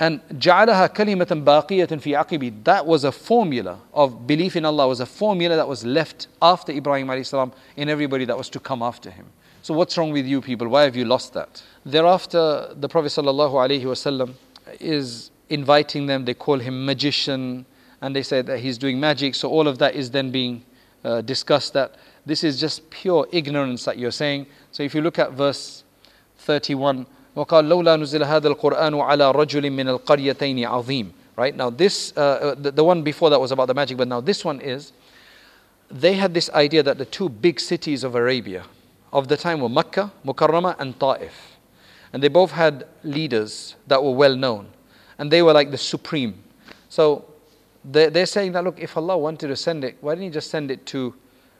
And 0.00 0.20
جعلها 0.32 0.86
كلمة 0.94 1.44
باقية 1.44 2.00
في 2.00 2.16
عقبي. 2.16 2.64
That 2.64 2.86
was 2.86 3.04
a 3.04 3.12
formula 3.12 3.78
of 3.92 4.26
belief 4.26 4.56
in 4.56 4.64
Allah 4.64 4.88
was 4.88 5.00
a 5.00 5.06
formula 5.06 5.56
that 5.56 5.68
was 5.68 5.84
left 5.84 6.26
after 6.42 6.72
Ibrahim 6.72 7.08
alayhi 7.08 7.26
salam 7.26 7.52
in 7.76 7.88
everybody 7.88 8.24
that 8.24 8.36
was 8.36 8.48
to 8.48 8.58
come 8.58 8.82
after 8.82 9.10
him. 9.10 9.26
So 9.62 9.74
what's 9.74 9.98
wrong 9.98 10.10
with 10.10 10.26
you 10.26 10.40
people? 10.40 10.68
Why 10.68 10.84
have 10.84 10.96
you 10.96 11.04
lost 11.04 11.34
that? 11.34 11.62
Thereafter, 11.84 12.74
the 12.74 12.88
Prophet 12.88 13.08
sallallahu 13.08 13.52
alaihi 13.52 13.82
wasallam 13.82 14.32
is 14.78 15.30
inviting 15.48 16.06
them. 16.06 16.24
They 16.24 16.34
call 16.34 16.58
him 16.58 16.84
magician, 16.84 17.66
and 18.00 18.14
they 18.14 18.22
say 18.22 18.42
that 18.42 18.60
he's 18.60 18.78
doing 18.78 19.00
magic. 19.00 19.34
So 19.34 19.48
all 19.48 19.66
of 19.68 19.78
that 19.78 19.94
is 19.94 20.10
then 20.10 20.30
being 20.30 20.64
uh, 21.04 21.20
discussed. 21.22 21.72
That 21.74 21.96
this 22.26 22.44
is 22.44 22.60
just 22.60 22.88
pure 22.90 23.26
ignorance 23.32 23.84
that 23.84 23.98
you're 23.98 24.10
saying. 24.10 24.46
So 24.72 24.82
if 24.82 24.94
you 24.94 25.02
look 25.02 25.18
at 25.18 25.32
verse 25.32 25.84
31. 26.38 27.06
وقال 27.36 27.68
لولا 27.68 27.96
نزل 27.96 28.24
هذا 28.24 28.48
القرآن 28.48 29.00
على 29.00 29.30
رجل 29.30 29.70
من 29.70 29.88
القريتين 29.88 30.64
عظيم 30.66 31.12
right 31.36 31.54
now 31.54 31.70
this 31.70 32.12
uh, 32.16 32.20
uh, 32.20 32.54
the, 32.54 32.72
the 32.72 32.82
one 32.82 33.02
before 33.02 33.30
that 33.30 33.40
was 33.40 33.52
about 33.52 33.66
the 33.66 33.74
magic 33.74 33.96
but 33.96 34.08
now 34.08 34.20
this 34.20 34.44
one 34.44 34.60
is 34.60 34.92
they 35.90 36.14
had 36.14 36.34
this 36.34 36.50
idea 36.50 36.82
that 36.82 36.98
the 36.98 37.04
two 37.04 37.28
big 37.28 37.60
cities 37.60 38.02
of 38.02 38.16
Arabia 38.16 38.64
of 39.12 39.28
the 39.28 39.36
time 39.36 39.60
were 39.60 39.68
Makkah, 39.68 40.12
Mukarramah, 40.24 40.76
and 40.78 40.98
Ta'if. 40.98 41.53
And 42.14 42.22
they 42.22 42.28
both 42.28 42.50
had 42.50 42.86
leaders 43.04 43.76
that 43.86 44.02
were 44.02 44.12
well 44.12 44.36
known. 44.36 44.68
And 45.18 45.30
they 45.30 45.42
were 45.42 45.52
like 45.52 45.70
the 45.70 45.78
supreme. 45.78 46.42
So 46.88 47.24
they're, 47.84 48.10
they're 48.10 48.26
saying 48.26 48.52
that, 48.52 48.64
look, 48.64 48.78
if 48.80 48.96
Allah 48.96 49.16
wanted 49.16 49.48
to 49.48 49.56
send 49.56 49.84
it, 49.84 49.96
why 50.00 50.14
didn't 50.14 50.24
He 50.24 50.30
just 50.30 50.50
send 50.50 50.70
it 50.70 50.86
to 50.86 51.14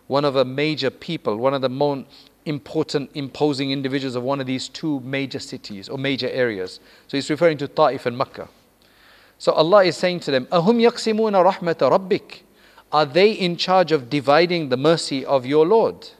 one 0.07 0.25
of 0.25 0.35
the 0.35 0.45
major 0.45 0.91
people, 0.91 1.37
one 1.37 1.55
of 1.55 1.63
the 1.63 1.69
more 1.69 2.05
important, 2.47 3.11
imposing 3.15 3.71
individuals 3.71 4.17
of 4.17 4.23
one 4.23 4.41
of 4.41 4.47
these 4.47 4.69
two 4.69 5.01
major 5.01 5.39
cities 5.39 5.89
or 5.89 5.99
major 5.99 6.29
areas? 6.29 6.81
So 7.07 7.17
He's 7.17 7.31
referring 7.31 7.59
to 7.59 7.69
Ta'if 7.69 8.07
and 8.07 8.19
Makkah. 8.19 8.49
So 9.39 9.53
Allah 9.53 9.85
is 9.85 9.97
saying 9.97 10.21
to 10.21 10.31
them, 10.31 10.47
Ahum 10.47 10.81
yaksimuna 10.81 11.51
rahmata 11.51 11.91
rabbik. 11.91 12.41
Are 12.93 13.07
they 13.07 13.31
in 13.31 13.57
charge 13.57 13.93
of 13.93 14.11
dividing 14.11 14.69
the 14.69 14.77
mercy 14.77 15.25
of 15.25 15.47
your 15.47 15.67
Lord? 15.67 16.11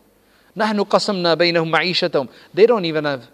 نحن 0.57 0.85
قسمنا 0.85 1.35
بينهم 1.35 1.71
معيشتهم. 1.71 2.29
They 2.55 2.67
don't 2.67 2.85
even 2.85 3.05
have 3.05 3.29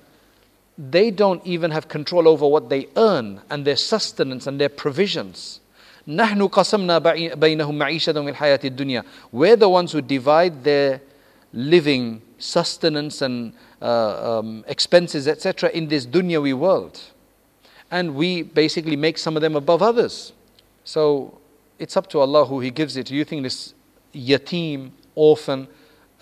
they 0.81 1.11
don't 1.11 1.45
even 1.47 1.71
have 1.71 1.89
control 1.89 2.29
over 2.29 2.47
what 2.47 2.69
they 2.69 2.89
earn 2.97 3.41
and 3.51 3.64
their 3.64 3.77
sustenance 3.77 4.47
and 4.47 4.61
their 4.61 4.69
provisions. 4.69 5.61
نحن 6.09 6.49
قسمنا 6.49 6.99
بينهم 7.35 7.79
معيشتهم 7.79 8.25
في 8.25 8.31
الحياة 8.31 8.61
الدنيا. 8.64 9.05
We're 9.33 9.57
the 9.57 9.69
ones 9.69 9.93
who 9.93 10.01
divide 10.01 10.62
their 10.62 11.01
living 11.53 12.23
sustenance 12.39 13.23
and 13.23 13.53
uh, 13.83 14.39
um, 14.39 14.64
expenses, 14.69 15.27
etc., 15.27 15.71
in 15.71 15.89
this 15.89 16.07
dunyawi 16.07 16.55
world 16.55 17.01
and 17.91 18.14
we 18.14 18.43
basically 18.43 18.97
make 18.97 19.19
some 19.19 19.37
of 19.37 19.43
them 19.43 19.57
above 19.57 19.83
others. 19.83 20.33
So 20.85 21.39
it's 21.79 21.97
up 21.97 22.09
to 22.11 22.21
Allah 22.21 22.45
who 22.45 22.61
He 22.61 22.71
gives 22.71 22.97
it. 22.97 23.07
Do 23.07 23.14
you 23.14 23.25
think 23.25 23.43
this 23.43 23.75
yatim, 24.14 24.91
orphan, 25.14 25.69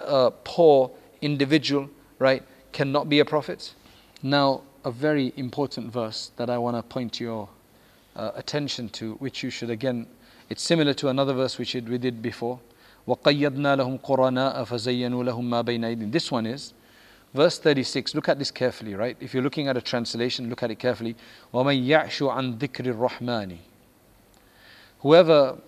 uh, 0.01 0.31
poor 0.45 0.91
individual, 1.23 1.89
right, 2.19 2.43
cannot 2.73 3.09
be 3.09 3.21
a 3.21 3.25
prophet? 3.25 3.75
Now, 4.23 4.63
a 4.85 4.91
very 4.91 5.33
important 5.37 5.93
verse 5.93 6.31
that 6.37 6.51
I 6.51 6.59
want 6.59 6.77
to 6.77 6.83
point 6.83 7.21
your 7.21 7.49
uh, 8.17 8.33
attention 8.35 8.89
to, 8.91 9.15
which 9.15 9.43
you 9.43 9.51
should 9.51 9.71
again, 9.71 10.07
it's 10.51 10.63
similar 10.63 10.95
to 10.95 11.09
another 11.09 11.33
verse 11.33 11.59
which 11.59 11.75
we 11.75 11.99
did 11.99 12.23
before. 12.23 12.61
وَقَيَّدْنَا 13.09 13.77
لَهُمْ 13.79 14.01
قُرَنَاءَ 14.01 14.65
فَزَيَّنُوا 14.65 15.25
لَهُم 15.25 15.43
مَا 15.43 15.65
بَيْنَ 15.65 15.85
أَيْدِيهِمْ 15.85 16.13
This 16.13 16.31
one 16.31 16.47
is 16.47 16.73
Verse 17.35 17.59
36, 17.59 18.15
look 18.15 18.29
at 18.29 18.39
this 18.39 18.53
carefully, 18.53 18.95
right? 18.95 19.17
If 19.19 19.35
you're 19.35 19.43
looking 19.43 19.67
at 19.67 19.77
a 19.77 19.81
translation, 19.81 20.49
look 20.49 20.63
at 20.63 20.71
it 20.71 20.79
carefully. 20.79 21.17
وَمَن 21.53 21.85
يَعْشُ 21.85 22.33
عَن 22.33 22.59
ذِكْرِ 22.59 22.95
الرَّحْمَنِ 22.95 23.59
Whoever 25.01 25.59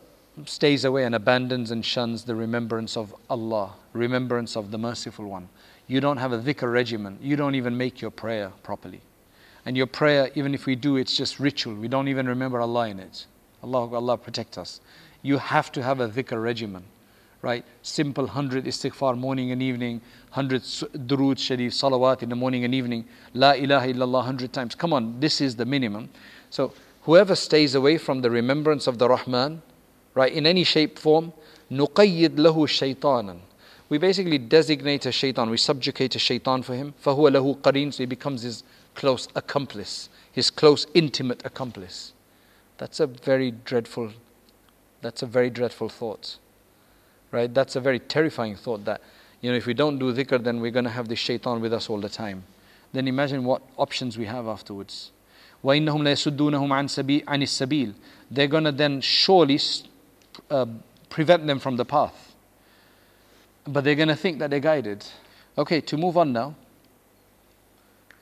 stays 0.45 0.85
away 0.85 1.05
and 1.05 1.15
abandons 1.15 1.73
and 1.73 1.85
shuns 1.85 2.23
the 2.23 2.37
remembrance 2.37 2.97
of 2.97 3.13
Allah, 3.29 3.73
remembrance 3.93 4.57
of 4.57 4.71
the 4.71 4.79
Merciful 4.79 5.27
One. 5.27 5.49
You 5.91 6.01
don't 6.01 6.17
have 6.17 6.33
a 6.33 6.39
dhikr 6.39 6.73
regimen. 6.73 7.19
You 7.21 7.37
don't 7.37 7.55
even 7.55 7.77
make 7.77 8.01
your 8.01 8.11
prayer 8.11 8.53
properly. 8.63 9.01
And 9.65 9.77
your 9.77 9.87
prayer, 9.87 10.31
even 10.35 10.55
if 10.55 10.67
we 10.67 10.77
do, 10.77 10.97
it's 10.97 11.17
just 11.17 11.41
ritual. 11.41 11.75
We 11.75 11.89
don't 11.89 12.09
even 12.09 12.29
remember 12.29 12.61
Allah 12.61 12.89
in 12.89 13.01
it. 13.01 13.27
Allah, 13.63 13.93
Allah 13.95 14.17
protect 14.17 14.59
us. 14.59 14.81
You 15.23 15.39
have 15.39 15.73
to 15.73 15.83
have 15.83 16.01
a 16.01 16.09
dhikr 16.09 16.41
regimen 16.43 16.85
right? 17.47 17.65
Simple 17.83 18.25
100 18.25 18.65
istighfar 18.65 19.17
morning 19.17 19.53
and 19.53 19.63
evening, 19.63 20.01
100 20.33 20.63
durood 21.07 21.39
sharif, 21.39 21.73
salawat 21.73 22.23
in 22.23 22.29
the 22.29 22.35
morning 22.35 22.65
and 22.65 22.75
evening, 22.75 23.05
la 23.35 23.53
ilaha 23.53 23.87
illallah 23.87 24.25
100 24.27 24.53
times. 24.53 24.75
Come 24.75 24.93
on, 24.93 25.21
this 25.21 25.41
is 25.41 25.55
the 25.55 25.65
minimum. 25.65 26.09
So 26.51 26.73
whoever 27.03 27.37
stays 27.37 27.77
away 27.77 27.99
from 27.99 28.21
the 28.21 28.31
remembrance 28.31 28.89
of 28.89 28.99
the 28.99 29.09
Rahman, 29.09 29.63
right, 30.15 30.33
in 30.33 30.45
any 30.45 30.65
shape, 30.65 30.99
form, 30.99 31.33
نُقَيِّدْ 31.71 32.31
لَهُ 32.31 32.57
شَيْطَانًا 32.57 33.39
We 33.91 33.99
basically 33.99 34.39
designate 34.39 35.07
a 35.07 35.13
shaitan, 35.13 35.51
we 35.51 35.57
subjugate 35.57 36.15
a 36.17 36.19
shaitan 36.19 36.63
for 36.63 36.75
him. 36.75 36.95
فَهُوَ 37.05 37.31
لَهُ 37.31 37.59
قَرِينٌ 37.61 37.95
So 37.95 37.99
he 37.99 38.07
becomes 38.07 38.43
his 38.43 38.65
close 38.95 39.29
accomplice, 39.35 40.09
his 40.33 40.51
close 40.51 40.87
intimate 40.95 41.45
accomplice. 41.45 42.13
That's 42.79 43.01
a 43.01 43.07
very 43.07 43.53
dreadful, 43.53 44.13
that's 45.03 45.23
a 45.23 45.27
very 45.27 45.51
dreadful 45.51 45.89
thought 45.89 46.39
right? 47.31 47.53
That's 47.53 47.77
a 47.77 47.81
very 47.81 47.99
terrifying 47.99 48.57
thought 48.57 48.85
that, 48.85 49.01
you 49.41 49.51
know, 49.51 49.57
if 49.57 49.67
we 49.67 49.75
don't 49.75 49.99
do 49.99 50.13
dhikr, 50.13 50.43
then 50.43 50.61
we're 50.61 50.71
going 50.71 50.85
to 50.85 50.91
have 50.91 51.09
this 51.09 51.19
shaitan 51.19 51.61
with 51.61 51.73
us 51.73 51.91
all 51.91 52.01
the 52.01 52.09
time. 52.09 52.45
Then 52.93 53.09
imagine 53.09 53.45
what 53.45 53.63
options 53.77 54.17
we 54.17 54.27
have 54.27 54.47
afterwards. 54.47 55.11
وَإِنَّهُمْ 55.65 56.03
لَيَسُدُّونَهُمْ 56.03 56.69
عَنْ 56.69 57.25
السَّبِيلِ 57.25 57.95
They're 58.31 58.47
going 58.47 58.65
to 58.65 58.73
then 58.73 59.01
surely 59.01 59.61
uh, 60.51 60.67
prevent 61.11 61.47
them 61.47 61.59
from 61.59 61.77
the 61.77 61.85
path. 61.85 62.30
But 63.66 63.84
they're 63.84 63.96
going 63.96 64.08
to 64.08 64.16
think 64.16 64.40
that 64.40 64.50
they're 64.50 64.60
guided. 64.60 65.06
Okay, 65.58 65.82
to 65.82 65.98
move 65.98 66.18
on 66.18 66.34
now. 66.34 66.56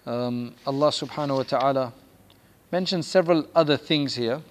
Um, 0.05 0.55
Allah 0.65 0.89
subhanahu 0.89 1.37
wa 1.37 1.43
ta'ala 1.43 1.93
mentions 2.71 3.07
several 3.07 3.45
other 3.53 3.77
things 3.77 4.15
here. 4.15 4.41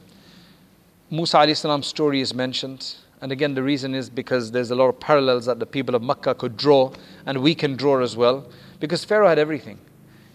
Musa 1.10 1.38
alayhi 1.38 1.56
salam's 1.56 1.86
story 1.86 2.20
is 2.20 2.34
mentioned. 2.34 2.94
And 3.20 3.32
again, 3.32 3.54
the 3.54 3.62
reason 3.62 3.94
is 3.94 4.08
because 4.08 4.52
there's 4.52 4.70
a 4.70 4.76
lot 4.76 4.88
of 4.88 5.00
parallels 5.00 5.46
that 5.46 5.58
the 5.58 5.66
people 5.66 5.94
of 5.94 6.02
Makkah 6.02 6.34
could 6.34 6.56
draw, 6.56 6.92
and 7.26 7.42
we 7.42 7.54
can 7.54 7.76
draw 7.76 8.00
as 8.00 8.16
well. 8.16 8.46
Because 8.78 9.04
Pharaoh 9.04 9.28
had 9.28 9.38
everything. 9.38 9.78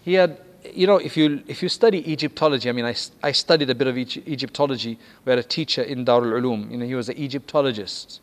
He 0.02 0.14
had, 0.14 0.38
you 0.74 0.86
know, 0.86 0.96
if 0.96 1.16
you, 1.16 1.42
if 1.46 1.62
you 1.62 1.70
study 1.70 2.10
Egyptology, 2.10 2.68
I 2.68 2.72
mean, 2.72 2.84
I, 2.84 2.94
I 3.22 3.32
studied 3.32 3.70
a 3.70 3.74
bit 3.74 3.86
of 3.86 3.96
Egyptology. 3.96 4.98
We 5.24 5.30
had 5.30 5.38
a 5.38 5.42
teacher 5.42 5.82
in 5.82 6.04
Darul 6.04 6.38
Uloom, 6.38 6.70
you 6.70 6.76
know, 6.76 6.84
he 6.84 6.94
was 6.94 7.08
an 7.08 7.16
Egyptologist. 7.16 8.20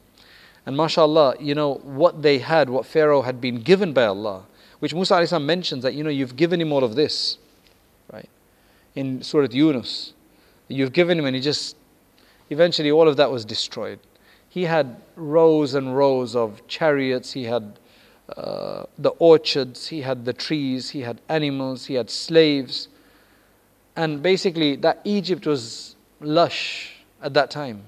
And 0.66 0.78
mashallah, 0.78 1.36
you 1.40 1.56
know, 1.56 1.76
what 1.84 2.22
they 2.22 2.40
had, 2.40 2.70
what 2.70 2.86
Pharaoh 2.86 3.24
had 3.24 3.42
been 3.42 3.62
given 3.62 3.94
by 3.94 4.06
Allah, 4.06 4.46
which 4.80 4.94
Musa 4.94 5.40
mentions 5.40 5.84
that, 5.84 5.94
you 5.94 6.04
know, 6.04 6.10
you've 6.10 6.36
given 6.36 6.62
him 6.62 6.72
all 6.72 6.84
of 6.84 6.96
this, 6.96 7.38
right? 8.12 8.30
In 8.96 9.22
Surah 9.24 9.48
Yunus. 9.52 10.14
You've 10.68 10.94
given 10.94 11.20
him, 11.20 11.26
and 11.26 11.36
he 11.36 11.42
just, 11.42 11.76
eventually 12.50 12.92
all 12.92 13.08
of 13.08 13.18
that 13.18 13.32
was 13.32 13.44
destroyed. 13.44 14.00
He 14.50 14.64
had 14.64 15.02
rows 15.16 15.74
and 15.74 15.96
rows 15.96 16.36
of 16.36 16.66
chariots, 16.68 17.32
he 17.32 17.46
had 17.46 17.80
uh, 18.38 18.84
the 18.98 19.10
orchards, 19.12 19.88
he 19.88 20.02
had 20.02 20.26
the 20.26 20.34
trees, 20.34 20.90
he 20.92 21.02
had 21.02 21.22
animals, 21.28 21.86
he 21.86 21.96
had 21.96 22.10
slaves. 22.10 22.88
And 23.96 24.22
basically, 24.22 24.76
that 24.78 25.02
Egypt 25.04 25.46
was 25.46 25.96
lush 26.22 26.94
at 27.22 27.34
that 27.34 27.52
time. 27.52 27.84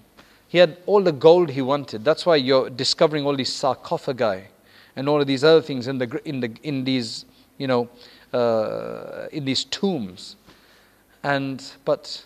He 0.54 0.60
had 0.60 0.78
all 0.86 1.02
the 1.02 1.12
gold 1.12 1.50
he 1.50 1.64
wanted. 1.64 2.06
That's 2.06 2.28
why 2.28 2.36
you're 2.36 2.70
discovering 2.70 3.26
all 3.26 3.36
these 3.36 3.52
sarcophagi 3.52 4.44
and 4.96 5.10
all 5.10 5.20
of 5.20 5.26
these 5.26 5.44
other 5.44 5.64
things 5.64 5.88
in, 5.88 5.98
the, 5.98 6.22
in, 6.26 6.42
the, 6.42 6.54
in 6.62 6.84
these, 6.84 7.26
you 7.58 7.66
know, 7.66 7.90
uh, 8.32 9.30
in 9.32 9.46
these 9.46 9.64
tombs. 9.64 10.36
And, 11.24 11.60
but 11.86 12.24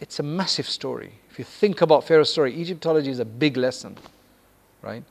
it's 0.00 0.18
a 0.18 0.24
massive 0.24 0.68
story. 0.68 1.12
If 1.30 1.38
you 1.38 1.44
think 1.44 1.82
about 1.82 2.02
Pharaoh's 2.02 2.32
story, 2.32 2.52
Egyptology 2.52 3.10
is 3.10 3.20
a 3.20 3.24
big 3.24 3.56
lesson, 3.56 3.96
right? 4.82 5.04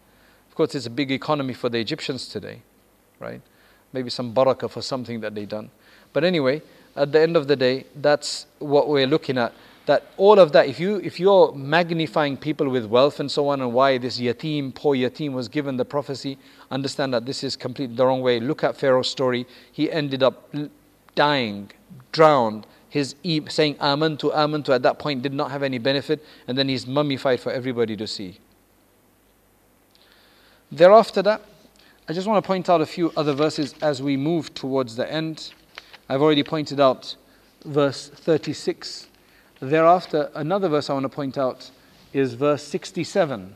Of 0.50 0.56
course, 0.56 0.76
it's 0.76 0.88
a 0.88 0.90
big 0.90 1.12
economy 1.12 1.54
for 1.54 1.70
the 1.70 1.78
Egyptians 1.78 2.28
today, 2.28 2.60
right? 3.18 3.40
Maybe 3.94 4.10
some 4.10 4.34
barakah 4.34 4.70
for 4.70 4.82
something 4.82 5.22
that 5.22 5.36
they've 5.36 5.48
done. 5.48 5.70
But 6.12 6.26
anyway, 6.26 6.62
at 6.98 7.14
the 7.14 7.22
end 7.22 7.38
of 7.38 7.48
the 7.48 7.56
day, 7.56 7.86
that's 7.96 8.46
what 8.60 8.90
we're 8.90 9.08
looking 9.08 9.38
at. 9.38 9.54
That 9.86 10.04
all 10.18 10.40
of 10.40 10.52
that, 10.54 10.68
if 10.68 10.80
you 10.80 10.96
if 10.98 11.20
you're 11.20 11.54
magnifying 11.54 12.38
people 12.38 12.68
with 12.70 12.86
wealth 12.86 13.20
and 13.20 13.30
so 13.30 13.50
on, 13.50 13.62
and 13.62 13.72
why 13.72 13.98
this 14.00 14.20
yatim, 14.20 14.74
poor 14.74 14.96
yatim, 14.96 15.34
was 15.34 15.48
given 15.48 15.78
the 15.78 15.86
prophecy, 15.86 16.38
understand 16.72 17.14
that 17.14 17.26
this 17.26 17.44
is 17.44 17.56
completely 17.56 17.96
the 17.96 18.06
wrong 18.06 18.22
way. 18.22 18.40
Look 18.40 18.64
at 18.64 18.76
Pharaoh's 18.76 19.10
story. 19.10 19.46
He 19.72 19.92
ended 19.92 20.24
up 20.24 20.52
dying, 21.14 21.72
drowned, 22.12 22.66
his 22.96 23.14
saying 23.50 23.76
amantu, 23.76 24.34
amantu 24.34 24.70
at 24.70 24.82
that 24.84 25.00
point 25.00 25.22
did 25.22 25.34
not 25.34 25.52
have 25.52 25.64
any 25.64 25.80
benefit, 25.80 26.24
and 26.48 26.58
then 26.58 26.70
he's 26.70 26.88
mummified 26.88 27.42
for 27.42 27.52
everybody 27.52 27.98
to 27.98 28.08
see. 28.08 28.40
Thereafter 30.72 31.22
that, 31.24 31.42
I 32.08 32.14
just 32.14 32.26
want 32.26 32.42
to 32.42 32.48
point 32.48 32.70
out 32.70 32.80
a 32.80 32.86
few 32.86 33.12
other 33.18 33.34
verses 33.34 33.76
as 33.82 34.02
we 34.02 34.16
move 34.16 34.54
towards 34.54 34.96
the 34.96 35.12
end. 35.12 35.54
I've 36.08 36.22
already 36.22 36.44
pointed 36.44 36.80
out 36.80 37.18
verse 37.66 38.08
36. 38.08 39.08
Thereafter, 39.61 40.31
another 40.35 40.69
verse 40.69 40.89
I 40.89 40.95
want 40.95 41.05
to 41.05 41.09
point 41.09 41.37
out 41.37 41.71
is 42.13 42.35
verse 42.35 42.63
67. 42.63 43.55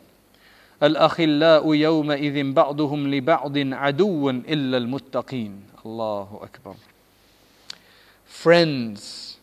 الأخلاء 0.83 1.75
يومئذ 1.75 2.53
بعضهم 2.53 3.15
لبعض 3.15 3.59
عدو 3.59 4.31
إلا 4.31 4.77
المتقين 4.77 5.63
الله 5.85 6.41
أكبر 6.43 6.75
Friends 8.27 9.37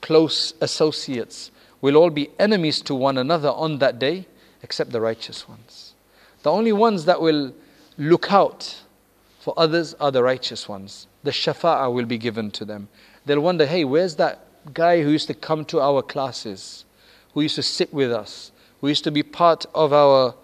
close 0.00 0.54
associates 0.60 1.50
will 1.80 1.96
all 1.96 2.10
be 2.10 2.30
enemies 2.38 2.80
to 2.80 2.94
one 2.94 3.18
another 3.18 3.50
on 3.50 3.78
that 3.78 3.98
day, 3.98 4.26
except 4.62 4.90
the 4.90 5.00
righteous 5.00 5.48
ones. 5.48 5.94
The 6.42 6.50
only 6.50 6.72
ones 6.72 7.04
that 7.04 7.20
will 7.20 7.52
look 7.98 8.32
out 8.32 8.82
for 9.38 9.54
others 9.56 9.94
are 9.94 10.10
the 10.10 10.22
righteous 10.22 10.68
ones. 10.68 11.06
The 11.22 11.30
shafa'ah 11.30 11.92
will 11.92 12.06
be 12.06 12.18
given 12.18 12.50
to 12.52 12.64
them. 12.64 12.88
They'll 13.26 13.40
wonder, 13.40 13.66
hey, 13.66 13.84
where's 13.84 14.16
that 14.16 14.43
guy 14.73 15.01
who 15.01 15.11
used 15.11 15.27
to 15.27 15.33
come 15.33 15.65
to 15.65 15.79
our 15.79 16.01
classes, 16.01 16.85
who 17.33 17.41
used 17.41 17.55
to 17.55 17.63
sit 17.63 17.93
with 17.93 18.11
us, 18.11 18.51
who 18.81 18.87
used 18.87 19.03
to 19.03 19.11
be 19.11 19.23
part 19.23 19.65
of 19.73 19.93
our 19.93 20.35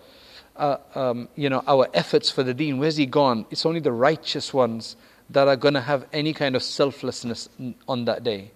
uh, 0.56 0.78
um, 0.94 1.28
you 1.36 1.50
know, 1.50 1.64
our 1.68 1.88
efforts 1.94 2.30
for 2.30 2.44
the 2.44 2.54
deen, 2.54 2.78
where's 2.78 2.98
he 2.98 3.06
gone? 3.06 3.46
It's 3.50 3.66
only 3.66 3.80
the 3.80 3.92
righteous 3.92 4.54
ones 4.54 4.96
that 5.30 5.48
are 5.48 5.56
going 5.56 5.74
to 5.74 5.82
have 5.82 6.06
any 6.14 6.34
kind 6.34 6.56
of 6.56 6.62
selflessness 6.62 7.50
on 7.88 8.06
that 8.06 8.24
day. 8.24 8.52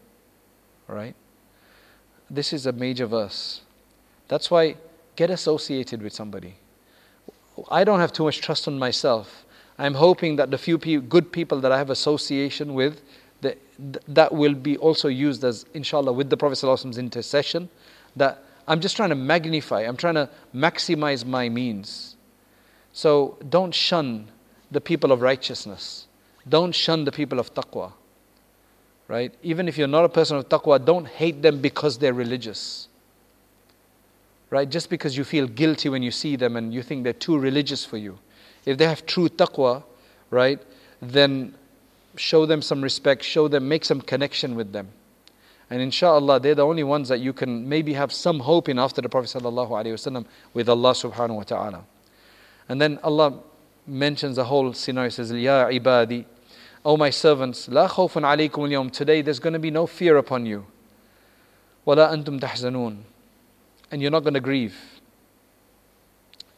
Right? 0.88 1.16
This 2.30 2.54
is 2.54 2.66
a 2.66 2.72
major 2.72 3.08
verse. 3.08 3.62
That's 4.28 4.52
why 4.52 4.76
get 5.16 5.30
associated 5.30 6.02
with 6.02 6.14
somebody. 6.14 6.56
I 7.72 7.84
don't 7.84 8.00
have 8.00 8.12
too 8.12 8.26
much 8.26 8.42
trust 8.42 8.68
on 8.68 8.78
myself. 8.78 9.46
I'm 9.78 9.96
hoping 9.96 10.36
that 10.36 10.52
the 10.52 10.58
few 10.58 10.78
good 10.78 11.32
people 11.32 11.60
that 11.62 11.72
I 11.72 11.78
have 11.78 11.90
association 11.90 12.74
with, 12.74 13.02
that, 13.42 13.58
that 14.08 14.34
will 14.34 14.54
be 14.54 14.78
also 14.78 15.08
used 15.08 15.44
as, 15.44 15.66
inshallah, 15.74 16.14
with 16.14 16.30
the 16.30 16.38
Prophet 16.38 16.60
Prophet's 16.60 16.98
intercession. 16.98 17.70
That 18.16 18.44
I'm 18.68 18.80
just 18.80 18.96
trying 18.96 19.10
to 19.10 19.16
magnify, 19.16 19.82
I'm 19.82 19.98
trying 19.98 20.16
to 20.16 20.30
maximize 20.54 21.26
my 21.26 21.50
means. 21.50 22.16
So 22.94 23.38
don't 23.50 23.74
shun 23.74 24.30
the 24.72 24.82
people 24.82 25.12
of 25.12 25.22
righteousness. 25.22 26.08
Don't 26.48 26.74
shun 26.74 27.04
the 27.04 27.12
people 27.12 27.40
of 27.40 27.54
taqwa. 27.54 27.92
Right? 29.08 29.34
Even 29.44 29.68
if 29.68 29.78
you're 29.78 29.88
not 29.88 30.06
a 30.06 30.10
person 30.10 30.38
of 30.38 30.50
taqwa, 30.50 30.84
don't 30.84 31.08
hate 31.08 31.42
them 31.42 31.62
because 31.62 31.98
they're 31.98 32.14
religious 32.14 32.88
right? 34.50 34.70
Just 34.70 34.90
because 34.90 35.18
you 35.18 35.24
feel 35.24 35.48
guilty 35.48 35.90
when 35.90 36.04
you 36.04 36.12
see 36.12 36.36
them 36.36 36.56
and 36.56 36.74
you 36.74 36.82
think 36.82 37.04
they're 37.04 37.14
too 37.14 37.38
religious 37.38 37.84
for 37.84 37.98
you. 37.98 38.18
If 38.66 38.78
they 38.78 38.86
have 38.86 39.06
true 39.06 39.30
taqwa, 39.30 39.84
right, 40.30 40.60
then 41.02 41.56
show 42.18 42.46
them 42.46 42.62
some 42.62 42.82
respect, 42.82 43.24
show 43.24 43.48
them, 43.48 43.68
make 43.68 43.86
some 43.86 44.02
connection 44.02 44.56
with 44.56 44.72
them. 44.72 44.90
And 45.70 45.82
inshallah, 45.82 46.40
they're 46.40 46.56
the 46.56 46.66
only 46.66 46.84
ones 46.84 47.10
that 47.10 47.20
you 47.20 47.34
can 47.34 47.68
maybe 47.68 47.94
have 47.94 48.14
some 48.14 48.40
hope 48.40 48.70
in 48.70 48.78
after 48.78 49.02
the 49.02 49.10
Prophet 49.10 49.42
ﷺ 49.42 50.26
with 50.54 50.70
Allah 50.70 50.92
subhanahu 50.92 51.36
wa 51.36 51.44
ta'ala. 51.44 51.86
And 52.70 52.80
then 52.80 53.00
Allah 53.04 53.40
mentions 53.88 54.36
the 54.36 54.46
whole 54.46 54.74
scenario, 54.74 55.10
says, 55.10 55.32
Ya 55.32 55.66
ibadi, 55.66 56.26
O 56.84 56.98
my 56.98 57.10
servants, 57.10 57.68
la 57.68 57.88
khawfun 57.88 58.22
alaykum 58.22 58.72
al 58.72 58.90
Today 58.90 59.22
there's 59.22 59.40
going 59.40 59.54
to 59.54 59.60
be 59.60 59.72
no 59.72 59.88
fear 59.88 60.18
upon 60.18 60.46
you. 60.46 60.68
Wala 61.84 62.10
antum 62.10 62.40
tahzanun 62.40 63.04
and 63.92 64.02
you're 64.02 64.12
not 64.12 64.24
going 64.24 64.34
to 64.34 64.40
grieve. 64.40 64.76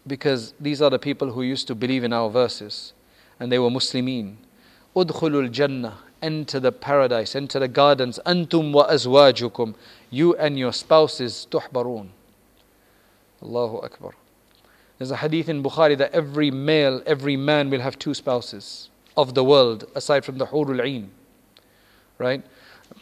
Because 0.05 0.53
these 0.59 0.81
are 0.81 0.89
the 0.89 0.99
people 0.99 1.31
who 1.31 1.41
used 1.41 1.67
to 1.67 1.75
believe 1.75 2.03
in 2.03 2.13
our 2.13 2.29
verses, 2.29 2.93
and 3.39 3.51
they 3.51 3.59
were 3.59 3.69
Muslimin. 3.69 4.37
Udkhulul 4.95 5.51
Jannah, 5.51 5.99
enter 6.21 6.59
the 6.59 6.71
paradise, 6.71 7.35
enter 7.35 7.59
the 7.59 7.67
gardens. 7.67 8.19
Antum 8.25 8.73
wa 8.73 8.87
azwajukum, 8.89 9.75
you 10.09 10.35
and 10.35 10.57
your 10.57 10.73
spouses, 10.73 11.47
tuhbarun. 11.51 12.09
Allahu 13.41 13.77
Akbar. 13.77 14.13
There's 14.97 15.11
a 15.11 15.17
hadith 15.17 15.47
in 15.47 15.61
Bukhari 15.61 15.97
that 15.97 16.11
every 16.11 16.49
male, 16.49 17.01
every 17.05 17.37
man 17.37 17.69
will 17.69 17.81
have 17.81 17.99
two 17.99 18.13
spouses 18.13 18.89
of 19.15 19.35
the 19.35 19.43
world, 19.43 19.85
aside 19.95 20.25
from 20.25 20.37
the 20.37 20.47
Hurul 20.47 20.83
Ain. 20.83 21.11
Right? 22.17 22.43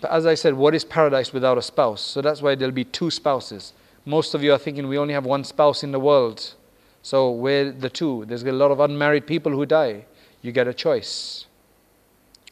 But 0.02 0.12
as 0.12 0.26
I 0.26 0.36
said, 0.36 0.54
what 0.56 0.76
is 0.76 0.84
paradise 0.84 1.32
without 1.32 1.58
a 1.58 1.62
spouse? 1.62 2.02
So 2.02 2.22
that's 2.22 2.42
why 2.42 2.56
there'll 2.56 2.74
be 2.74 2.84
two 2.84 3.12
spouses. 3.12 3.72
Most 4.06 4.34
of 4.34 4.44
you 4.44 4.52
are 4.52 4.58
thinking 4.58 4.88
we 4.88 4.98
only 4.98 5.14
have 5.14 5.26
one 5.26 5.44
spouse 5.44 5.84
in 5.84 5.92
the 5.92 6.00
world. 6.00 6.54
So 7.02 7.32
we're 7.32 7.72
the 7.72 7.90
two. 7.90 8.26
There's 8.28 8.44
a 8.44 8.52
lot 8.52 8.72
of 8.72 8.80
unmarried 8.80 9.26
people 9.26 9.52
who 9.52 9.66
die. 9.66 10.06
You 10.42 10.52
get 10.52 10.68
a 10.68 10.74
choice. 10.74 11.45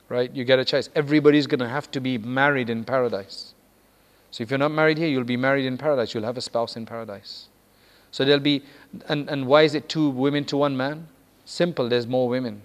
Right? 0.10 0.34
You 0.34 0.44
get 0.44 0.60
a 0.60 0.66
choice. 0.66 0.90
Everybody's 0.96 1.48
going 1.48 1.60
to 1.60 1.70
have 1.70 1.90
to 1.92 2.00
be 2.00 2.18
married 2.18 2.70
in 2.70 2.84
paradise. 2.84 3.54
So 4.32 4.44
if 4.44 4.50
you're 4.50 4.58
not 4.58 4.72
married 4.72 4.98
here, 4.98 5.08
you'll 5.08 5.24
be 5.24 5.38
married 5.38 5.66
in 5.66 5.78
paradise. 5.78 6.14
You'll 6.14 6.24
have 6.24 6.38
a 6.38 6.42
spouse 6.42 6.76
in 6.76 6.86
paradise. 6.86 7.48
So 8.12 8.26
there'll 8.26 8.40
be, 8.40 8.64
and, 9.08 9.30
and 9.30 9.48
why 9.48 9.64
is 9.64 9.76
it 9.76 9.90
two 9.90 10.10
women 10.10 10.46
to 10.46 10.58
one 10.58 10.76
man? 10.78 11.08
Simple, 11.46 11.90
there's 11.90 12.08
more 12.08 12.30
women. 12.30 12.62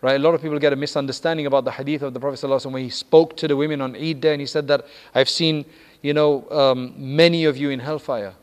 Right? 0.00 0.16
A 0.16 0.18
lot 0.18 0.34
of 0.34 0.42
people 0.42 0.58
get 0.58 0.72
a 0.72 0.76
misunderstanding 0.76 1.46
about 1.46 1.64
the 1.64 1.70
hadith 1.70 2.02
of 2.02 2.14
the 2.14 2.20
Prophet 2.20 2.38
ﷺ 2.46 2.70
when 2.70 2.82
he 2.82 2.90
spoke 2.90 3.36
to 3.38 3.48
the 3.48 3.56
women 3.56 3.80
on 3.80 3.96
Eid 3.96 4.20
day 4.20 4.32
and 4.32 4.40
he 4.40 4.46
said 4.46 4.68
that 4.68 4.86
I've 5.14 5.28
seen 5.28 5.64
you 6.02 6.14
know, 6.14 6.48
um, 6.50 6.94
many 6.96 7.44
of 7.44 7.56
you 7.56 7.70
in 7.70 7.80
hellfire. 7.80 8.34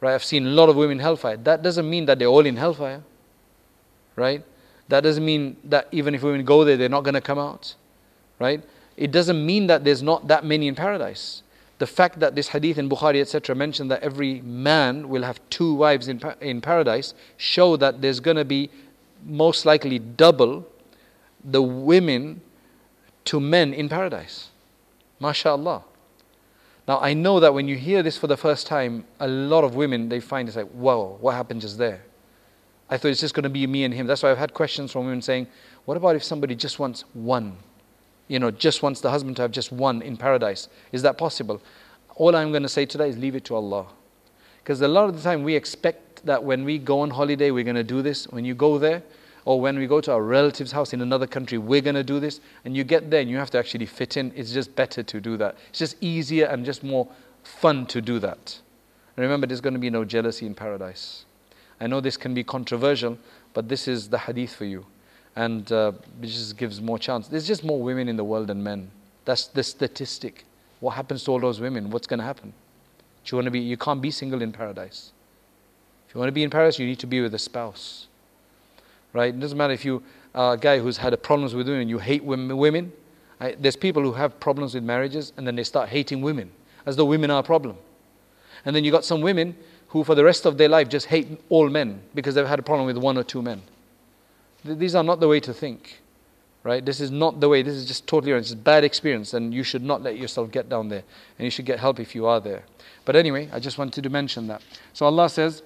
Right? 0.00 0.14
I've 0.14 0.24
seen 0.24 0.46
a 0.46 0.50
lot 0.50 0.68
of 0.68 0.76
women 0.76 0.98
in 0.98 1.00
hellfire. 1.00 1.36
That 1.36 1.62
doesn't 1.62 1.88
mean 1.88 2.06
that 2.06 2.18
they're 2.18 2.28
all 2.28 2.44
in 2.44 2.56
hellfire. 2.56 3.02
Right? 4.16 4.44
That 4.88 5.02
doesn't 5.02 5.24
mean 5.24 5.56
that 5.64 5.88
even 5.92 6.14
if 6.14 6.22
women 6.22 6.44
go 6.44 6.64
there, 6.64 6.76
they're 6.76 6.88
not 6.88 7.04
going 7.04 7.14
to 7.14 7.20
come 7.20 7.38
out. 7.38 7.74
Right? 8.38 8.62
It 8.96 9.10
doesn't 9.10 9.44
mean 9.44 9.66
that 9.68 9.84
there's 9.84 10.02
not 10.02 10.28
that 10.28 10.44
many 10.44 10.68
in 10.68 10.74
paradise. 10.74 11.42
The 11.78 11.86
fact 11.86 12.20
that 12.20 12.34
this 12.34 12.48
hadith 12.48 12.78
in 12.78 12.88
Bukhari, 12.88 13.20
etc., 13.20 13.56
mentioned 13.56 13.90
that 13.90 14.02
every 14.02 14.40
man 14.42 15.08
will 15.08 15.22
have 15.22 15.40
two 15.50 15.74
wives 15.74 16.08
in, 16.08 16.22
in 16.40 16.60
paradise 16.60 17.14
show 17.36 17.76
that 17.76 18.00
there's 18.00 18.20
going 18.20 18.36
to 18.36 18.44
be 18.44 18.70
most 19.24 19.66
likely 19.66 19.98
double 19.98 20.66
the 21.44 21.62
women 21.62 22.40
to 23.24 23.40
men 23.40 23.74
in 23.74 23.88
paradise. 23.88 24.50
MashaAllah. 25.20 25.82
Now, 26.86 27.00
I 27.00 27.14
know 27.14 27.40
that 27.40 27.54
when 27.54 27.66
you 27.66 27.76
hear 27.76 28.02
this 28.02 28.18
for 28.18 28.26
the 28.26 28.36
first 28.36 28.66
time, 28.66 29.04
a 29.18 29.26
lot 29.26 29.64
of 29.64 29.74
women, 29.74 30.08
they 30.08 30.20
find 30.20 30.48
it's 30.48 30.56
like, 30.56 30.68
whoa, 30.68 31.16
what 31.20 31.34
happened 31.34 31.62
just 31.62 31.78
there? 31.78 32.02
I 32.90 32.98
thought 32.98 33.08
it's 33.08 33.20
just 33.20 33.34
going 33.34 33.44
to 33.44 33.50
be 33.50 33.66
me 33.66 33.84
and 33.84 33.94
him. 33.94 34.06
That's 34.06 34.22
why 34.22 34.30
I've 34.30 34.38
had 34.38 34.54
questions 34.54 34.92
from 34.92 35.06
women 35.06 35.22
saying, 35.22 35.46
what 35.84 35.96
about 35.96 36.16
if 36.16 36.24
somebody 36.24 36.54
just 36.54 36.78
wants 36.78 37.04
one? 37.14 37.56
You 38.28 38.38
know, 38.38 38.50
just 38.50 38.82
wants 38.82 39.00
the 39.00 39.10
husband 39.10 39.36
to 39.36 39.42
have 39.42 39.50
just 39.50 39.72
one 39.72 40.02
in 40.02 40.16
paradise. 40.16 40.68
Is 40.92 41.02
that 41.02 41.18
possible? 41.18 41.62
All 42.16 42.34
I'm 42.36 42.50
going 42.50 42.62
to 42.62 42.68
say 42.68 42.86
today 42.86 43.08
is 43.08 43.18
leave 43.18 43.34
it 43.34 43.44
to 43.46 43.54
Allah. 43.54 43.86
Because 44.62 44.80
a 44.80 44.88
lot 44.88 45.08
of 45.08 45.16
the 45.16 45.22
time 45.22 45.42
we 45.42 45.54
expect 45.54 46.24
that 46.24 46.42
when 46.42 46.64
we 46.64 46.78
go 46.78 47.00
on 47.00 47.10
holiday, 47.10 47.50
we're 47.50 47.64
going 47.64 47.76
to 47.76 47.84
do 47.84 48.00
this. 48.00 48.26
When 48.28 48.44
you 48.44 48.54
go 48.54 48.78
there, 48.78 49.02
or 49.44 49.60
when 49.60 49.78
we 49.78 49.86
go 49.86 50.00
to 50.00 50.12
our 50.12 50.22
relative's 50.22 50.72
house 50.72 50.94
in 50.94 51.02
another 51.02 51.26
country, 51.26 51.58
we're 51.58 51.82
going 51.82 51.96
to 51.96 52.04
do 52.04 52.18
this. 52.18 52.40
And 52.64 52.74
you 52.74 52.82
get 52.82 53.10
there 53.10 53.20
and 53.20 53.28
you 53.28 53.36
have 53.36 53.50
to 53.50 53.58
actually 53.58 53.86
fit 53.86 54.16
in. 54.16 54.32
It's 54.34 54.52
just 54.52 54.74
better 54.74 55.02
to 55.02 55.20
do 55.20 55.36
that. 55.36 55.56
It's 55.68 55.78
just 55.78 56.02
easier 56.02 56.46
and 56.46 56.64
just 56.64 56.82
more 56.82 57.08
fun 57.42 57.84
to 57.86 58.00
do 58.00 58.18
that. 58.20 58.58
And 59.16 59.22
remember, 59.22 59.46
there's 59.46 59.60
going 59.60 59.74
to 59.74 59.80
be 59.80 59.90
no 59.90 60.04
jealousy 60.04 60.46
in 60.46 60.54
paradise. 60.54 61.26
I 61.84 61.86
know 61.86 62.00
this 62.00 62.16
can 62.16 62.34
be 62.34 62.42
controversial, 62.42 63.18
but 63.52 63.68
this 63.68 63.86
is 63.86 64.08
the 64.08 64.18
hadith 64.18 64.54
for 64.54 64.64
you. 64.64 64.84
And 65.36 65.70
uh, 65.70 65.92
it 66.22 66.26
just 66.26 66.56
gives 66.56 66.80
more 66.80 66.98
chance. 66.98 67.28
There's 67.28 67.46
just 67.46 67.64
more 67.64 67.80
women 67.80 68.08
in 68.08 68.16
the 68.16 68.24
world 68.24 68.46
than 68.48 68.62
men. 68.62 68.90
That's 69.24 69.46
the 69.46 69.62
statistic. 69.62 70.44
What 70.80 70.92
happens 70.92 71.24
to 71.24 71.30
all 71.32 71.40
those 71.40 71.60
women? 71.60 71.90
What's 71.90 72.06
going 72.06 72.20
to 72.20 72.24
happen? 72.24 72.52
Do 73.24 73.30
you 73.30 73.36
want 73.36 73.46
to 73.46 73.50
be? 73.50 73.60
You 73.60 73.76
can't 73.76 74.02
be 74.02 74.10
single 74.10 74.42
in 74.42 74.52
paradise. 74.52 75.12
If 76.08 76.14
you 76.14 76.18
want 76.18 76.28
to 76.28 76.32
be 76.32 76.42
in 76.42 76.50
paradise, 76.50 76.78
you 76.78 76.86
need 76.86 76.98
to 77.00 77.06
be 77.06 77.20
with 77.20 77.34
a 77.34 77.38
spouse 77.38 78.06
right? 79.14 79.32
It 79.32 79.40
doesn't 79.40 79.56
matter 79.56 79.72
if 79.72 79.86
you 79.86 80.02
are 80.34 80.54
a 80.54 80.58
guy 80.58 80.78
who's 80.78 80.98
had 80.98 81.20
problems 81.22 81.54
with 81.54 81.66
women, 81.68 81.88
you 81.88 81.98
hate 81.98 82.22
women. 82.22 82.92
Right? 83.40 83.60
There's 83.60 83.76
people 83.76 84.02
who 84.02 84.12
have 84.12 84.38
problems 84.38 84.74
with 84.74 84.84
marriages 84.84 85.32
and 85.38 85.46
then 85.46 85.56
they 85.56 85.64
start 85.64 85.88
hating 85.88 86.20
women 86.20 86.50
as 86.84 86.96
though 86.96 87.06
women 87.06 87.30
are 87.30 87.40
a 87.40 87.42
problem. 87.42 87.76
And 88.66 88.76
then 88.76 88.84
you 88.84 88.90
got 88.90 89.04
some 89.04 89.20
women 89.22 89.56
who 89.94 90.02
for 90.02 90.16
the 90.16 90.24
rest 90.24 90.44
of 90.44 90.58
their 90.58 90.68
life 90.68 90.88
just 90.88 91.06
hate 91.06 91.40
all 91.48 91.70
men 91.70 92.02
because 92.16 92.34
they've 92.34 92.48
had 92.48 92.58
a 92.58 92.62
problem 92.62 92.84
with 92.84 92.98
one 92.98 93.16
or 93.16 93.22
two 93.22 93.40
men. 93.40 93.62
These 94.64 94.96
are 94.96 95.04
not 95.04 95.20
the 95.20 95.28
way 95.28 95.38
to 95.38 95.54
think, 95.54 96.02
right? 96.64 96.84
This 96.84 97.00
is 97.00 97.12
not 97.12 97.38
the 97.38 97.48
way. 97.48 97.62
This 97.62 97.74
is 97.74 97.86
just 97.86 98.04
totally 98.08 98.32
wrong. 98.32 98.40
It's 98.40 98.50
a 98.50 98.56
bad 98.56 98.82
experience, 98.82 99.34
and 99.34 99.54
you 99.54 99.62
should 99.62 99.84
not 99.84 100.02
let 100.02 100.18
yourself 100.18 100.50
get 100.50 100.68
down 100.68 100.88
there. 100.88 101.04
And 101.38 101.44
you 101.44 101.50
should 101.50 101.64
get 101.64 101.78
help 101.78 102.00
if 102.00 102.12
you 102.12 102.26
are 102.26 102.40
there. 102.40 102.64
But 103.04 103.14
anyway, 103.14 103.48
I 103.52 103.60
just 103.60 103.78
wanted 103.78 104.02
to 104.02 104.10
mention 104.10 104.48
that. 104.48 104.62
So 104.94 105.06
Allah 105.06 105.28
says, 105.28 105.62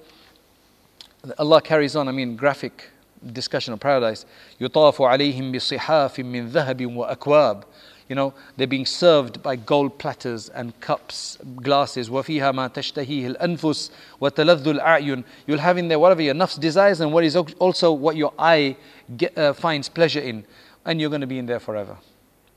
Allah 1.39 1.63
carries 1.63 1.97
on, 1.97 2.07
I 2.07 2.13
mean, 2.13 2.37
graphic 2.37 2.91
discussion 3.33 3.73
of 3.73 3.81
paradise. 3.81 4.27
يطاف 4.61 5.01
عليهم 5.01 5.53
بصحاف 5.53 6.21
من 6.21 6.49
ذهب 6.49 6.87
وأكواب 6.97 7.65
You 8.10 8.16
know, 8.16 8.34
they're 8.58 8.68
being 8.68 8.86
served 8.86 9.42
by 9.42 9.56
gold 9.56 9.98
platters 9.98 10.50
and 10.50 10.78
cups, 10.82 11.38
glasses. 11.58 12.10
وَفِيهَا 12.10 12.54
مَا 12.54 12.72
تَشْتَهِيهِ 12.74 13.38
الْأَنفُسُ 13.38 13.90
وَتَلَذُّ 14.22 14.80
الْأَعْيُنِ 14.80 15.24
You'll 15.48 15.60
have 15.60 15.78
in 15.78 15.88
there 15.88 16.00
whatever 16.00 16.22
your 16.22 16.36
nafs 16.36 16.60
desires 16.60 17.00
and 17.00 17.14
what 17.14 17.24
is 17.24 17.36
also 17.36 17.92
what 17.94 18.16
your 18.16 18.34
eye 18.38 18.76
get, 19.16 19.38
uh, 19.38 19.54
finds 19.54 19.88
pleasure 19.90 20.20
in. 20.20 20.46
And 20.86 21.00
you're 21.00 21.10
going 21.10 21.22
to 21.22 21.28
be 21.28 21.40
in 21.40 21.46
there 21.46 21.62
forever. 21.62 21.98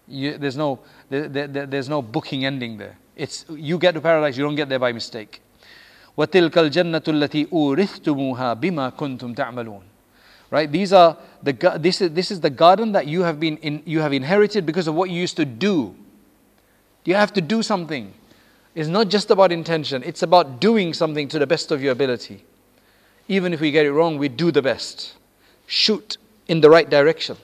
You, 0.09 0.37
there's, 0.37 0.57
no, 0.57 0.81
there, 1.09 1.29
there, 1.29 1.67
there's 1.67 1.89
no 1.89 2.03
booking 2.03 2.45
ending 2.45 2.77
there. 2.77 2.99
It's, 3.15 3.45
you 3.49 3.79
get 3.79 3.95
to 3.95 4.01
paradise, 4.01 4.37
you 4.37 4.45
don't 4.45 4.57
get 4.57 4.69
there 4.69 4.79
by 4.79 4.93
mistake. 4.93 5.41
وَتِلْكَ 6.19 6.51
الْجَنَّةُ 6.51 7.03
الَّتِي 7.03 7.49
أُورِثْتُمُوهَا 7.51 8.61
بِمَا 8.61 8.97
كُنْتُمْ 8.97 9.35
تَعْمَلُونَ 9.35 9.83
right? 10.52 10.72
These 10.72 10.94
are 10.94 11.18
the, 11.42 11.54
this, 11.80 12.02
is, 12.02 12.12
this 12.12 12.30
is 12.30 12.42
the 12.42 12.50
garden 12.52 12.92
that 12.92 13.08
you 13.08 13.24
have, 13.24 13.40
been 13.40 13.58
in, 13.58 13.82
you 13.86 14.02
have 14.02 14.14
inherited 14.14 14.66
because 14.66 14.88
of 14.88 14.94
what 14.94 15.10
you 15.10 15.20
used 15.20 15.38
to 15.38 15.46
do. 15.46 15.96
You 17.04 17.16
have 17.16 17.34
to 17.34 17.42
do 17.42 17.64
something. 17.64 18.14
It's 18.76 18.88
not 18.90 19.08
just 19.08 19.32
about 19.32 19.52
intention, 19.52 20.04
it's 20.06 20.22
about 20.22 20.60
doing 20.60 20.94
something 20.94 21.28
to 21.30 21.40
the 21.40 21.48
best 21.48 21.72
of 21.72 21.82
your 21.82 21.92
ability. 21.92 22.46
Even 23.28 23.54
if 23.54 23.60
we 23.60 23.72
get 23.72 23.86
it 23.86 23.92
wrong, 23.92 24.18
we 24.18 24.30
do 24.30 24.52
the 24.52 24.62
best. 24.62 25.14
Shoot 25.66 26.18
in 26.48 26.62
the 26.62 26.70
right 26.70 26.90
direction. 26.90 27.38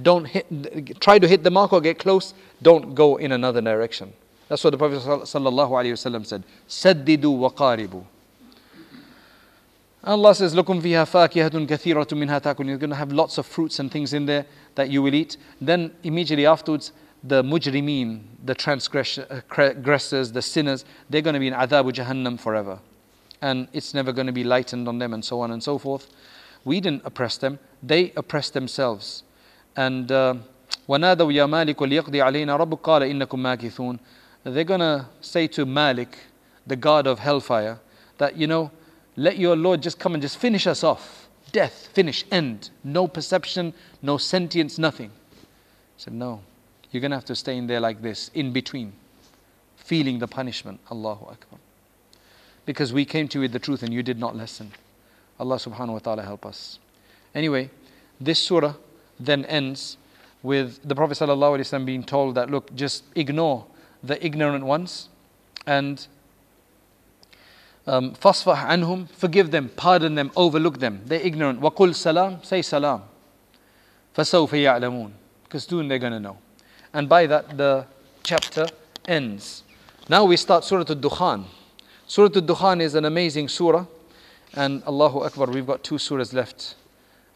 Don't 0.00 0.24
hit, 0.24 1.00
try 1.00 1.18
to 1.18 1.28
hit 1.28 1.42
the 1.44 1.50
mark 1.50 1.72
or 1.72 1.80
get 1.80 1.98
close. 1.98 2.34
Don't 2.60 2.94
go 2.94 3.16
in 3.16 3.32
another 3.32 3.60
direction. 3.60 4.12
That's 4.48 4.64
what 4.64 4.70
the 4.70 4.78
Prophet 4.78 5.00
ﷺ 5.00 6.26
said. 6.26 6.44
Saddidu 6.68 7.36
wa 7.36 7.50
qaribu. 7.50 8.04
Allah 10.03 10.33
says, 10.35 10.55
لَكُمْ 10.55 10.81
فِيهَا 10.81 11.05
فَاكِهَةٌ 11.05 11.67
كَثِيرَةٌ 11.67 12.07
مِنْهَا 12.07 12.41
تَأْكُلُونَ 12.41 12.67
You're 12.67 12.77
going 12.77 12.91
to 12.91 12.95
have 12.95 13.11
lots 13.11 13.37
of 13.37 13.45
fruits 13.45 13.79
and 13.79 13.91
things 13.91 14.13
in 14.13 14.25
there 14.25 14.45
that 14.75 14.89
you 14.89 15.01
will 15.01 15.13
eat. 15.13 15.37
Then 15.59 15.91
immediately 16.03 16.45
afterwards, 16.45 16.93
the 17.23 17.43
mujrimeen, 17.43 18.23
the 18.43 18.55
transgressors, 18.55 20.31
the 20.31 20.41
sinners, 20.41 20.85
they're 21.09 21.21
going 21.21 21.33
to 21.33 21.39
be 21.39 21.47
in 21.47 21.53
adhabu 21.53 21.91
jahannam 21.91 22.39
forever. 22.39 22.79
And 23.41 23.67
it's 23.73 23.93
never 23.93 24.11
going 24.13 24.27
to 24.27 24.33
be 24.33 24.43
lightened 24.43 24.87
on 24.87 24.99
them 24.99 25.13
and 25.13 25.25
so 25.25 25.41
on 25.41 25.51
and 25.51 25.61
so 25.61 25.77
forth. 25.77 26.07
We 26.63 26.79
didn't 26.79 27.01
oppress 27.05 27.37
them, 27.37 27.59
they 27.83 28.11
oppressed 28.15 28.53
themselves. 28.53 29.23
And 29.75 30.11
uh, 30.11 30.35
وَنَادَوْا 30.87 31.33
يَا 31.33 31.47
مَالِكُ 31.47 31.75
لِيَقْضِي 31.75 32.21
عَلَيْنَا 32.23 32.57
رَبُّكَ 32.57 32.81
قَالَ 32.81 33.01
إِنَّكُمْ 33.01 33.39
مَاكِثُونَ 33.39 33.99
They're 34.43 34.63
going 34.63 34.79
to 34.79 35.07
say 35.21 35.47
to 35.47 35.65
Malik, 35.65 36.17
the 36.65 36.75
god 36.75 37.07
of 37.07 37.19
hellfire, 37.19 37.79
that, 38.17 38.37
you 38.37 38.47
know, 38.47 38.71
let 39.22 39.38
your 39.38 39.54
Lord 39.54 39.80
just 39.80 40.00
come 40.00 40.14
and 40.14 40.20
just 40.20 40.36
finish 40.36 40.66
us 40.66 40.82
off. 40.82 41.28
Death, 41.52 41.90
finish, 41.92 42.24
end. 42.32 42.70
No 42.82 43.06
perception, 43.06 43.72
no 44.02 44.18
sentience, 44.18 44.78
nothing. 44.78 45.10
He 45.96 46.02
said, 46.02 46.12
No, 46.12 46.40
you're 46.90 47.00
going 47.00 47.12
to 47.12 47.16
have 47.18 47.24
to 47.26 47.36
stay 47.36 47.56
in 47.56 47.68
there 47.68 47.78
like 47.78 48.02
this, 48.02 48.32
in 48.34 48.52
between, 48.52 48.92
feeling 49.76 50.18
the 50.18 50.26
punishment. 50.26 50.80
Allahu 50.90 51.26
Akbar. 51.26 51.60
Because 52.66 52.92
we 52.92 53.04
came 53.04 53.28
to 53.28 53.38
you 53.38 53.42
with 53.42 53.52
the 53.52 53.60
truth 53.60 53.84
and 53.84 53.94
you 53.94 54.02
did 54.02 54.18
not 54.18 54.34
listen. 54.34 54.72
Allah 55.38 55.56
subhanahu 55.56 55.92
wa 55.92 55.98
ta'ala 56.00 56.24
help 56.24 56.44
us. 56.44 56.80
Anyway, 57.32 57.70
this 58.20 58.40
surah 58.40 58.74
then 59.20 59.44
ends 59.44 59.98
with 60.42 60.80
the 60.82 60.96
Prophet 60.96 61.16
ﷺ 61.16 61.86
being 61.86 62.02
told 62.02 62.34
that, 62.34 62.50
look, 62.50 62.74
just 62.74 63.04
ignore 63.14 63.66
the 64.02 64.24
ignorant 64.24 64.64
ones 64.64 65.08
and 65.64 66.08
um, 67.87 68.13
fasfah 68.13 68.67
anhum, 68.67 69.09
forgive 69.09 69.51
them, 69.51 69.69
pardon 69.75 70.15
them, 70.15 70.31
overlook 70.35 70.79
them. 70.79 71.01
They're 71.05 71.21
ignorant. 71.21 71.61
Waqul 71.61 71.95
salam, 71.95 72.43
say 72.43 72.61
salam. 72.61 73.03
فَسَوْفَ 74.15 74.49
يَعْلَمُونَ 74.49 75.11
Because 75.43 75.63
soon 75.63 75.87
they're 75.87 75.99
going 75.99 76.13
to 76.13 76.19
know. 76.19 76.37
And 76.93 77.07
by 77.07 77.27
that, 77.27 77.57
the 77.57 77.85
chapter 78.23 78.67
ends. 79.07 79.63
Now 80.09 80.25
we 80.25 80.35
start 80.35 80.63
Surah 80.63 80.85
Al-Dukhan. 80.89 81.45
Surah 82.07 82.29
Al-Dukhan 82.35 82.81
is 82.81 82.95
an 82.95 83.05
amazing 83.05 83.47
surah. 83.47 83.85
And 84.53 84.83
Allahu 84.85 85.19
Akbar, 85.19 85.47
we've 85.47 85.67
got 85.67 85.83
two 85.83 85.95
surahs 85.95 86.33
left. 86.33 86.75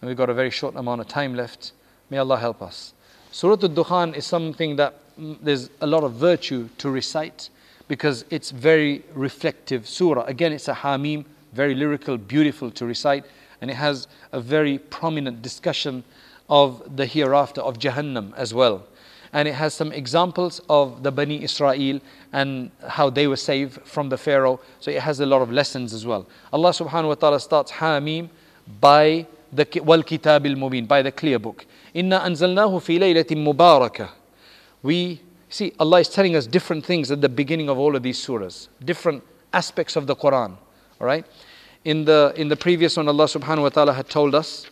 And 0.02 0.08
we've 0.08 0.18
got 0.18 0.30
a 0.30 0.34
very 0.34 0.50
short 0.50 0.76
amount 0.76 1.02
of 1.02 1.08
time 1.08 1.36
left. 1.36 1.72
May 2.10 2.18
Allah 2.18 2.38
help 2.38 2.62
us. 2.62 2.94
Surah 3.32 3.58
Al-Dukhan 3.62 4.16
is 4.16 4.26
something 4.26 4.76
that 4.78 4.96
mm, 5.18 5.38
there's 5.42 5.70
a 5.80 5.88
lot 5.88 6.04
of 6.04 6.14
virtue 6.14 6.68
to 6.80 6.90
recite 6.90 7.50
because 7.89 8.25
it's 8.31 8.51
very 8.51 9.03
reflective 9.15 9.89
surah. 9.89 10.25
Again, 10.25 10.53
it's 10.53 10.69
a 10.69 10.75
hamim, 10.75 11.25
very 11.53 11.75
lyrical, 11.75 12.19
beautiful 12.19 12.71
to 12.73 12.87
recite, 12.87 13.25
and 13.61 13.71
it 13.71 13.75
has 13.75 14.09
a 14.33 14.41
very 14.41 14.79
prominent 14.79 15.43
discussion 15.43 16.05
of 16.49 16.97
the 16.97 17.07
hereafter 17.07 17.61
of 17.61 17.79
Jahannam 17.79 18.35
as 18.37 18.53
well. 18.53 18.87
And 19.33 19.49
it 19.49 19.55
has 19.55 19.75
some 19.75 19.93
examples 19.93 20.61
of 20.69 21.03
the 21.03 21.11
Bani 21.11 21.43
Israel 21.43 22.01
and 22.33 22.71
how 22.89 23.11
they 23.11 23.27
were 23.27 23.37
saved 23.37 23.81
from 23.83 24.09
the 24.09 24.17
Pharaoh. 24.17 24.61
So 24.81 24.91
it 24.91 25.03
has 25.03 25.21
a 25.21 25.27
lot 25.27 25.43
of 25.43 25.51
lessons 25.51 25.93
as 25.93 26.07
well. 26.07 26.27
Allah 26.53 26.71
subhanahu 26.71 27.09
wa 27.09 27.15
ta'ala 27.15 27.41
starts 27.41 27.73
Hamim 27.73 28.29
by 28.81 29.27
the 29.53 29.67
Wal 29.85 30.03
Kitab 30.03 30.47
al 30.47 30.55
Mubin, 30.55 30.87
by 30.87 31.03
the 31.03 31.13
clear 31.13 31.39
book. 31.39 31.67
Inna 31.93 32.21
anzalnahu 32.21 32.81
fi 32.83 32.99
laylatin 32.99 33.45
mubarakah. 33.45 34.11
We 34.83 35.21
See, 35.50 35.74
Allah 35.80 36.00
is 36.00 36.10
telling 36.10 36.36
us 36.36 36.48
different 36.48 36.86
things 36.86 37.12
at 37.12 37.22
the 37.22 37.30
beginning 37.30 37.70
of 37.70 37.78
all 37.78 37.96
of 37.96 38.04
these 38.04 38.26
surahs, 38.26 38.70
different 38.84 39.24
aspects 39.54 39.96
of 39.96 40.08
the 40.08 40.16
Quran. 40.16 40.56
All 41.00 41.08
right? 41.08 41.26
In 41.84 42.06
the, 42.06 42.34
in 42.38 42.48
the 42.48 42.56
previous 42.56 42.96
one, 42.96 43.08
Allah 43.08 43.26
subhanahu 43.26 43.64
wa 43.64 43.70
ta'ala 43.70 43.94
had 43.94 44.08
told 44.10 44.36
us, 44.36 44.66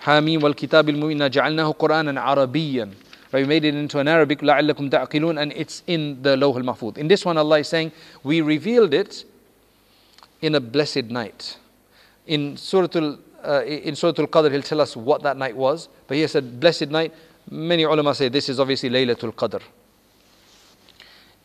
حاميم 0.00 0.42
والكتاب 0.42 0.88
المبين 0.88 1.30
جعلناه 1.30 1.72
قرآنا 1.72 2.20
عربيا 2.20 2.90
Right, 3.32 3.42
we 3.42 3.48
made 3.48 3.64
it 3.64 3.76
into 3.76 4.00
an 4.00 4.08
Arabic 4.08 4.40
لعلكم 4.40 4.90
تعقلون 4.90 5.40
and 5.40 5.52
it's 5.52 5.84
in 5.86 6.20
the 6.20 6.36
Lawh 6.36 6.56
al-Mahfuz. 6.56 6.98
In 6.98 7.06
this 7.06 7.24
one 7.24 7.38
Allah 7.38 7.60
is 7.60 7.68
saying 7.68 7.92
we 8.24 8.40
revealed 8.40 8.92
it 8.92 9.24
in 10.42 10.56
a 10.56 10.60
blessed 10.60 11.04
night. 11.04 11.56
In 12.26 12.56
Surah 12.56 12.88
al 12.96 13.18
uh, 13.44 13.62
in 13.64 13.94
Surah 13.94 14.14
Al-Qadr 14.18 14.50
he'll 14.50 14.62
tell 14.62 14.80
us 14.80 14.96
what 14.96 15.22
that 15.22 15.36
night 15.36 15.56
was, 15.56 15.88
but 16.08 16.16
he 16.16 16.26
said 16.26 16.58
blessed 16.58 16.88
night. 16.88 17.14
Many 17.48 17.84
ulama 17.84 18.16
say 18.16 18.28
this 18.28 18.48
is 18.48 18.58
obviously 18.58 18.90
Laylatul 18.90 19.32
Qadr. 19.32 19.62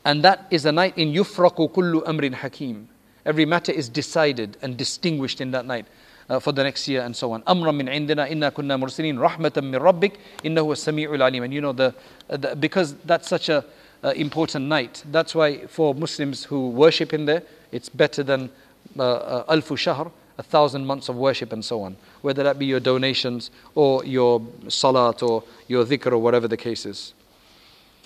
And 0.04 0.24
that 0.24 0.46
is 0.50 0.64
a 0.64 0.72
night 0.72 0.96
in 0.96 1.12
yufraku 1.12 1.70
kullu 1.72 2.02
amrin 2.04 2.34
hakim. 2.34 2.88
Every 3.26 3.44
matter 3.44 3.72
is 3.72 3.88
decided 3.88 4.56
and 4.62 4.76
distinguished 4.76 5.40
in 5.40 5.50
that 5.50 5.66
night 5.66 5.86
uh, 6.30 6.38
for 6.38 6.52
the 6.52 6.62
next 6.62 6.88
year 6.88 7.02
and 7.02 7.14
so 7.14 7.32
on. 7.32 7.42
Amra 7.46 7.72
min 7.72 7.86
indina 7.86 8.30
inna 8.30 8.50
kunna 8.50 8.80
mursalin 8.80 9.18
rahmatan 9.18 9.70
min 9.70 9.80
rabbik 9.80 10.16
innahu 10.42 10.74
sami'ul 10.74 11.20
alim. 11.20 11.42
And 11.42 11.52
you 11.52 11.60
know, 11.60 11.72
the, 11.72 11.94
uh, 12.30 12.36
the, 12.36 12.56
because 12.56 12.94
that's 13.04 13.28
such 13.28 13.48
a 13.48 13.64
uh, 14.02 14.10
important 14.16 14.66
night, 14.66 15.02
that's 15.10 15.34
why 15.34 15.66
for 15.66 15.94
Muslims 15.94 16.44
who 16.44 16.70
worship 16.70 17.12
in 17.12 17.26
there, 17.26 17.42
it's 17.72 17.90
better 17.90 18.22
than 18.22 18.50
uh, 18.98 19.02
uh, 19.02 19.54
alfu 19.54 19.76
shahr, 19.76 20.10
a 20.38 20.42
thousand 20.42 20.86
months 20.86 21.10
of 21.10 21.16
worship 21.16 21.52
and 21.52 21.62
so 21.62 21.82
on. 21.82 21.96
Whether 22.22 22.42
that 22.44 22.58
be 22.58 22.64
your 22.64 22.80
donations 22.80 23.50
or 23.74 24.02
your 24.06 24.40
salat 24.68 25.22
or 25.22 25.44
your 25.68 25.84
dhikr 25.84 26.12
or 26.12 26.18
whatever 26.18 26.48
the 26.48 26.56
case 26.56 26.86
is. 26.86 27.12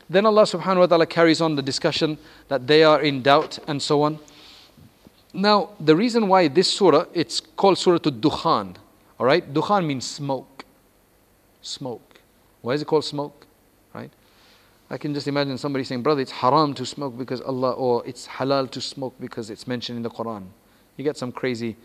Then 0.08 0.26
Allah 0.26 0.42
subhanahu 0.42 0.80
wa 0.80 0.86
ta'ala 0.86 1.06
carries 1.06 1.40
on 1.40 1.56
the 1.56 1.62
discussion 1.62 2.18
that 2.48 2.66
they 2.66 2.84
are 2.84 3.00
in 3.00 3.22
doubt 3.22 3.58
and 3.66 3.80
so 3.80 4.02
on. 4.02 4.18
Now, 5.32 5.70
the 5.80 5.96
reason 5.96 6.28
why 6.28 6.48
this 6.48 6.70
surah, 6.70 7.06
it's 7.12 7.40
called 7.40 7.78
Surah 7.78 7.98
Al 8.04 8.12
Dukhan. 8.12 8.76
All 9.18 9.26
right? 9.26 9.52
Dukhan 9.52 9.86
means 9.86 10.06
smoke. 10.06 10.64
Smoke. 11.62 12.20
Why 12.60 12.74
is 12.74 12.82
it 12.82 12.84
called 12.84 13.04
smoke? 13.04 13.46
Right? 13.92 14.10
I 14.90 14.98
can 14.98 15.14
just 15.14 15.26
imagine 15.26 15.58
somebody 15.58 15.84
saying, 15.84 16.02
brother, 16.02 16.20
it's 16.20 16.30
haram 16.30 16.74
to 16.74 16.86
smoke 16.86 17.18
because 17.18 17.40
Allah, 17.40 17.72
or 17.72 18.06
it's 18.06 18.28
halal 18.28 18.70
to 18.70 18.80
smoke 18.80 19.14
because 19.18 19.50
it's 19.50 19.66
mentioned 19.66 19.96
in 19.96 20.02
the 20.02 20.10
Quran. 20.10 20.44
You 20.96 21.04
get 21.04 21.16
some 21.16 21.32
crazy 21.32 21.76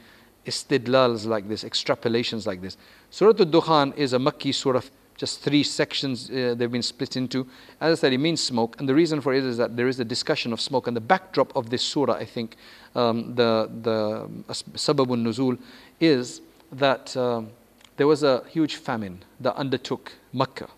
istidlals 0.46 1.26
like 1.26 1.48
this, 1.48 1.64
extrapolations 1.64 2.46
like 2.46 2.62
this. 2.62 2.78
Surah 3.10 3.34
Al 3.40 3.46
Dukhan 3.46 3.98
is 3.98 4.14
a 4.14 4.18
Makki 4.18 4.54
surah 4.54 4.82
just 5.20 5.42
three 5.42 5.64
sections 5.64 6.30
uh, 6.30 6.56
they've 6.58 6.72
been 6.72 6.82
split 6.82 7.18
into. 7.18 7.46
As 7.82 8.00
I 8.00 8.02
said, 8.02 8.14
it 8.14 8.20
means 8.20 8.42
smoke, 8.42 8.80
and 8.80 8.88
the 8.88 8.96
reason 8.96 9.20
for 9.20 9.34
it 9.34 9.44
is 9.44 9.58
that 9.58 9.76
there 9.76 9.90
is 9.90 10.00
a 10.00 10.06
discussion 10.06 10.54
of 10.54 10.62
smoke. 10.62 10.88
And 10.88 10.96
the 10.96 11.02
backdrop 11.02 11.54
of 11.58 11.70
this 11.70 11.84
surah, 11.84 12.14
I 12.14 12.26
think, 12.26 12.56
um, 12.96 13.36
the 13.36 13.70
the 13.82 14.30
sababun 14.78 15.22
nuzul, 15.24 15.60
is 16.00 16.42
that 16.72 17.16
um, 17.18 17.50
there 17.98 18.08
was 18.08 18.24
a 18.24 18.44
huge 18.50 18.78
famine 18.78 19.24
that 19.42 19.56
undertook 19.58 20.14
Makkah, 20.32 20.70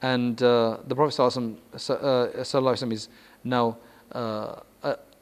and 0.00 0.42
uh, 0.42 0.78
the 0.86 0.94
Prophet 0.94 1.14
ﷺ 1.14 2.88
uh, 2.88 2.92
is 2.92 3.08
now 3.44 3.76
uh, 4.12 4.56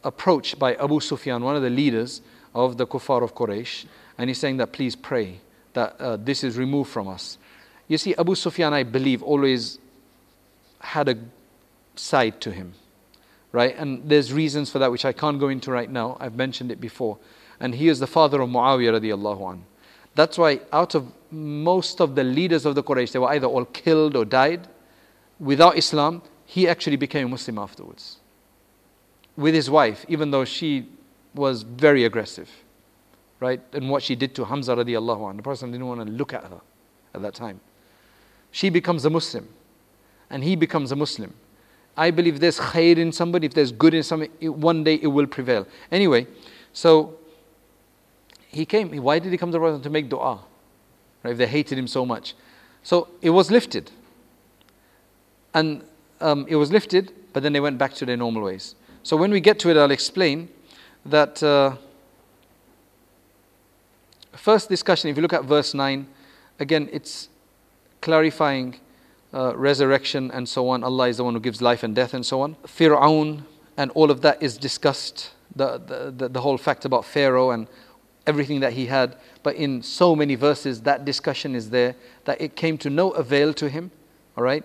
approached 0.04 0.56
by 0.58 0.76
Abu 0.76 1.00
Sufyan, 1.00 1.42
one 1.42 1.56
of 1.56 1.62
the 1.62 1.70
leaders 1.70 2.22
of 2.54 2.76
the 2.76 2.86
kuffar 2.86 3.24
of 3.24 3.34
Quraysh, 3.34 3.86
and 4.18 4.30
he's 4.30 4.38
saying 4.38 4.58
that 4.58 4.72
please 4.72 4.94
pray 4.94 5.40
that 5.72 6.00
uh, 6.00 6.16
this 6.16 6.44
is 6.44 6.56
removed 6.56 6.90
from 6.90 7.08
us. 7.08 7.38
You 7.88 7.98
see, 7.98 8.14
Abu 8.16 8.34
Sufyan, 8.34 8.72
I 8.72 8.82
believe, 8.82 9.22
always 9.22 9.78
had 10.80 11.08
a 11.08 11.16
side 11.94 12.40
to 12.40 12.50
him, 12.50 12.74
right? 13.52 13.76
And 13.76 14.08
there's 14.08 14.32
reasons 14.32 14.70
for 14.70 14.78
that 14.80 14.90
which 14.90 15.04
I 15.04 15.12
can't 15.12 15.38
go 15.38 15.48
into 15.48 15.70
right 15.70 15.90
now. 15.90 16.16
I've 16.20 16.34
mentioned 16.34 16.72
it 16.72 16.80
before. 16.80 17.18
And 17.60 17.74
he 17.74 17.88
is 17.88 18.00
the 18.00 18.06
father 18.06 18.40
of 18.40 18.50
Muawiyah 18.50 19.00
radiallahu 19.00 19.52
an. 19.52 19.64
That's 20.14 20.36
why 20.36 20.60
out 20.72 20.94
of 20.94 21.12
most 21.30 22.00
of 22.00 22.14
the 22.14 22.24
leaders 22.24 22.66
of 22.66 22.74
the 22.74 22.82
Quraysh, 22.82 23.12
they 23.12 23.18
were 23.18 23.28
either 23.28 23.46
all 23.46 23.64
killed 23.66 24.16
or 24.16 24.24
died. 24.24 24.66
Without 25.38 25.76
Islam, 25.76 26.22
he 26.44 26.68
actually 26.68 26.96
became 26.96 27.26
a 27.26 27.30
Muslim 27.30 27.58
afterwards. 27.58 28.18
With 29.36 29.54
his 29.54 29.70
wife, 29.70 30.04
even 30.08 30.30
though 30.30 30.44
she 30.44 30.88
was 31.34 31.62
very 31.62 32.04
aggressive, 32.04 32.50
right? 33.40 33.60
And 33.72 33.90
what 33.90 34.02
she 34.02 34.16
did 34.16 34.34
to 34.36 34.44
Hamza 34.46 34.74
radiallahu 34.74 35.30
an. 35.30 35.36
The 35.36 35.42
Prophet 35.42 35.66
didn't 35.66 35.86
want 35.86 36.00
to 36.00 36.10
look 36.10 36.32
at 36.32 36.44
her 36.44 36.60
at 37.14 37.22
that 37.22 37.34
time 37.34 37.60
she 38.56 38.70
becomes 38.70 39.04
a 39.04 39.10
Muslim 39.10 39.46
and 40.30 40.42
he 40.42 40.56
becomes 40.56 40.90
a 40.90 40.96
Muslim. 40.96 41.34
I 41.94 42.10
believe 42.10 42.40
there's 42.40 42.58
khair 42.58 42.96
in 42.96 43.12
somebody, 43.12 43.46
if 43.46 43.52
there's 43.52 43.70
good 43.70 43.92
in 43.92 44.02
somebody, 44.02 44.48
one 44.48 44.82
day 44.82 44.94
it 44.94 45.08
will 45.08 45.26
prevail. 45.26 45.66
Anyway, 45.92 46.26
so 46.72 47.18
he 48.48 48.64
came. 48.64 48.96
Why 48.96 49.18
did 49.18 49.30
he 49.30 49.36
come 49.36 49.50
to 49.50 49.52
the 49.52 49.58
Prophet 49.58 49.82
to 49.82 49.90
make 49.90 50.08
dua? 50.08 50.40
Right, 51.22 51.32
if 51.32 51.36
they 51.36 51.46
hated 51.46 51.76
him 51.76 51.86
so 51.86 52.06
much. 52.06 52.34
So 52.82 53.08
it 53.20 53.28
was 53.28 53.50
lifted. 53.50 53.90
And 55.52 55.84
um, 56.22 56.46
it 56.48 56.56
was 56.56 56.72
lifted, 56.72 57.12
but 57.34 57.42
then 57.42 57.52
they 57.52 57.60
went 57.60 57.76
back 57.76 57.92
to 57.96 58.06
their 58.06 58.16
normal 58.16 58.44
ways. 58.44 58.74
So 59.02 59.18
when 59.18 59.30
we 59.30 59.40
get 59.40 59.58
to 59.60 59.68
it, 59.68 59.76
I'll 59.76 59.90
explain 59.90 60.48
that. 61.04 61.42
Uh, 61.42 61.76
first 64.32 64.70
discussion, 64.70 65.10
if 65.10 65.16
you 65.16 65.22
look 65.22 65.34
at 65.34 65.44
verse 65.44 65.74
9, 65.74 66.06
again, 66.58 66.88
it's 66.90 67.28
clarifying 68.00 68.78
uh, 69.34 69.56
resurrection 69.56 70.30
and 70.30 70.48
so 70.48 70.68
on. 70.68 70.84
Allah 70.84 71.08
is 71.08 71.16
the 71.18 71.24
one 71.24 71.34
who 71.34 71.40
gives 71.40 71.60
life 71.60 71.82
and 71.82 71.94
death 71.94 72.14
and 72.14 72.24
so 72.24 72.40
on. 72.40 72.56
Fir'aun 72.66 73.42
and 73.76 73.90
all 73.92 74.10
of 74.10 74.22
that 74.22 74.42
is 74.42 74.56
discussed. 74.56 75.32
The, 75.54 75.78
the, 75.78 76.14
the, 76.16 76.28
the 76.28 76.40
whole 76.40 76.58
fact 76.58 76.84
about 76.84 77.04
Pharaoh 77.04 77.50
and 77.50 77.66
everything 78.26 78.60
that 78.60 78.74
he 78.74 78.86
had. 78.86 79.16
But 79.42 79.56
in 79.56 79.82
so 79.82 80.14
many 80.14 80.34
verses, 80.34 80.82
that 80.82 81.04
discussion 81.04 81.54
is 81.54 81.70
there 81.70 81.94
that 82.24 82.40
it 82.40 82.56
came 82.56 82.76
to 82.78 82.90
no 82.90 83.10
avail 83.12 83.54
to 83.54 83.68
him. 83.68 83.90
All 84.36 84.44
right? 84.44 84.64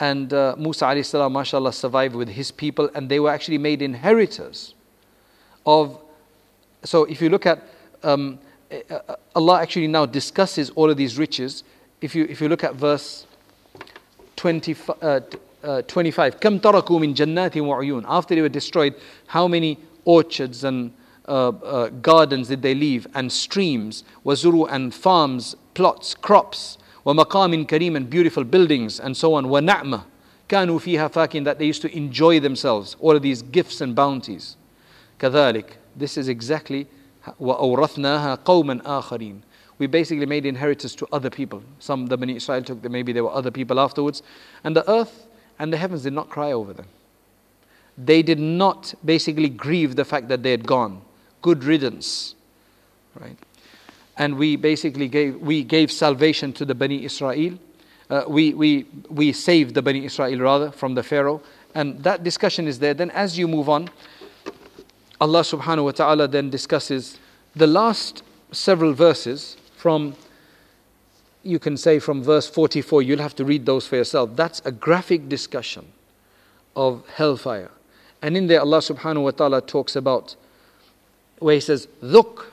And 0.00 0.32
uh, 0.32 0.56
Musa 0.58 0.86
alayhi 0.86 1.04
salam, 1.04 1.32
mashallah, 1.32 1.72
survived 1.72 2.16
with 2.16 2.28
his 2.28 2.50
people, 2.50 2.90
and 2.94 3.08
they 3.08 3.20
were 3.20 3.30
actually 3.30 3.58
made 3.58 3.82
inheritors 3.82 4.74
of. 5.64 6.00
So 6.82 7.04
if 7.04 7.22
you 7.22 7.28
look 7.28 7.46
at 7.46 7.62
um, 8.02 8.40
uh, 8.72 8.94
uh, 8.94 9.16
Allah 9.34 9.60
actually 9.60 9.86
now 9.86 10.06
discusses 10.06 10.70
all 10.70 10.90
of 10.90 10.96
these 10.96 11.18
riches 11.18 11.64
If 12.01 12.15
you 12.15 12.25
if 12.29 12.41
you 12.41 12.49
look 12.49 12.63
at 12.63 12.75
verse 12.75 13.25
20, 14.35 14.75
uh, 15.01 15.19
uh, 15.63 15.81
25, 15.81 16.39
كم 16.39 16.59
تركوا 16.59 16.99
من 16.99 17.13
جنات 17.13 17.57
وعيون. 17.57 18.05
After 18.07 18.35
they 18.35 18.41
were 18.41 18.49
destroyed, 18.49 18.95
how 19.27 19.47
many 19.47 19.77
orchards 20.05 20.63
and 20.63 20.91
uh, 21.27 21.49
uh, 21.49 21.89
gardens 21.89 22.47
did 22.47 22.61
they 22.61 22.75
leave, 22.75 23.07
and 23.13 23.31
streams, 23.31 24.03
wazuru 24.25 24.67
and 24.71 24.93
farms, 24.93 25.55
plots, 25.73 26.13
crops, 26.15 26.77
ومقام 27.05 27.65
كريم 27.65 27.95
and 27.95 28.09
beautiful 28.09 28.43
buildings, 28.43 28.99
and 28.99 29.17
so 29.17 29.33
on, 29.33 29.45
ونعمة 29.45 30.03
كانوا 30.47 30.79
فيها 30.79 31.07
فاكين 31.07 31.43
that 31.43 31.57
they 31.57 31.65
used 31.65 31.81
to 31.81 31.95
enjoy 31.95 32.39
themselves, 32.39 32.95
all 32.99 33.15
of 33.15 33.21
these 33.21 33.41
gifts 33.41 33.81
and 33.81 33.95
bounties. 33.95 34.55
كذلك, 35.19 35.65
this 35.95 36.17
is 36.17 36.27
exactly 36.29 36.85
وأورثناها 37.39 38.35
قوما 38.45 38.81
آخرين. 38.85 39.41
we 39.82 39.88
basically 39.88 40.26
made 40.26 40.46
inheritance 40.46 40.94
to 40.94 41.08
other 41.10 41.28
people. 41.28 41.60
Some 41.80 42.06
the 42.06 42.16
Bani 42.16 42.36
Israel 42.36 42.62
took, 42.62 42.88
maybe 42.88 43.12
there 43.12 43.24
were 43.24 43.32
other 43.32 43.50
people 43.50 43.80
afterwards. 43.80 44.22
And 44.62 44.76
the 44.76 44.88
earth 44.88 45.26
and 45.58 45.72
the 45.72 45.76
heavens 45.76 46.04
did 46.04 46.12
not 46.12 46.28
cry 46.28 46.52
over 46.52 46.72
them. 46.72 46.86
They 47.98 48.22
did 48.22 48.38
not 48.38 48.94
basically 49.04 49.48
grieve 49.48 49.96
the 49.96 50.04
fact 50.04 50.28
that 50.28 50.44
they 50.44 50.52
had 50.52 50.68
gone 50.68 51.02
good 51.42 51.64
riddance. 51.64 52.36
Right? 53.18 53.36
And 54.16 54.38
we 54.38 54.54
basically 54.54 55.08
gave, 55.08 55.38
we 55.38 55.64
gave 55.64 55.90
salvation 55.90 56.52
to 56.52 56.64
the 56.64 56.76
Bani 56.76 57.04
Israel. 57.04 57.58
Uh, 58.08 58.22
we, 58.28 58.54
we, 58.54 58.86
we 59.10 59.32
saved 59.32 59.74
the 59.74 59.82
Bani 59.82 60.04
Israel 60.04 60.38
rather 60.38 60.70
from 60.70 60.94
the 60.94 61.02
Pharaoh. 61.02 61.42
And 61.74 62.00
that 62.04 62.22
discussion 62.22 62.68
is 62.68 62.78
there. 62.78 62.94
Then 62.94 63.10
as 63.10 63.36
you 63.36 63.48
move 63.48 63.68
on, 63.68 63.90
Allah 65.20 65.40
subhanahu 65.40 65.86
wa 65.86 65.90
ta'ala 65.90 66.28
then 66.28 66.50
discusses 66.50 67.18
the 67.56 67.66
last 67.66 68.22
several 68.52 68.92
verses 68.92 69.56
from 69.82 70.14
you 71.42 71.58
can 71.58 71.76
say 71.76 71.98
from 71.98 72.22
verse 72.22 72.48
44 72.48 73.02
you'll 73.02 73.18
have 73.18 73.34
to 73.34 73.44
read 73.44 73.66
those 73.66 73.86
for 73.86 73.96
yourself 73.96 74.30
that's 74.36 74.62
a 74.64 74.72
graphic 74.72 75.28
discussion 75.28 75.86
of 76.76 77.06
hellfire 77.16 77.70
and 78.22 78.36
in 78.36 78.46
there 78.46 78.60
allah 78.60 78.78
subhanahu 78.78 79.24
wa 79.24 79.30
ta'ala 79.32 79.60
talks 79.60 79.96
about 79.96 80.36
where 81.42 81.54
he 81.54 81.60
says, 81.60 81.88
Look, 82.00 82.52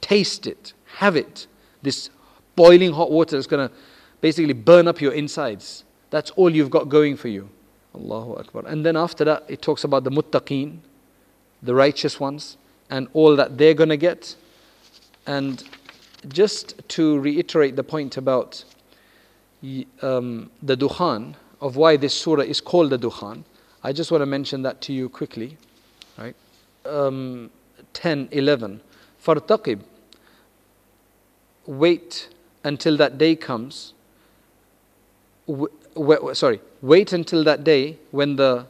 taste 0.00 0.46
it, 0.46 0.72
have 0.96 1.16
it. 1.16 1.46
This 1.82 2.10
boiling 2.56 2.92
hot 2.92 3.10
water 3.10 3.36
is 3.36 3.46
going 3.46 3.68
to 3.68 3.74
basically 4.20 4.52
burn 4.52 4.88
up 4.88 5.00
your 5.00 5.12
insides. 5.12 5.84
That's 6.10 6.30
all 6.32 6.50
you've 6.50 6.70
got 6.70 6.88
going 6.88 7.16
for 7.16 7.28
you. 7.28 7.48
Allahu 7.94 8.36
Akbar. 8.36 8.64
And 8.66 8.84
then 8.84 8.96
after 8.96 9.24
that, 9.24 9.44
it 9.48 9.62
talks 9.62 9.84
about 9.84 10.04
the 10.04 10.10
muttaqeen, 10.10 10.78
the 11.62 11.74
righteous 11.74 12.20
ones, 12.20 12.56
and 12.88 13.08
all 13.12 13.36
that 13.36 13.58
they're 13.58 13.74
going 13.74 13.88
to 13.88 13.96
get. 13.96 14.36
And 15.26 15.62
just 16.28 16.88
to 16.90 17.18
reiterate 17.20 17.76
the 17.76 17.84
point 17.84 18.16
about 18.16 18.64
um, 20.02 20.50
the 20.62 20.76
Dukhan, 20.76 21.34
of 21.60 21.76
why 21.76 21.96
this 21.96 22.14
surah 22.14 22.42
is 22.42 22.60
called 22.60 22.90
the 22.90 22.98
Dukhan, 22.98 23.44
I 23.82 23.92
just 23.92 24.10
want 24.10 24.22
to 24.22 24.26
mention 24.26 24.62
that 24.62 24.80
to 24.82 24.92
you 24.92 25.08
quickly. 25.08 25.56
Right? 26.18 26.36
Um, 26.84 27.50
10, 27.92 28.28
11. 28.32 28.80
Fartaqib, 29.24 29.80
wait 31.66 32.28
until 32.64 32.96
that 32.96 33.18
day 33.18 33.36
comes. 33.36 33.94
W- 35.46 35.72
w- 35.94 36.34
sorry, 36.34 36.60
wait 36.82 37.12
until 37.12 37.44
that 37.44 37.64
day 37.64 37.98
when 38.10 38.36
the 38.36 38.66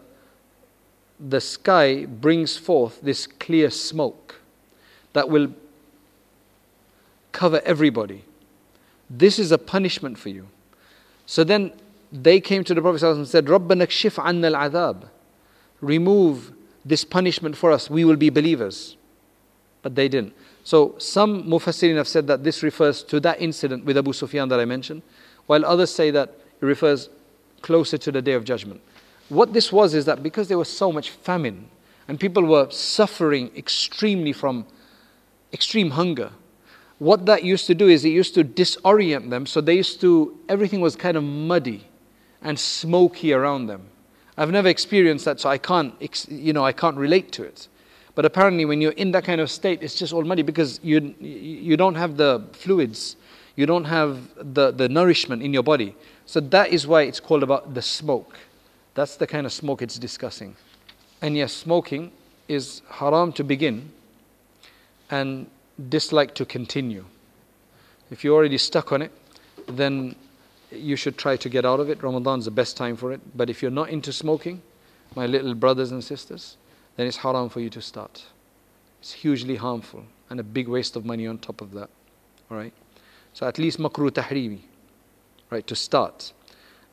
the 1.29 1.41
sky 1.41 2.07
brings 2.07 2.57
forth 2.57 2.99
this 3.03 3.27
clear 3.27 3.69
smoke 3.69 4.41
that 5.13 5.29
will 5.29 5.49
cover 7.32 7.62
everybody. 7.66 8.24
This 9.10 9.40
is 9.40 9.52
a 9.52 9.58
punishment 9.58 10.18
for 10.18 10.30
you. 10.30 10.48
So 11.26 11.44
then 11.44 11.74
they 12.12 12.40
came 12.40 12.64
to 12.64 12.74
the 12.74 12.82
Prophet 12.82 13.04
and 13.04 13.28
said, 13.28 13.46
رَبَّنَا 13.46 13.84
اكْشِفْ 13.84 14.24
عَنَّا 14.24 14.72
الْعَذَابِ 14.72 15.10
Remove 15.82 16.54
this 16.84 17.04
punishment 17.04 17.58
for 17.58 17.72
us, 17.72 17.90
we 17.90 18.06
will 18.06 18.16
be 18.16 18.30
believers. 18.30 18.96
But 19.82 19.96
they 19.96 20.08
didn't. 20.08 20.34
So 20.64 20.96
some 20.98 21.44
Mufassirin 21.44 21.96
have 21.96 22.08
said 22.08 22.28
that 22.28 22.44
this 22.44 22.64
refers 22.64 23.04
to 23.04 23.20
that 23.20 23.42
incident 23.42 23.86
with 23.86 23.98
Abu 23.98 24.14
Sufyan 24.14 24.50
that 24.50 24.60
I 24.60 24.66
mentioned, 24.66 25.02
while 25.46 25.66
others 25.66 25.94
say 25.94 26.10
that 26.12 26.30
it 26.62 26.66
refers 26.66 27.10
closer 27.62 27.98
to 27.98 28.12
the 28.12 28.22
day 28.22 28.34
of 28.34 28.44
judgment. 28.46 28.82
What 29.30 29.54
this 29.54 29.72
was 29.72 29.94
is 29.94 30.06
that 30.06 30.24
because 30.24 30.48
there 30.48 30.58
was 30.58 30.70
so 30.70 30.92
much 30.92 31.10
famine 31.10 31.68
and 32.08 32.20
people 32.20 32.44
were 32.44 32.70
suffering 32.70 33.52
extremely 33.56 34.34
from 34.34 34.66
extreme 35.52 35.92
hunger, 35.92 36.32
what 37.01 37.25
that 37.27 37.43
used 37.45 37.67
to 37.67 37.75
do 37.75 37.89
is 37.89 38.05
it 38.05 38.11
used 38.11 38.35
to 38.35 38.45
disorient 38.45 39.31
them. 39.31 39.47
So 39.47 39.63
they 39.63 39.75
used 39.75 40.03
to, 40.03 40.39
everything 40.51 40.83
was 40.83 40.97
kind 40.97 41.17
of 41.17 41.25
muddy 41.25 41.87
and 42.43 42.61
smoky 42.61 43.33
around 43.33 43.67
them. 43.69 43.89
I've 44.37 44.51
never 44.51 44.69
experienced 44.69 45.25
that, 45.25 45.41
so 45.41 45.49
I 45.49 45.57
can't, 45.57 45.95
you 46.29 46.53
know, 46.53 46.63
I 46.63 46.73
can't 46.73 46.99
relate 46.99 47.33
to 47.33 47.43
it. 47.43 47.69
But 48.15 48.27
apparently, 48.27 48.67
when 48.67 48.83
you're 48.83 48.93
in 48.93 49.13
that 49.13 49.25
kind 49.25 49.41
of 49.41 49.51
state, 49.51 49.83
it's 49.83 49.95
just 49.95 50.13
all 50.13 50.25
muddy 50.25 50.43
because 50.43 50.79
you, 50.83 51.15
you 51.21 51.79
don't 51.79 51.95
have 51.95 52.19
the 52.19 52.45
fluids, 52.53 53.17
you 53.57 53.65
don't 53.65 53.87
have 53.87 54.19
the, 54.37 54.71
the 54.71 54.89
nourishment 54.89 55.43
in 55.43 55.55
your 55.55 55.63
body. 55.63 55.97
So 56.27 56.39
that 56.41 56.69
is 56.69 56.87
why 56.87 57.03
it's 57.03 57.19
called 57.19 57.43
about 57.43 57.73
the 57.73 57.83
smoke. 57.83 58.39
That's 58.93 59.17
the 59.17 59.27
kind 59.27 59.47
of 59.47 59.55
smoke 59.55 59.81
it's 59.81 59.99
discussing. 59.99 60.55
And 61.23 61.35
yes, 61.35 61.55
smoking 61.55 62.13
is 62.47 62.83
haram 62.91 63.33
to 63.33 63.45
begin 63.45 63.91
and 65.11 65.47
dislike 65.89 66.35
to 66.35 66.45
continue. 66.45 67.05
If 68.11 68.25
you're 68.25 68.35
already 68.35 68.59
stuck 68.59 68.93
on 68.93 69.03
it, 69.03 69.13
then 69.67 70.17
you 70.71 70.97
should 70.97 71.17
try 71.17 71.37
to 71.37 71.49
get 71.49 71.65
out 71.65 71.81
of 71.81 71.89
it. 71.89 72.03
Ramadan's 72.03 72.45
the 72.45 72.51
best 72.51 72.77
time 72.77 72.97
for 72.97 73.13
it. 73.13 73.21
But 73.37 73.51
if 73.51 73.63
you're 73.63 73.71
not 73.71 73.91
into 73.91 74.13
smoking, 74.13 74.63
my 75.15 75.27
little 75.27 75.55
brothers 75.55 75.91
and 75.91 76.03
sisters, 76.03 76.57
then 76.97 77.07
it's 77.07 77.19
haram 77.19 77.49
for 77.49 77.61
you 77.61 77.71
to 77.71 77.81
start. 77.81 78.25
It's 79.01 79.13
hugely 79.13 79.57
harmful 79.57 80.05
and 80.29 80.39
a 80.39 80.43
big 80.43 80.69
waste 80.69 80.97
of 80.97 81.05
money 81.05 81.27
on 81.27 81.39
top 81.39 81.61
of 81.61 81.73
that. 81.73 81.91
All 82.51 82.57
right? 82.57 82.73
So 83.33 83.47
at 83.47 83.59
least 83.59 83.79
makruh 83.79 84.11
tahrimi, 84.11 84.61
right, 85.51 85.67
to 85.67 85.77
start. 85.77 86.33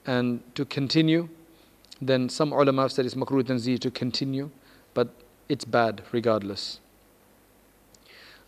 And 0.05 0.41
to 0.55 0.65
continue, 0.65 1.29
then 2.01 2.29
some 2.29 2.51
ulama 2.51 2.83
have 2.83 2.91
said 2.91 3.05
it's 3.05 3.15
makruh 3.15 3.43
tanzih 3.43 3.79
to 3.79 3.91
continue, 3.91 4.49
but 4.93 5.09
it's 5.49 5.65
bad 5.65 6.03
regardless. 6.11 6.79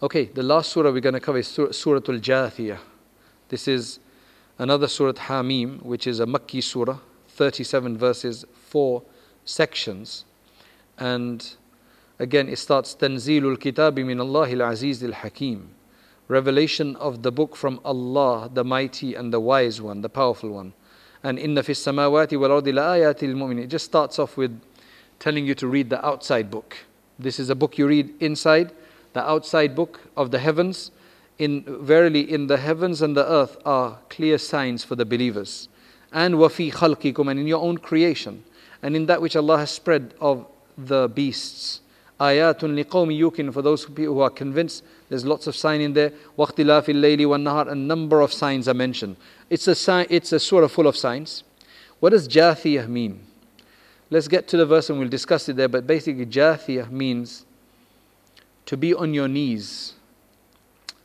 Okay, 0.01 0.27
the 0.27 0.43
last 0.43 0.71
surah 0.71 0.91
we're 0.91 1.01
going 1.01 1.11
to 1.11 1.19
cover 1.19 1.39
is 1.39 1.47
Surah 1.49 1.67
Al 1.67 2.19
Jathiyah. 2.21 2.79
This 3.49 3.67
is 3.67 3.99
another 4.57 4.87
Surah 4.87 5.11
Hamim, 5.11 5.81
which 5.81 6.07
is 6.07 6.21
a 6.21 6.25
Makki 6.25 6.63
surah, 6.63 6.99
37 7.27 7.97
verses, 7.97 8.45
four 8.53 9.03
sections. 9.43 10.23
And 10.97 11.45
again, 12.17 12.47
it 12.47 12.59
starts 12.59 12.95
Tanzilul 12.95 13.57
Kitabi 13.57 14.05
min 14.05 14.21
Allah 14.21 14.49
al 14.49 14.71
Aziz 14.71 15.03
al 15.03 15.11
Hakim. 15.11 15.71
Revelation 16.29 16.95
of 16.95 17.21
the 17.21 17.31
book 17.33 17.57
from 17.57 17.81
Allah, 17.83 18.49
the 18.53 18.63
mighty 18.63 19.15
and 19.15 19.33
the 19.33 19.41
wise 19.41 19.81
one, 19.81 19.99
the 19.99 20.07
powerful 20.07 20.51
one. 20.51 20.71
And 21.23 21.37
inna 21.37 21.61
fis 21.61 21.83
samawati 21.83 22.39
wal 22.39 22.53
ardi 22.53 22.71
la 22.71 22.93
ayatil 22.93 23.35
mu'minin. 23.35 23.65
It 23.65 23.67
just 23.67 23.83
starts 23.83 24.17
off 24.17 24.37
with 24.37 24.61
telling 25.19 25.45
you 25.45 25.55
to 25.55 25.67
read 25.67 25.89
the 25.89 26.05
outside 26.05 26.49
book. 26.49 26.77
This 27.19 27.37
is 27.37 27.49
a 27.49 27.55
book 27.55 27.77
you 27.77 27.85
read 27.85 28.13
inside, 28.21 28.71
the 29.13 29.27
outside 29.27 29.75
book 29.75 30.01
of 30.15 30.31
the 30.31 30.39
heavens. 30.39 30.91
In 31.37 31.63
verily 31.67 32.29
in 32.29 32.47
the 32.47 32.57
heavens 32.57 33.01
and 33.01 33.15
the 33.15 33.25
earth 33.25 33.57
are 33.65 33.99
clear 34.09 34.37
signs 34.37 34.83
for 34.83 34.95
the 34.95 35.05
believers. 35.05 35.69
And 36.11 36.35
wafi 36.35 36.71
khalqikum 36.73 37.31
and 37.31 37.39
in 37.39 37.47
your 37.47 37.61
own 37.61 37.77
creation 37.77 38.43
and 38.81 38.95
in 38.95 39.05
that 39.07 39.21
which 39.21 39.35
Allah 39.35 39.59
has 39.59 39.71
spread 39.71 40.13
of 40.19 40.45
the 40.77 41.07
beasts. 41.07 41.81
Ayatun 42.19 42.83
liqawmi 42.83 43.17
yukin 43.17 43.53
for 43.53 43.61
those 43.61 43.85
people 43.85 44.15
who 44.15 44.19
are 44.19 44.29
convinced 44.29 44.83
there's 45.07 45.25
lots 45.25 45.47
of 45.47 45.55
sign 45.55 45.81
in 45.81 45.93
there. 45.93 46.11
Waqtilafil 46.37 46.95
layli 46.95 47.27
wan 47.27 47.43
nahar 47.43 47.71
a 47.71 47.75
number 47.75 48.21
of 48.21 48.31
signs 48.33 48.67
are 48.67 48.73
mentioned. 48.73 49.15
It's 49.49 49.67
a 49.67 49.75
sign 49.75 50.07
it's 50.09 50.31
a 50.31 50.39
surah 50.39 50.67
full 50.67 50.87
of 50.87 50.97
signs. 50.97 51.43
What 51.99 52.11
does 52.11 52.27
jathiyah 52.27 52.87
mean? 52.87 53.21
Let's 54.09 54.27
get 54.27 54.47
to 54.49 54.57
the 54.57 54.65
verse 54.65 54.89
and 54.89 54.99
we'll 54.99 55.09
discuss 55.09 55.47
it 55.49 55.55
there 55.55 55.67
but 55.67 55.87
basically 55.87 56.25
jathiyah 56.25 56.91
means 56.91 57.45
to 58.69 58.77
be 58.77 58.93
on 58.93 59.13
your 59.13 59.27
knees 59.27 59.95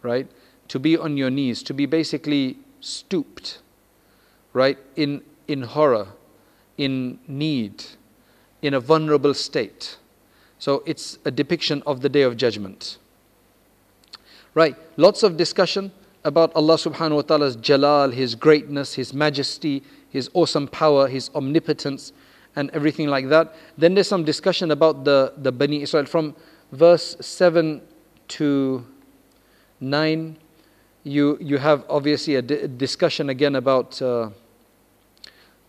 right? 0.05 0.29
To 0.69 0.79
be 0.79 0.97
on 0.97 1.17
your 1.17 1.31
knees, 1.31 1.63
to 1.65 1.75
be 1.75 1.87
basically 1.87 2.59
stooped, 2.81 3.59
right? 4.53 4.79
In, 4.95 5.23
in 5.49 5.63
horror, 5.63 6.09
in 6.79 7.19
need, 7.27 7.85
in 8.63 8.75
a 8.75 8.81
vulnerable 8.81 9.35
state. 9.35 9.97
So 10.59 10.83
it's 10.87 11.19
a 11.25 11.31
depiction 11.31 11.83
of 11.87 12.03
the 12.03 12.09
day 12.09 12.23
of 12.23 12.37
judgment. 12.37 12.99
Right, 14.55 14.77
lots 14.97 15.25
of 15.25 15.37
discussion 15.37 15.91
about 16.23 16.55
Allah 16.55 16.77
subhanahu 16.77 17.17
wa 17.17 17.23
ta'ala's 17.23 17.57
jalal, 17.57 18.11
His 18.11 18.35
greatness, 18.35 18.95
His 18.95 19.13
majesty, 19.13 19.83
His 20.11 20.31
awesome 20.33 20.69
power, 20.69 21.09
His 21.09 21.31
omnipotence, 21.35 22.13
and 22.57 22.71
everything 22.71 23.09
like 23.09 23.29
that. 23.31 23.55
Then 23.77 23.95
there's 23.95 24.07
some 24.07 24.25
discussion 24.25 24.71
about 24.71 25.05
the, 25.05 25.33
the 25.39 25.51
Bani 25.51 25.83
Israel 25.83 26.07
from 26.07 26.37
verse 26.75 27.17
7 27.21 27.81
to 28.29 28.85
9. 29.81 30.37
You, 31.05 31.39
you 31.41 31.59
have 31.59 31.85
obviously 31.89 32.37
a 32.37 32.43
discussion 32.43 33.29
again 33.29 33.57
about 33.57 34.01
uh, 34.01 34.31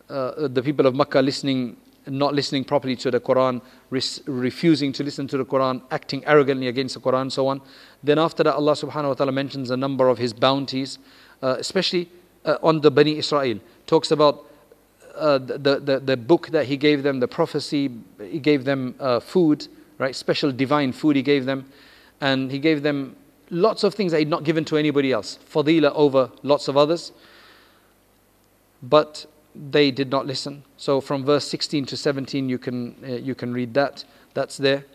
uh, 0.10 0.48
the 0.48 0.62
people 0.64 0.86
of 0.86 0.96
Makkah 0.96 1.22
listening 1.22 1.78
not 2.08 2.36
listening 2.36 2.64
properly 2.64 2.96
to 2.96 3.10
the 3.10 3.20
Quran, 3.20 3.60
refusing 3.90 4.94
to 4.94 5.04
listen 5.04 5.28
to 5.28 5.38
the 5.38 5.46
Quran, 5.46 5.82
acting 5.90 6.24
arrogantly 6.26 6.68
against 6.68 6.94
the 6.94 7.02
Quran, 7.02 7.22
and 7.22 7.34
so 7.34 7.48
on. 7.48 7.60
Then 8.04 8.20
after 8.20 8.44
that, 8.44 8.54
Allah 8.54 8.74
subhanahu 8.74 9.08
wa 9.08 9.14
ta'ala 9.16 9.32
mentions 9.32 9.72
a 9.72 9.78
number 9.78 10.08
of 10.08 10.20
His 10.20 10.32
bounties, 10.32 11.00
uh, 11.42 11.56
especially 11.58 12.12
uh, 12.46 12.58
on 12.62 12.82
the 12.82 12.92
Bani 12.92 13.18
Israel. 13.18 13.60
Talks 13.88 14.12
about 14.12 14.46
uh, 15.16 15.40
the, 15.40 15.80
the, 15.84 16.00
the 16.00 16.16
book 16.16 16.50
that 16.50 16.68
He 16.68 16.78
gave 16.78 17.02
them, 17.02 17.20
the 17.20 17.28
prophecy, 17.28 17.90
He 18.20 18.40
gave 18.40 18.66
them 18.66 18.94
uh, 19.00 19.20
food, 19.20 19.68
right? 19.98 20.16
Special 20.16 20.52
divine 20.52 20.92
food 20.92 21.16
He 21.16 21.22
gave 21.22 21.46
them. 21.46 21.66
And 22.22 22.52
He 22.52 22.60
gave 22.60 22.84
them 22.84 23.16
lots 23.50 23.84
of 23.84 23.94
things 23.94 24.12
that 24.12 24.20
He'd 24.20 24.30
not 24.30 24.44
given 24.44 24.66
to 24.66 24.78
anybody 24.78 25.12
else. 25.12 25.40
Fadila 25.52 25.92
over 25.96 26.32
lots 26.44 26.68
of 26.68 26.78
others. 26.78 27.12
But 28.84 29.26
they 29.56 29.92
did 29.92 30.10
not 30.10 30.26
listen. 30.26 30.64
So 30.78 31.02
from 31.02 31.24
verse 31.24 31.48
16 31.48 31.86
to 31.88 31.98
17, 31.98 32.50
you 32.50 32.58
can, 32.58 32.96
uh, 33.04 33.14
you 33.14 33.36
can 33.36 33.54
read 33.54 33.74
that. 33.74 34.04
That's 34.34 34.58
there. 34.58 34.86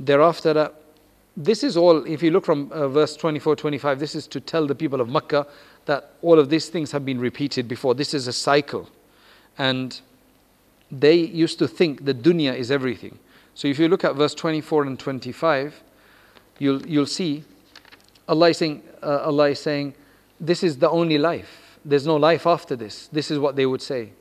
Thereafter, 0.00 0.58
uh, 0.58 0.68
this 1.36 1.62
is 1.62 1.76
all, 1.76 2.04
if 2.04 2.22
you 2.22 2.30
look 2.30 2.44
from 2.44 2.70
uh, 2.72 2.88
verse 2.88 3.16
24, 3.16 3.56
25, 3.56 4.00
this 4.00 4.14
is 4.14 4.26
to 4.28 4.40
tell 4.40 4.66
the 4.66 4.74
people 4.74 5.00
of 5.00 5.08
Makkah 5.08 5.46
that 5.86 6.12
all 6.20 6.38
of 6.38 6.50
these 6.50 6.68
things 6.68 6.90
have 6.92 7.04
been 7.04 7.20
repeated 7.20 7.68
before. 7.68 7.94
This 7.94 8.12
is 8.12 8.26
a 8.26 8.32
cycle. 8.32 8.88
And 9.56 10.00
they 10.90 11.14
used 11.14 11.58
to 11.60 11.68
think 11.68 12.04
the 12.04 12.14
dunya 12.14 12.56
is 12.56 12.70
everything. 12.70 13.18
So 13.57 13.67
if 13.67 13.79
you 13.79 13.87
look 13.87 14.03
at 14.03 14.15
verse 14.15 14.33
24 14.33 14.83
and 14.83 14.99
25, 14.99 15.83
you'll, 16.59 16.85
you'll 16.85 17.05
see 17.05 17.43
Allah 18.27 18.49
is 18.49 18.57
saying, 18.57 18.83
uh, 19.01 19.21
Allah 19.23 19.49
is 19.49 19.59
saying, 19.59 19.93
this 20.39 20.63
is 20.63 20.77
the 20.77 20.89
only 20.89 21.17
life 21.17 21.63
there's 21.85 22.05
no 22.05 22.15
life 22.15 22.47
after 22.47 22.75
this. 22.75 23.07
This 23.07 23.29
is 23.29 23.39
what 23.39 23.55
they 23.55 23.65
would 23.65 23.81
say. 23.81 24.11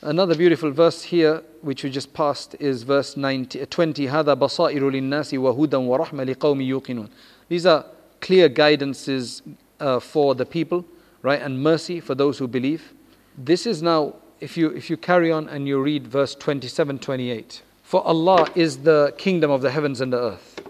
Another 0.00 0.36
beautiful 0.36 0.70
verse 0.70 1.02
here, 1.02 1.42
which 1.60 1.82
we 1.82 1.90
just 1.90 2.14
passed, 2.14 2.54
is 2.60 2.84
verse 2.84 3.16
90, 3.16 3.66
20. 3.66 4.06
هذا 4.06 4.34
بصائر 4.34 4.90
للناس 4.90 5.34
وهدى 5.34 5.76
ورحمة 5.76 6.24
لقوم 6.24 6.60
يوقنون. 6.60 7.08
These 7.48 7.66
are 7.66 7.84
clear 8.20 8.48
guidances 8.48 9.42
uh, 9.80 9.98
for 9.98 10.34
the 10.34 10.46
people, 10.46 10.84
right, 11.22 11.40
and 11.42 11.60
mercy 11.60 11.98
for 11.98 12.14
those 12.14 12.38
who 12.38 12.46
believe. 12.46 12.92
This 13.36 13.66
is 13.66 13.82
now, 13.82 14.14
if 14.40 14.56
you 14.56 14.70
if 14.70 14.88
you 14.88 14.96
carry 14.96 15.32
on 15.32 15.48
and 15.48 15.66
you 15.66 15.82
read 15.82 16.06
verse 16.06 16.36
27, 16.36 17.00
28. 17.00 17.62
For 17.82 18.06
Allah 18.06 18.48
is 18.54 18.78
the 18.78 19.14
kingdom 19.16 19.50
of 19.50 19.62
the 19.62 19.70
heavens 19.70 20.00
and 20.00 20.12
the 20.12 20.18
earth, 20.18 20.60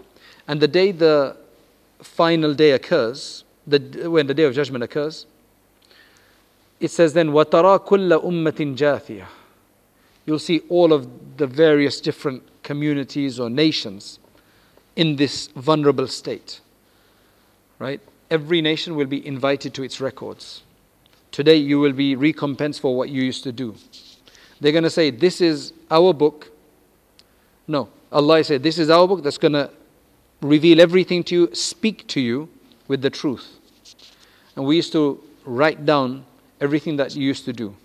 and 0.47 0.61
the 0.61 0.67
day 0.67 0.91
the 0.91 1.35
final 2.01 2.53
day 2.53 2.71
occurs, 2.71 3.43
the, 3.67 4.09
when 4.09 4.27
the 4.27 4.33
day 4.33 4.43
of 4.43 4.53
judgment 4.53 4.83
occurs, 4.83 5.25
it 6.79 6.91
says 6.91 7.13
then, 7.13 7.29
وَتَرَى 7.29 7.85
كُلَّ 7.85 8.23
أُمَّةٍ 8.23 8.77
جَاثِيَةٍ 8.77 9.25
You'll 10.25 10.39
see 10.39 10.61
all 10.69 10.93
of 10.93 11.37
the 11.37 11.47
various 11.47 11.99
different 11.99 12.43
communities 12.63 13.39
or 13.39 13.49
nations 13.49 14.19
in 14.95 15.15
this 15.15 15.47
vulnerable 15.47 16.07
state. 16.07 16.61
Right? 17.79 17.99
Every 18.29 18.61
nation 18.61 18.95
will 18.95 19.07
be 19.07 19.25
invited 19.25 19.73
to 19.73 19.83
its 19.83 19.99
records. 19.99 20.61
Today 21.31 21.55
you 21.55 21.79
will 21.79 21.93
be 21.93 22.15
recompensed 22.15 22.81
for 22.81 22.95
what 22.95 23.09
you 23.09 23.23
used 23.23 23.43
to 23.43 23.51
do. 23.51 23.75
They're 24.59 24.71
going 24.71 24.83
to 24.83 24.89
say, 24.89 25.09
This 25.09 25.41
is 25.41 25.73
our 25.89 26.13
book. 26.13 26.51
No, 27.67 27.89
Allah 28.11 28.43
said, 28.43 28.63
This 28.63 28.79
is 28.79 28.89
our 28.89 29.07
book 29.07 29.23
that's 29.23 29.37
going 29.37 29.53
to 29.53 29.69
reveal 30.41 30.81
everything 30.81 31.23
to 31.25 31.35
you, 31.35 31.55
speak 31.55 32.07
to 32.07 32.21
you 32.21 32.49
with 32.87 33.01
the 33.01 33.09
truth. 33.09 33.59
And 34.55 34.65
we 34.65 34.75
used 34.75 34.91
to 34.93 35.21
write 35.45 35.85
down 35.85 36.25
everything 36.59 36.97
that 36.97 37.15
you 37.15 37.23
used 37.23 37.45
to 37.45 37.53
do. 37.53 37.75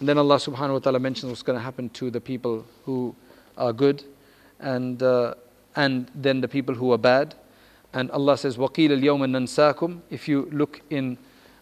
And 0.00 0.08
then 0.08 0.16
Allah 0.16 0.36
subhanahu 0.36 0.74
wa 0.74 0.78
ta'ala 0.78 1.00
mentions 1.00 1.30
what's 1.30 1.42
going 1.42 1.58
to 1.58 1.62
happen 1.62 1.88
to 1.90 2.10
the 2.10 2.20
people 2.20 2.64
who 2.84 3.14
are 3.56 3.72
good 3.72 4.04
and, 4.60 5.02
uh, 5.02 5.34
and 5.74 6.10
then 6.14 6.40
the 6.40 6.48
people 6.48 6.74
who 6.74 6.92
are 6.92 6.98
bad. 6.98 7.34
And 7.92 8.10
Allah 8.12 8.38
says, 8.38 8.56
وَقِيلَ 8.56 8.90
الْيَوْمَ 8.90 9.24
نَنْسَاكُمْ 9.24 10.00
If 10.10 10.28
you 10.28 10.48
look 10.52 10.82
in 10.90 11.18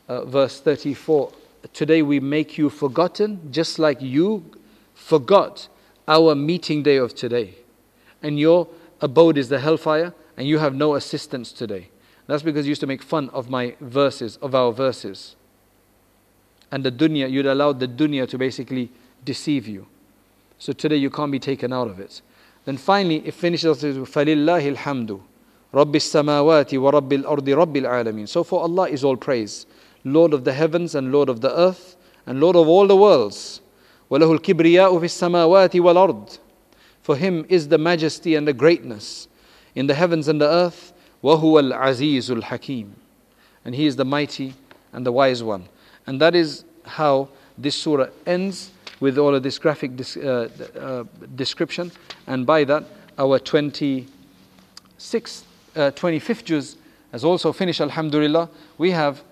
uh, 0.08 0.24
verse 0.24 0.60
34, 0.60 1.32
today 1.72 2.02
we 2.02 2.20
make 2.20 2.58
you 2.58 2.68
forgotten 2.68 3.50
just 3.50 3.78
like 3.78 4.02
you 4.02 4.44
forgot 4.94 5.68
our 6.10 6.34
meeting 6.34 6.82
day 6.82 6.96
of 6.96 7.14
today. 7.14 7.54
And 8.22 8.38
your 8.38 8.68
abode 9.00 9.38
is 9.38 9.48
the 9.48 9.60
hellfire 9.60 10.14
and 10.36 10.46
you 10.46 10.58
have 10.58 10.74
no 10.74 10.94
assistance 10.94 11.52
today. 11.52 11.88
That's 12.26 12.42
because 12.42 12.66
you 12.66 12.70
used 12.70 12.80
to 12.80 12.86
make 12.86 13.02
fun 13.02 13.28
of 13.30 13.50
my 13.50 13.76
verses, 13.80 14.36
of 14.38 14.54
our 14.54 14.72
verses 14.72 15.36
and 16.70 16.84
the 16.84 16.90
dunya, 16.90 17.30
you'd 17.30 17.46
allow 17.46 17.72
the 17.72 17.88
dunya 17.88 18.28
to 18.28 18.38
basically 18.38 18.90
deceive 19.24 19.66
you. 19.66 19.86
So 20.58 20.72
today 20.72 20.96
you 20.96 21.10
can't 21.10 21.30
be 21.30 21.38
taken 21.38 21.72
out 21.72 21.88
of 21.88 22.00
it. 22.00 22.22
Then 22.64 22.76
finally, 22.76 23.26
it 23.26 23.34
finishes 23.34 23.82
with 23.82 23.96
فَلِلَّهِ 23.96 24.76
الْحَمْدُ 24.76 25.20
رَبِّ 25.72 25.92
السَّمَاوَاتِ 25.92 26.70
وَرَبِّ 26.70 27.22
الْأَرْضِ 27.22 27.44
رَبِّ 27.44 27.76
الْعَالَمِينَ 27.76 28.28
So 28.28 28.42
for 28.42 28.62
Allah 28.62 28.88
is 28.88 29.04
all 29.04 29.16
praise, 29.16 29.66
Lord 30.04 30.32
of 30.32 30.44
the 30.44 30.52
heavens 30.52 30.94
and 30.94 31.12
Lord 31.12 31.28
of 31.28 31.40
the 31.40 31.56
earth 31.56 31.96
and 32.26 32.40
Lord 32.40 32.56
of 32.56 32.66
all 32.66 32.86
the 32.86 32.96
worlds. 32.96 33.60
وَلَهُ 34.10 34.38
الْكِبْرِيَاءُ 34.38 34.98
فِي 34.98 35.04
السَّمَاوَاتِ 35.04 35.80
وَالْأَرْضِ 35.80 36.38
For 37.02 37.16
Him 37.16 37.44
is 37.48 37.68
the 37.68 37.78
majesty 37.78 38.34
and 38.34 38.46
the 38.46 38.52
greatness 38.52 39.28
in 39.74 39.86
the 39.86 39.94
heavens 39.94 40.28
and 40.28 40.40
the 40.40 40.48
earth. 40.48 40.92
وَهُوَ 41.22 41.72
الْعَزِيزُ 41.72 42.42
الْحَكِيمُ 42.42 42.90
And 43.64 43.74
He 43.74 43.86
is 43.86 43.96
the 43.96 44.04
mighty 44.04 44.54
and 44.92 45.04
the 45.04 45.12
wise 45.12 45.42
one. 45.42 45.68
And 46.06 46.20
that 46.20 46.34
is 46.34 46.64
how 46.84 47.28
this 47.58 47.74
surah 47.74 48.08
ends 48.26 48.70
with 49.00 49.18
all 49.18 49.34
of 49.34 49.42
this 49.42 49.58
graphic 49.58 49.92
uh, 50.16 50.48
uh, 50.78 51.04
description. 51.34 51.90
And 52.26 52.46
by 52.46 52.64
that, 52.64 52.84
our 53.18 53.38
26th, 53.38 54.06
uh, 54.98 55.90
25th 55.90 56.44
juz 56.44 56.76
has 57.12 57.24
also 57.24 57.52
finished, 57.52 57.80
alhamdulillah. 57.80 58.48
We 58.78 58.90
have 58.92 59.22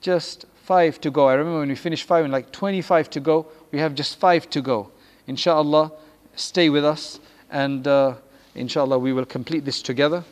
just 0.00 0.46
five 0.64 1.00
to 1.00 1.10
go. 1.10 1.28
I 1.28 1.34
remember 1.34 1.60
when 1.60 1.68
we 1.68 1.74
finished 1.74 2.04
five, 2.04 2.24
and 2.24 2.32
like 2.32 2.52
25 2.52 3.10
to 3.10 3.20
go, 3.20 3.46
we 3.75 3.81
have 3.81 3.93
just 3.93 4.17
five 4.19 4.49
to 4.51 4.61
go. 4.61 4.89
Inshallah, 5.27 5.91
stay 6.37 6.69
with 6.69 6.85
us, 6.85 7.19
and 7.51 7.85
uh, 7.85 8.13
inshallah, 8.55 8.97
we 8.97 9.11
will 9.11 9.25
complete 9.25 9.65
this 9.65 9.81
together. 9.81 10.23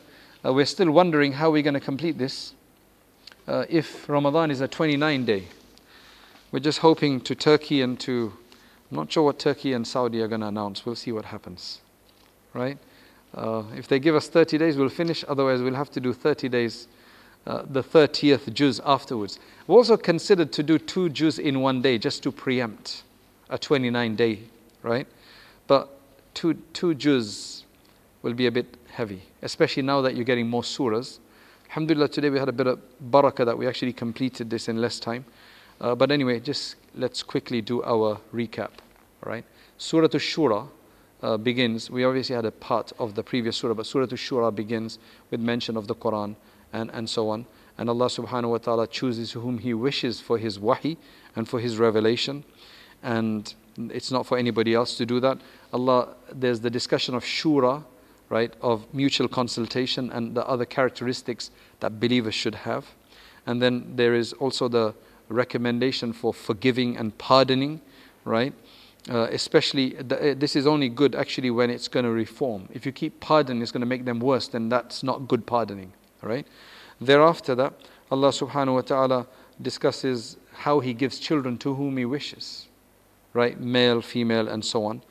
Uh, 0.42 0.54
we're 0.54 0.64
still 0.64 0.90
wondering 0.90 1.32
how 1.32 1.50
we're 1.50 1.62
going 1.62 1.74
to 1.74 1.80
complete 1.80 2.16
this 2.16 2.54
uh, 3.46 3.66
if 3.68 4.08
Ramadan 4.08 4.50
is 4.50 4.62
a 4.62 4.66
29 4.66 5.26
day. 5.26 5.44
We're 6.52 6.60
just 6.60 6.78
hoping 6.78 7.20
to 7.20 7.34
Turkey 7.34 7.82
and 7.82 8.00
to, 8.00 8.32
I'm 8.90 8.96
not 8.96 9.12
sure 9.12 9.24
what 9.24 9.38
Turkey 9.38 9.74
and 9.74 9.86
Saudi 9.86 10.22
are 10.22 10.28
going 10.28 10.40
to 10.40 10.46
announce. 10.46 10.86
We'll 10.86 10.94
see 10.94 11.12
what 11.12 11.26
happens. 11.26 11.82
Right? 12.54 12.78
Uh, 13.34 13.64
if 13.76 13.88
they 13.88 13.98
give 13.98 14.14
us 14.14 14.26
30 14.26 14.56
days, 14.56 14.78
we'll 14.78 14.88
finish. 14.88 15.22
Otherwise, 15.28 15.60
we'll 15.60 15.74
have 15.74 15.90
to 15.90 16.00
do 16.00 16.14
30 16.14 16.48
days, 16.48 16.88
uh, 17.46 17.64
the 17.66 17.82
30th 17.82 18.54
juz 18.54 18.80
afterwards. 18.86 19.38
We've 19.66 19.76
also 19.76 19.98
considered 19.98 20.50
to 20.52 20.62
do 20.62 20.78
two 20.78 21.10
juz 21.10 21.38
in 21.38 21.60
one 21.60 21.82
day 21.82 21.98
just 21.98 22.22
to 22.22 22.32
preempt 22.32 23.02
a 23.48 23.58
29 23.58 24.16
day, 24.16 24.40
right? 24.82 25.06
But 25.66 25.90
two, 26.34 26.54
two 26.72 26.94
juz 26.94 27.64
will 28.22 28.34
be 28.34 28.46
a 28.46 28.50
bit 28.50 28.76
heavy, 28.90 29.22
especially 29.42 29.82
now 29.82 30.00
that 30.00 30.14
you're 30.14 30.24
getting 30.24 30.48
more 30.48 30.62
surahs. 30.62 31.18
Alhamdulillah, 31.68 32.08
today 32.08 32.30
we 32.30 32.38
had 32.38 32.48
a 32.48 32.52
bit 32.52 32.66
of 32.66 32.80
barakah 33.10 33.44
that 33.44 33.58
we 33.58 33.66
actually 33.66 33.92
completed 33.92 34.48
this 34.50 34.68
in 34.68 34.80
less 34.80 35.00
time. 35.00 35.24
Uh, 35.80 35.94
but 35.94 36.10
anyway, 36.10 36.38
just 36.40 36.76
let's 36.94 37.22
quickly 37.22 37.60
do 37.60 37.82
our 37.82 38.20
recap. 38.32 38.70
Right. 39.24 39.44
Surah 39.78 40.06
Ash-Shura 40.06 40.68
uh, 41.22 41.36
begins. 41.36 41.90
We 41.90 42.04
obviously 42.04 42.36
had 42.36 42.44
a 42.44 42.50
part 42.50 42.92
of 42.98 43.14
the 43.14 43.22
previous 43.22 43.56
surah, 43.56 43.74
but 43.74 43.86
Surah 43.86 44.04
Ash-Shura 44.04 44.54
begins 44.54 44.98
with 45.30 45.40
mention 45.40 45.76
of 45.76 45.86
the 45.86 45.94
Quran 45.94 46.36
and, 46.72 46.90
and 46.90 47.08
so 47.08 47.30
on. 47.30 47.46
And 47.76 47.88
Allah 47.88 48.06
subhanahu 48.06 48.50
wa 48.50 48.58
ta'ala 48.58 48.86
chooses 48.86 49.32
whom 49.32 49.58
He 49.58 49.74
wishes 49.74 50.20
for 50.20 50.38
His 50.38 50.60
wahi 50.60 50.96
and 51.34 51.48
for 51.48 51.58
His 51.58 51.78
revelation. 51.78 52.44
And 53.04 53.54
it's 53.78 54.10
not 54.10 54.26
for 54.26 54.36
anybody 54.36 54.74
else 54.74 54.96
to 54.96 55.06
do 55.06 55.20
that. 55.20 55.38
Allah, 55.72 56.16
there's 56.32 56.60
the 56.60 56.70
discussion 56.70 57.14
of 57.14 57.22
shura, 57.22 57.84
right, 58.28 58.52
of 58.60 58.92
mutual 58.92 59.28
consultation 59.28 60.10
and 60.10 60.34
the 60.34 60.44
other 60.48 60.64
characteristics 60.64 61.52
that 61.80 62.00
believers 62.00 62.34
should 62.34 62.54
have. 62.54 62.86
And 63.46 63.62
then 63.62 63.94
there 63.94 64.14
is 64.14 64.32
also 64.32 64.68
the 64.68 64.94
recommendation 65.28 66.12
for 66.12 66.32
forgiving 66.32 66.96
and 66.96 67.16
pardoning, 67.18 67.80
right? 68.24 68.52
Uh, 69.10 69.28
especially, 69.32 69.90
the, 69.90 70.30
uh, 70.30 70.34
this 70.36 70.56
is 70.56 70.66
only 70.66 70.88
good 70.88 71.14
actually 71.14 71.50
when 71.50 71.68
it's 71.68 71.88
going 71.88 72.04
to 72.04 72.10
reform. 72.10 72.68
If 72.72 72.86
you 72.86 72.92
keep 72.92 73.20
pardoning, 73.20 73.62
it's 73.62 73.70
going 73.70 73.82
to 73.82 73.86
make 73.86 74.06
them 74.06 74.18
worse, 74.18 74.48
then 74.48 74.70
that's 74.70 75.02
not 75.02 75.28
good 75.28 75.44
pardoning, 75.44 75.92
right? 76.22 76.46
Thereafter 77.00 77.54
that, 77.54 77.74
Allah 78.10 78.30
subhanahu 78.30 78.74
wa 78.74 78.80
ta'ala 78.80 79.26
discusses 79.60 80.38
how 80.52 80.80
He 80.80 80.94
gives 80.94 81.18
children 81.18 81.58
to 81.58 81.74
whom 81.74 81.98
He 81.98 82.06
wishes, 82.06 82.68
right? 83.34 83.60
Male, 83.60 84.00
female, 84.00 84.48
and 84.48 84.64
so 84.64 84.86
on. 84.86 85.02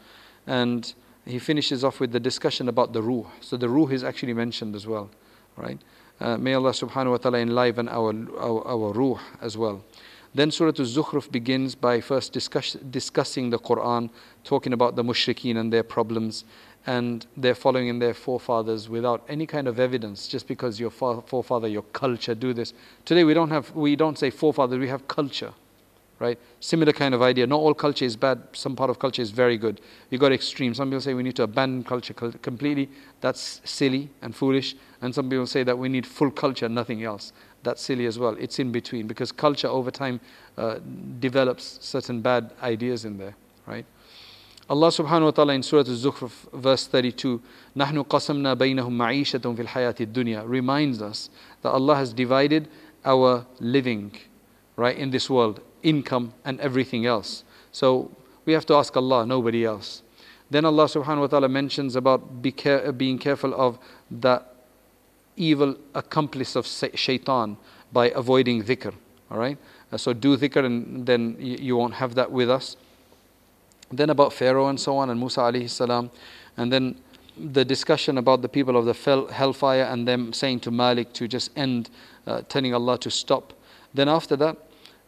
And 0.47 0.91
he 1.25 1.39
finishes 1.39 1.83
off 1.83 1.99
with 1.99 2.11
the 2.11 2.19
discussion 2.19 2.67
about 2.67 2.93
the 2.93 3.01
ruh. 3.01 3.25
So 3.41 3.57
the 3.57 3.69
ruh 3.69 3.87
is 3.87 4.03
actually 4.03 4.33
mentioned 4.33 4.75
as 4.75 4.87
well, 4.87 5.09
right? 5.55 5.79
Uh, 6.19 6.37
may 6.37 6.53
Allah 6.53 6.71
subhanahu 6.71 7.11
wa 7.11 7.17
ta'ala 7.17 7.39
enliven 7.39 7.89
our, 7.89 8.13
our, 8.39 8.67
our 8.67 8.93
ruh 8.93 9.19
as 9.41 9.57
well. 9.57 9.83
Then 10.35 10.49
Surah 10.49 10.73
Al-Zukhruf 10.79 11.31
begins 11.31 11.75
by 11.75 12.01
first 12.01 12.33
discuss, 12.33 12.73
discussing 12.73 13.51
the 13.51 13.59
Quran, 13.59 14.09
talking 14.43 14.73
about 14.73 14.95
the 14.95 15.03
mushrikeen 15.03 15.57
and 15.57 15.71
their 15.71 15.83
problems, 15.83 16.43
and 16.87 17.25
they're 17.37 17.55
following 17.55 17.87
in 17.87 17.99
their 17.99 18.13
forefathers 18.13 18.89
without 18.89 19.23
any 19.29 19.45
kind 19.45 19.67
of 19.67 19.79
evidence, 19.79 20.27
just 20.27 20.47
because 20.47 20.79
your 20.79 20.89
forefather, 20.89 21.67
your 21.67 21.83
culture 21.93 22.33
do 22.33 22.51
this. 22.51 22.73
Today 23.05 23.23
we 23.23 23.33
don't 23.33 23.51
have, 23.51 23.71
we 23.75 23.95
don't 23.95 24.17
say 24.17 24.31
forefather, 24.31 24.79
we 24.79 24.87
have 24.89 25.07
culture 25.07 25.53
right? 26.22 26.38
Similar 26.60 26.92
kind 26.92 27.14
of 27.14 27.22
idea. 27.22 27.46
Not 27.46 27.60
all 27.60 27.74
culture 27.74 28.04
is 28.04 28.16
bad. 28.16 28.42
Some 28.52 28.74
part 28.74 28.90
of 28.90 28.98
culture 28.98 29.22
is 29.22 29.30
very 29.30 29.56
good. 29.56 29.80
You 30.10 30.18
got 30.18 30.32
extreme. 30.32 30.74
Some 30.74 30.88
people 30.88 31.00
say 31.00 31.14
we 31.14 31.22
need 31.22 31.36
to 31.36 31.44
abandon 31.44 31.84
culture 31.84 32.14
completely. 32.14 32.88
That's 33.20 33.60
silly 33.64 34.10
and 34.20 34.34
foolish. 34.34 34.74
And 35.00 35.14
some 35.14 35.30
people 35.30 35.46
say 35.46 35.62
that 35.62 35.78
we 35.78 35.88
need 35.88 36.06
full 36.06 36.30
culture, 36.30 36.68
nothing 36.68 37.04
else. 37.04 37.32
That's 37.62 37.82
silly 37.82 38.06
as 38.06 38.18
well. 38.18 38.36
It's 38.38 38.58
in 38.58 38.72
between 38.72 39.06
because 39.06 39.32
culture 39.32 39.68
over 39.68 39.90
time 39.90 40.20
uh, 40.56 40.78
develops 41.20 41.78
certain 41.84 42.20
bad 42.20 42.52
ideas 42.62 43.04
in 43.04 43.18
there, 43.18 43.34
right? 43.66 43.86
Allah 44.70 44.88
subhanahu 44.88 45.24
wa 45.24 45.30
ta'ala 45.30 45.54
in 45.54 45.62
Surah 45.62 45.80
Al-Zukhruf 45.88 46.52
verse 46.52 46.86
32 46.86 47.40
نحن 47.76 48.02
قسمنا 48.02 48.54
بينهم 48.54 48.98
معيشتهم 48.98 49.54
في 49.56 49.62
الحياة 49.62 49.94
الدنيا 50.00 50.44
reminds 50.46 51.00
us 51.00 51.30
that 51.62 51.70
Allah 51.70 51.96
has 51.96 52.12
divided 52.12 52.68
our 53.02 53.46
living 53.60 54.12
right 54.76 54.96
in 54.98 55.10
this 55.10 55.30
world 55.30 55.62
income, 55.83 56.33
and 56.43 56.59
everything 56.59 57.05
else. 57.05 57.43
So 57.71 58.11
we 58.45 58.53
have 58.53 58.65
to 58.67 58.75
ask 58.75 58.95
Allah, 58.97 59.25
nobody 59.25 59.65
else. 59.65 60.01
Then 60.49 60.65
Allah 60.65 60.85
subhanahu 60.85 61.21
wa 61.21 61.27
ta'ala 61.27 61.49
mentions 61.49 61.95
about 61.95 62.41
being 62.41 63.17
careful 63.17 63.53
of 63.53 63.79
the 64.11 64.43
evil 65.35 65.75
accomplice 65.95 66.55
of 66.55 66.67
shaitan 66.67 67.57
by 67.91 68.09
avoiding 68.11 68.63
dhikr. 68.63 68.93
All 69.31 69.37
right? 69.37 69.57
Uh, 69.91 69.97
so 69.97 70.13
do 70.13 70.37
dhikr 70.37 70.65
and 70.65 71.05
then 71.05 71.35
you 71.39 71.75
won't 71.75 71.95
have 71.95 72.15
that 72.15 72.31
with 72.31 72.49
us. 72.49 72.77
Then 73.91 74.09
about 74.09 74.33
Pharaoh 74.33 74.67
and 74.67 74.79
so 74.79 74.97
on 74.97 75.09
and 75.09 75.19
Musa 75.19 75.41
alayhi 75.41 75.69
salam. 75.69 76.11
And 76.57 76.71
then 76.71 76.95
the 77.37 77.65
discussion 77.65 78.17
about 78.17 78.41
the 78.41 78.49
people 78.49 78.77
of 78.77 78.85
the 78.85 79.27
hellfire 79.31 79.83
and 79.83 80.07
them 80.07 80.33
saying 80.33 80.59
to 80.61 80.71
Malik 80.71 81.13
to 81.13 81.27
just 81.27 81.49
end, 81.55 81.89
uh, 82.27 82.41
telling 82.47 82.73
Allah 82.73 82.97
to 82.99 83.09
stop. 83.09 83.53
Then 83.93 84.07
after 84.09 84.35
that, 84.37 84.57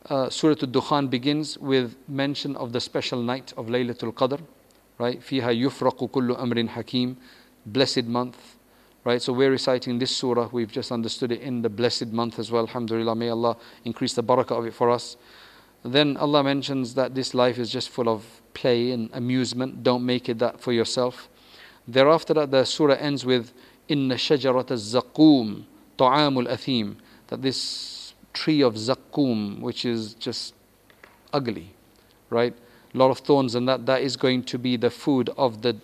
uh, 0.09 0.31
Surah 0.31 0.57
Al-Dukhan 0.63 1.11
begins 1.11 1.59
with 1.59 1.97
mention 2.09 2.57
of 2.57 2.73
the 2.73 2.81
special 2.81 3.23
night 3.23 3.53
of 3.57 3.67
Laylatul 3.67 4.15
Qadr, 4.15 4.41
right? 4.99 5.21
فِيهَا 5.21 5.55
يُفْرَقُ 5.65 6.11
كُلُّ 6.11 6.39
أَمْرٍ 6.39 6.69
حَكِيمٍ 6.69 7.17
Blessed 7.67 8.05
month, 8.05 8.57
right? 9.05 9.21
So 9.21 9.33
we're 9.33 9.51
reciting 9.51 9.99
this 9.99 10.17
surah, 10.17 10.49
we've 10.51 10.73
just 10.73 10.91
understood 10.91 11.33
it 11.33 11.43
in 11.43 11.63
the 11.63 11.69
blessed 11.69 12.09
month 12.09 12.39
as 12.39 12.51
well, 12.51 12.63
alhamdulillah. 12.63 13.15
May 13.15 13.29
Allah 13.29 13.57
increase 13.85 14.15
the 14.15 14.25
barakah 14.25 14.59
of 14.59 14.67
it 14.67 14.75
for 14.75 14.91
us. 14.91 15.17
Then 15.85 16.17
Allah 16.17 16.43
mentions 16.43 16.95
that 16.95 17.15
this 17.15 17.35
life 17.35 17.59
is 17.59 17.71
just 17.71 17.91
full 17.91 18.09
of 18.09 18.25
play 18.55 18.93
and 18.93 19.11
amusement. 19.13 19.83
Don't 19.83 20.05
make 20.05 20.29
it 20.29 20.39
that 20.39 20.61
for 20.61 20.73
yourself. 20.73 21.29
Thereafter 21.87 22.35
that 22.35 22.51
the 22.51 22.65
surah 22.65 22.95
ends 22.95 23.25
with 23.25 23.53
إِنَّ 23.89 24.09
شَجَرَةَ 24.09 24.67
الزَّقُومِ 24.67 25.65
طَعَامُ 25.99 26.47
الْأَثِيمِ 26.47 26.97
That 27.29 27.43
this 27.43 27.94
tree 28.35 28.63
of 28.63 28.75
Zakkum, 28.75 29.61
which 29.61 29.85
is 29.85 30.15
just 30.15 30.55
ugly, 31.33 31.73
right? 32.31 32.55
A 32.95 32.99
lot 32.99 33.11
of 33.11 33.19
thorns, 33.19 33.55
and 33.55 33.69
that, 33.69 33.87
that 33.87 34.03
is 34.03 34.17
going 34.17 34.43
to 34.45 34.59
be 34.59 34.77
the 34.77 34.91
food 34.91 35.31
of 35.37 35.63
the, 35.63 35.77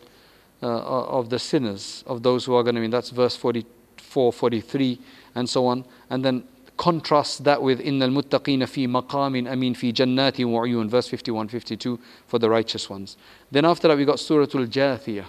uh, 0.63 0.67
of 0.67 1.31
the 1.31 1.39
sinners, 1.39 2.05
of 2.07 2.23
those 2.23 2.45
who 2.45 2.55
are 2.55 2.63
going 2.63 2.75
to 2.75 2.81
be. 2.81 2.89
That's 2.89 3.11
verse 3.11 3.37
44, 3.37 4.33
43, 4.33 4.99
and 5.35 5.49
so 5.49 5.67
on. 5.67 5.85
And 6.11 6.25
then 6.25 6.45
contrast 6.77 7.45
that 7.45 7.63
with 7.63 7.81
إِنَّ 7.81 8.03
الْمُتَّقِينَ 8.03 8.63
فِي 8.65 8.89
مَقَامٍ 8.89 9.49
أَمِينٍ 9.49 9.77
فِي 9.77 9.93
جَنَّاتٍ 9.93 10.45
وَعُيُونٍ 10.45 10.89
Verse 10.89 11.09
51, 11.09 11.49
52 11.49 11.99
for 12.27 12.39
the 12.39 12.51
righteous 12.51 12.91
ones. 12.91 13.17
Then 13.51 13.65
after 13.65 13.89
that 13.89 13.97
we 13.97 14.05
got 14.05 14.21
Surah 14.21 14.43
Al-Jathiyah. 14.43 15.25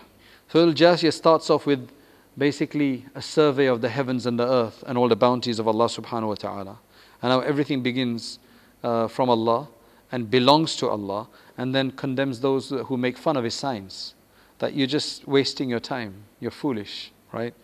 Surah 0.49 0.63
Al-Jathiyah 0.63 1.13
starts 1.13 1.49
off 1.49 1.65
with 1.65 1.89
basically 2.38 3.05
a 3.15 3.22
survey 3.22 3.65
of 3.68 3.82
the 3.82 3.89
heavens 3.89 4.26
and 4.26 4.38
the 4.38 4.47
earth 4.47 4.84
and 4.88 4.97
all 4.97 5.07
the 5.07 5.15
bounties 5.15 5.57
of 5.57 5.68
Allah 5.68 5.86
subhanahu 5.86 6.28
wa 6.28 6.36
ta'ala 6.36 6.80
and 7.23 7.33
how 7.33 7.41
everything 7.41 7.83
begins 7.83 8.39
uh, 8.83 9.09
from 9.09 9.31
Allah 9.31 9.68
and 10.11 10.31
belongs 10.31 10.77
to 10.77 10.89
Allah, 10.89 11.29
and 11.57 11.75
then 11.75 11.91
condemns 11.91 12.41
those 12.41 12.68
who 12.68 12.97
make 12.99 13.16
fun 13.16 13.37
of 13.37 13.45
His 13.45 13.55
signs. 13.55 14.14
That 14.59 14.75
you're 14.75 14.87
just 14.87 15.27
wasting 15.27 15.70
your 15.70 15.81
time, 15.81 16.25
you're 16.39 16.51
foolish, 16.51 17.12
right? 17.33 17.55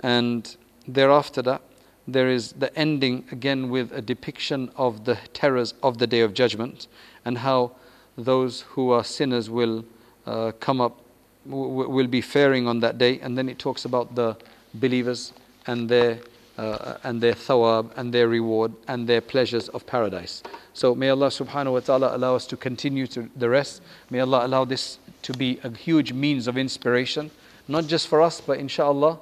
And 0.00 0.56
thereafter 0.86 1.42
that, 1.42 1.62
there 2.06 2.28
is 2.28 2.52
the 2.52 2.76
ending 2.78 3.24
again 3.32 3.68
with 3.68 3.90
a 3.92 4.00
depiction 4.00 4.70
of 4.76 5.04
the 5.04 5.18
terrors 5.32 5.74
of 5.82 5.98
the 5.98 6.06
day 6.06 6.20
of 6.20 6.34
judgment 6.34 6.86
and 7.24 7.38
how 7.38 7.72
those 8.16 8.60
who 8.60 8.90
are 8.90 9.02
sinners 9.02 9.50
will 9.50 9.84
uh, 10.24 10.52
come 10.60 10.80
up, 10.80 11.00
w- 11.44 11.88
will 11.88 12.06
be 12.06 12.20
faring 12.20 12.68
on 12.68 12.80
that 12.80 12.96
day. 12.98 13.18
And 13.20 13.36
then 13.36 13.48
it 13.48 13.58
talks 13.58 13.84
about 13.84 14.14
the 14.14 14.36
believers 14.74 15.32
and 15.66 15.88
their 15.88 16.20
uh, 16.58 16.96
and 17.04 17.20
their 17.20 17.34
thawab 17.34 17.90
and 17.96 18.12
their 18.12 18.28
reward 18.28 18.72
and 18.88 19.06
their 19.06 19.20
pleasures 19.20 19.68
of 19.70 19.86
paradise. 19.86 20.42
So 20.72 20.94
may 20.94 21.10
Allah 21.10 21.28
subhanahu 21.28 21.72
wa 21.72 21.80
ta'ala 21.80 22.16
allow 22.16 22.34
us 22.34 22.46
to 22.46 22.56
continue 22.56 23.06
to 23.08 23.28
the 23.36 23.48
rest. 23.48 23.82
May 24.10 24.20
Allah 24.20 24.46
allow 24.46 24.64
this 24.64 24.98
to 25.22 25.32
be 25.32 25.58
a 25.64 25.70
huge 25.70 26.12
means 26.12 26.46
of 26.46 26.56
inspiration, 26.56 27.30
not 27.68 27.86
just 27.86 28.08
for 28.08 28.22
us, 28.22 28.40
but 28.40 28.58
inshallah, 28.58 29.18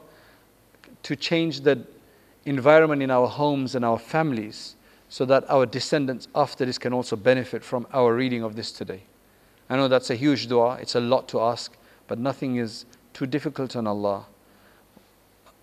to 1.03 1.17
change 1.17 1.61
the 1.61 1.85
environment 2.45 3.03
in 3.03 3.11
our 3.11 3.27
homes 3.27 3.75
and 3.75 3.85
our 3.85 3.99
families 3.99 4.77
so 5.09 5.25
that 5.25 5.49
our 5.49 5.67
descendants 5.67 6.29
after 6.35 6.65
this 6.65 6.79
can 6.79 6.93
also 6.93 7.17
benefit 7.17 7.63
from 7.63 7.87
our 7.93 8.15
reading 8.15 8.43
of 8.43 8.57
this 8.57 8.73
today. 8.73 9.03
I 9.71 9.77
know 9.77 9.89
that's 9.89 10.11
a 10.11 10.15
huge 10.15 10.49
dua, 10.49 10.79
it's 10.81 10.95
a 10.95 11.01
lot 11.01 11.29
to 11.29 11.41
ask, 11.41 11.77
but 12.07 12.19
nothing 12.19 12.57
is 12.57 12.85
too 13.13 13.27
difficult 13.27 13.77
on 13.77 13.87
Allah. 13.87 14.27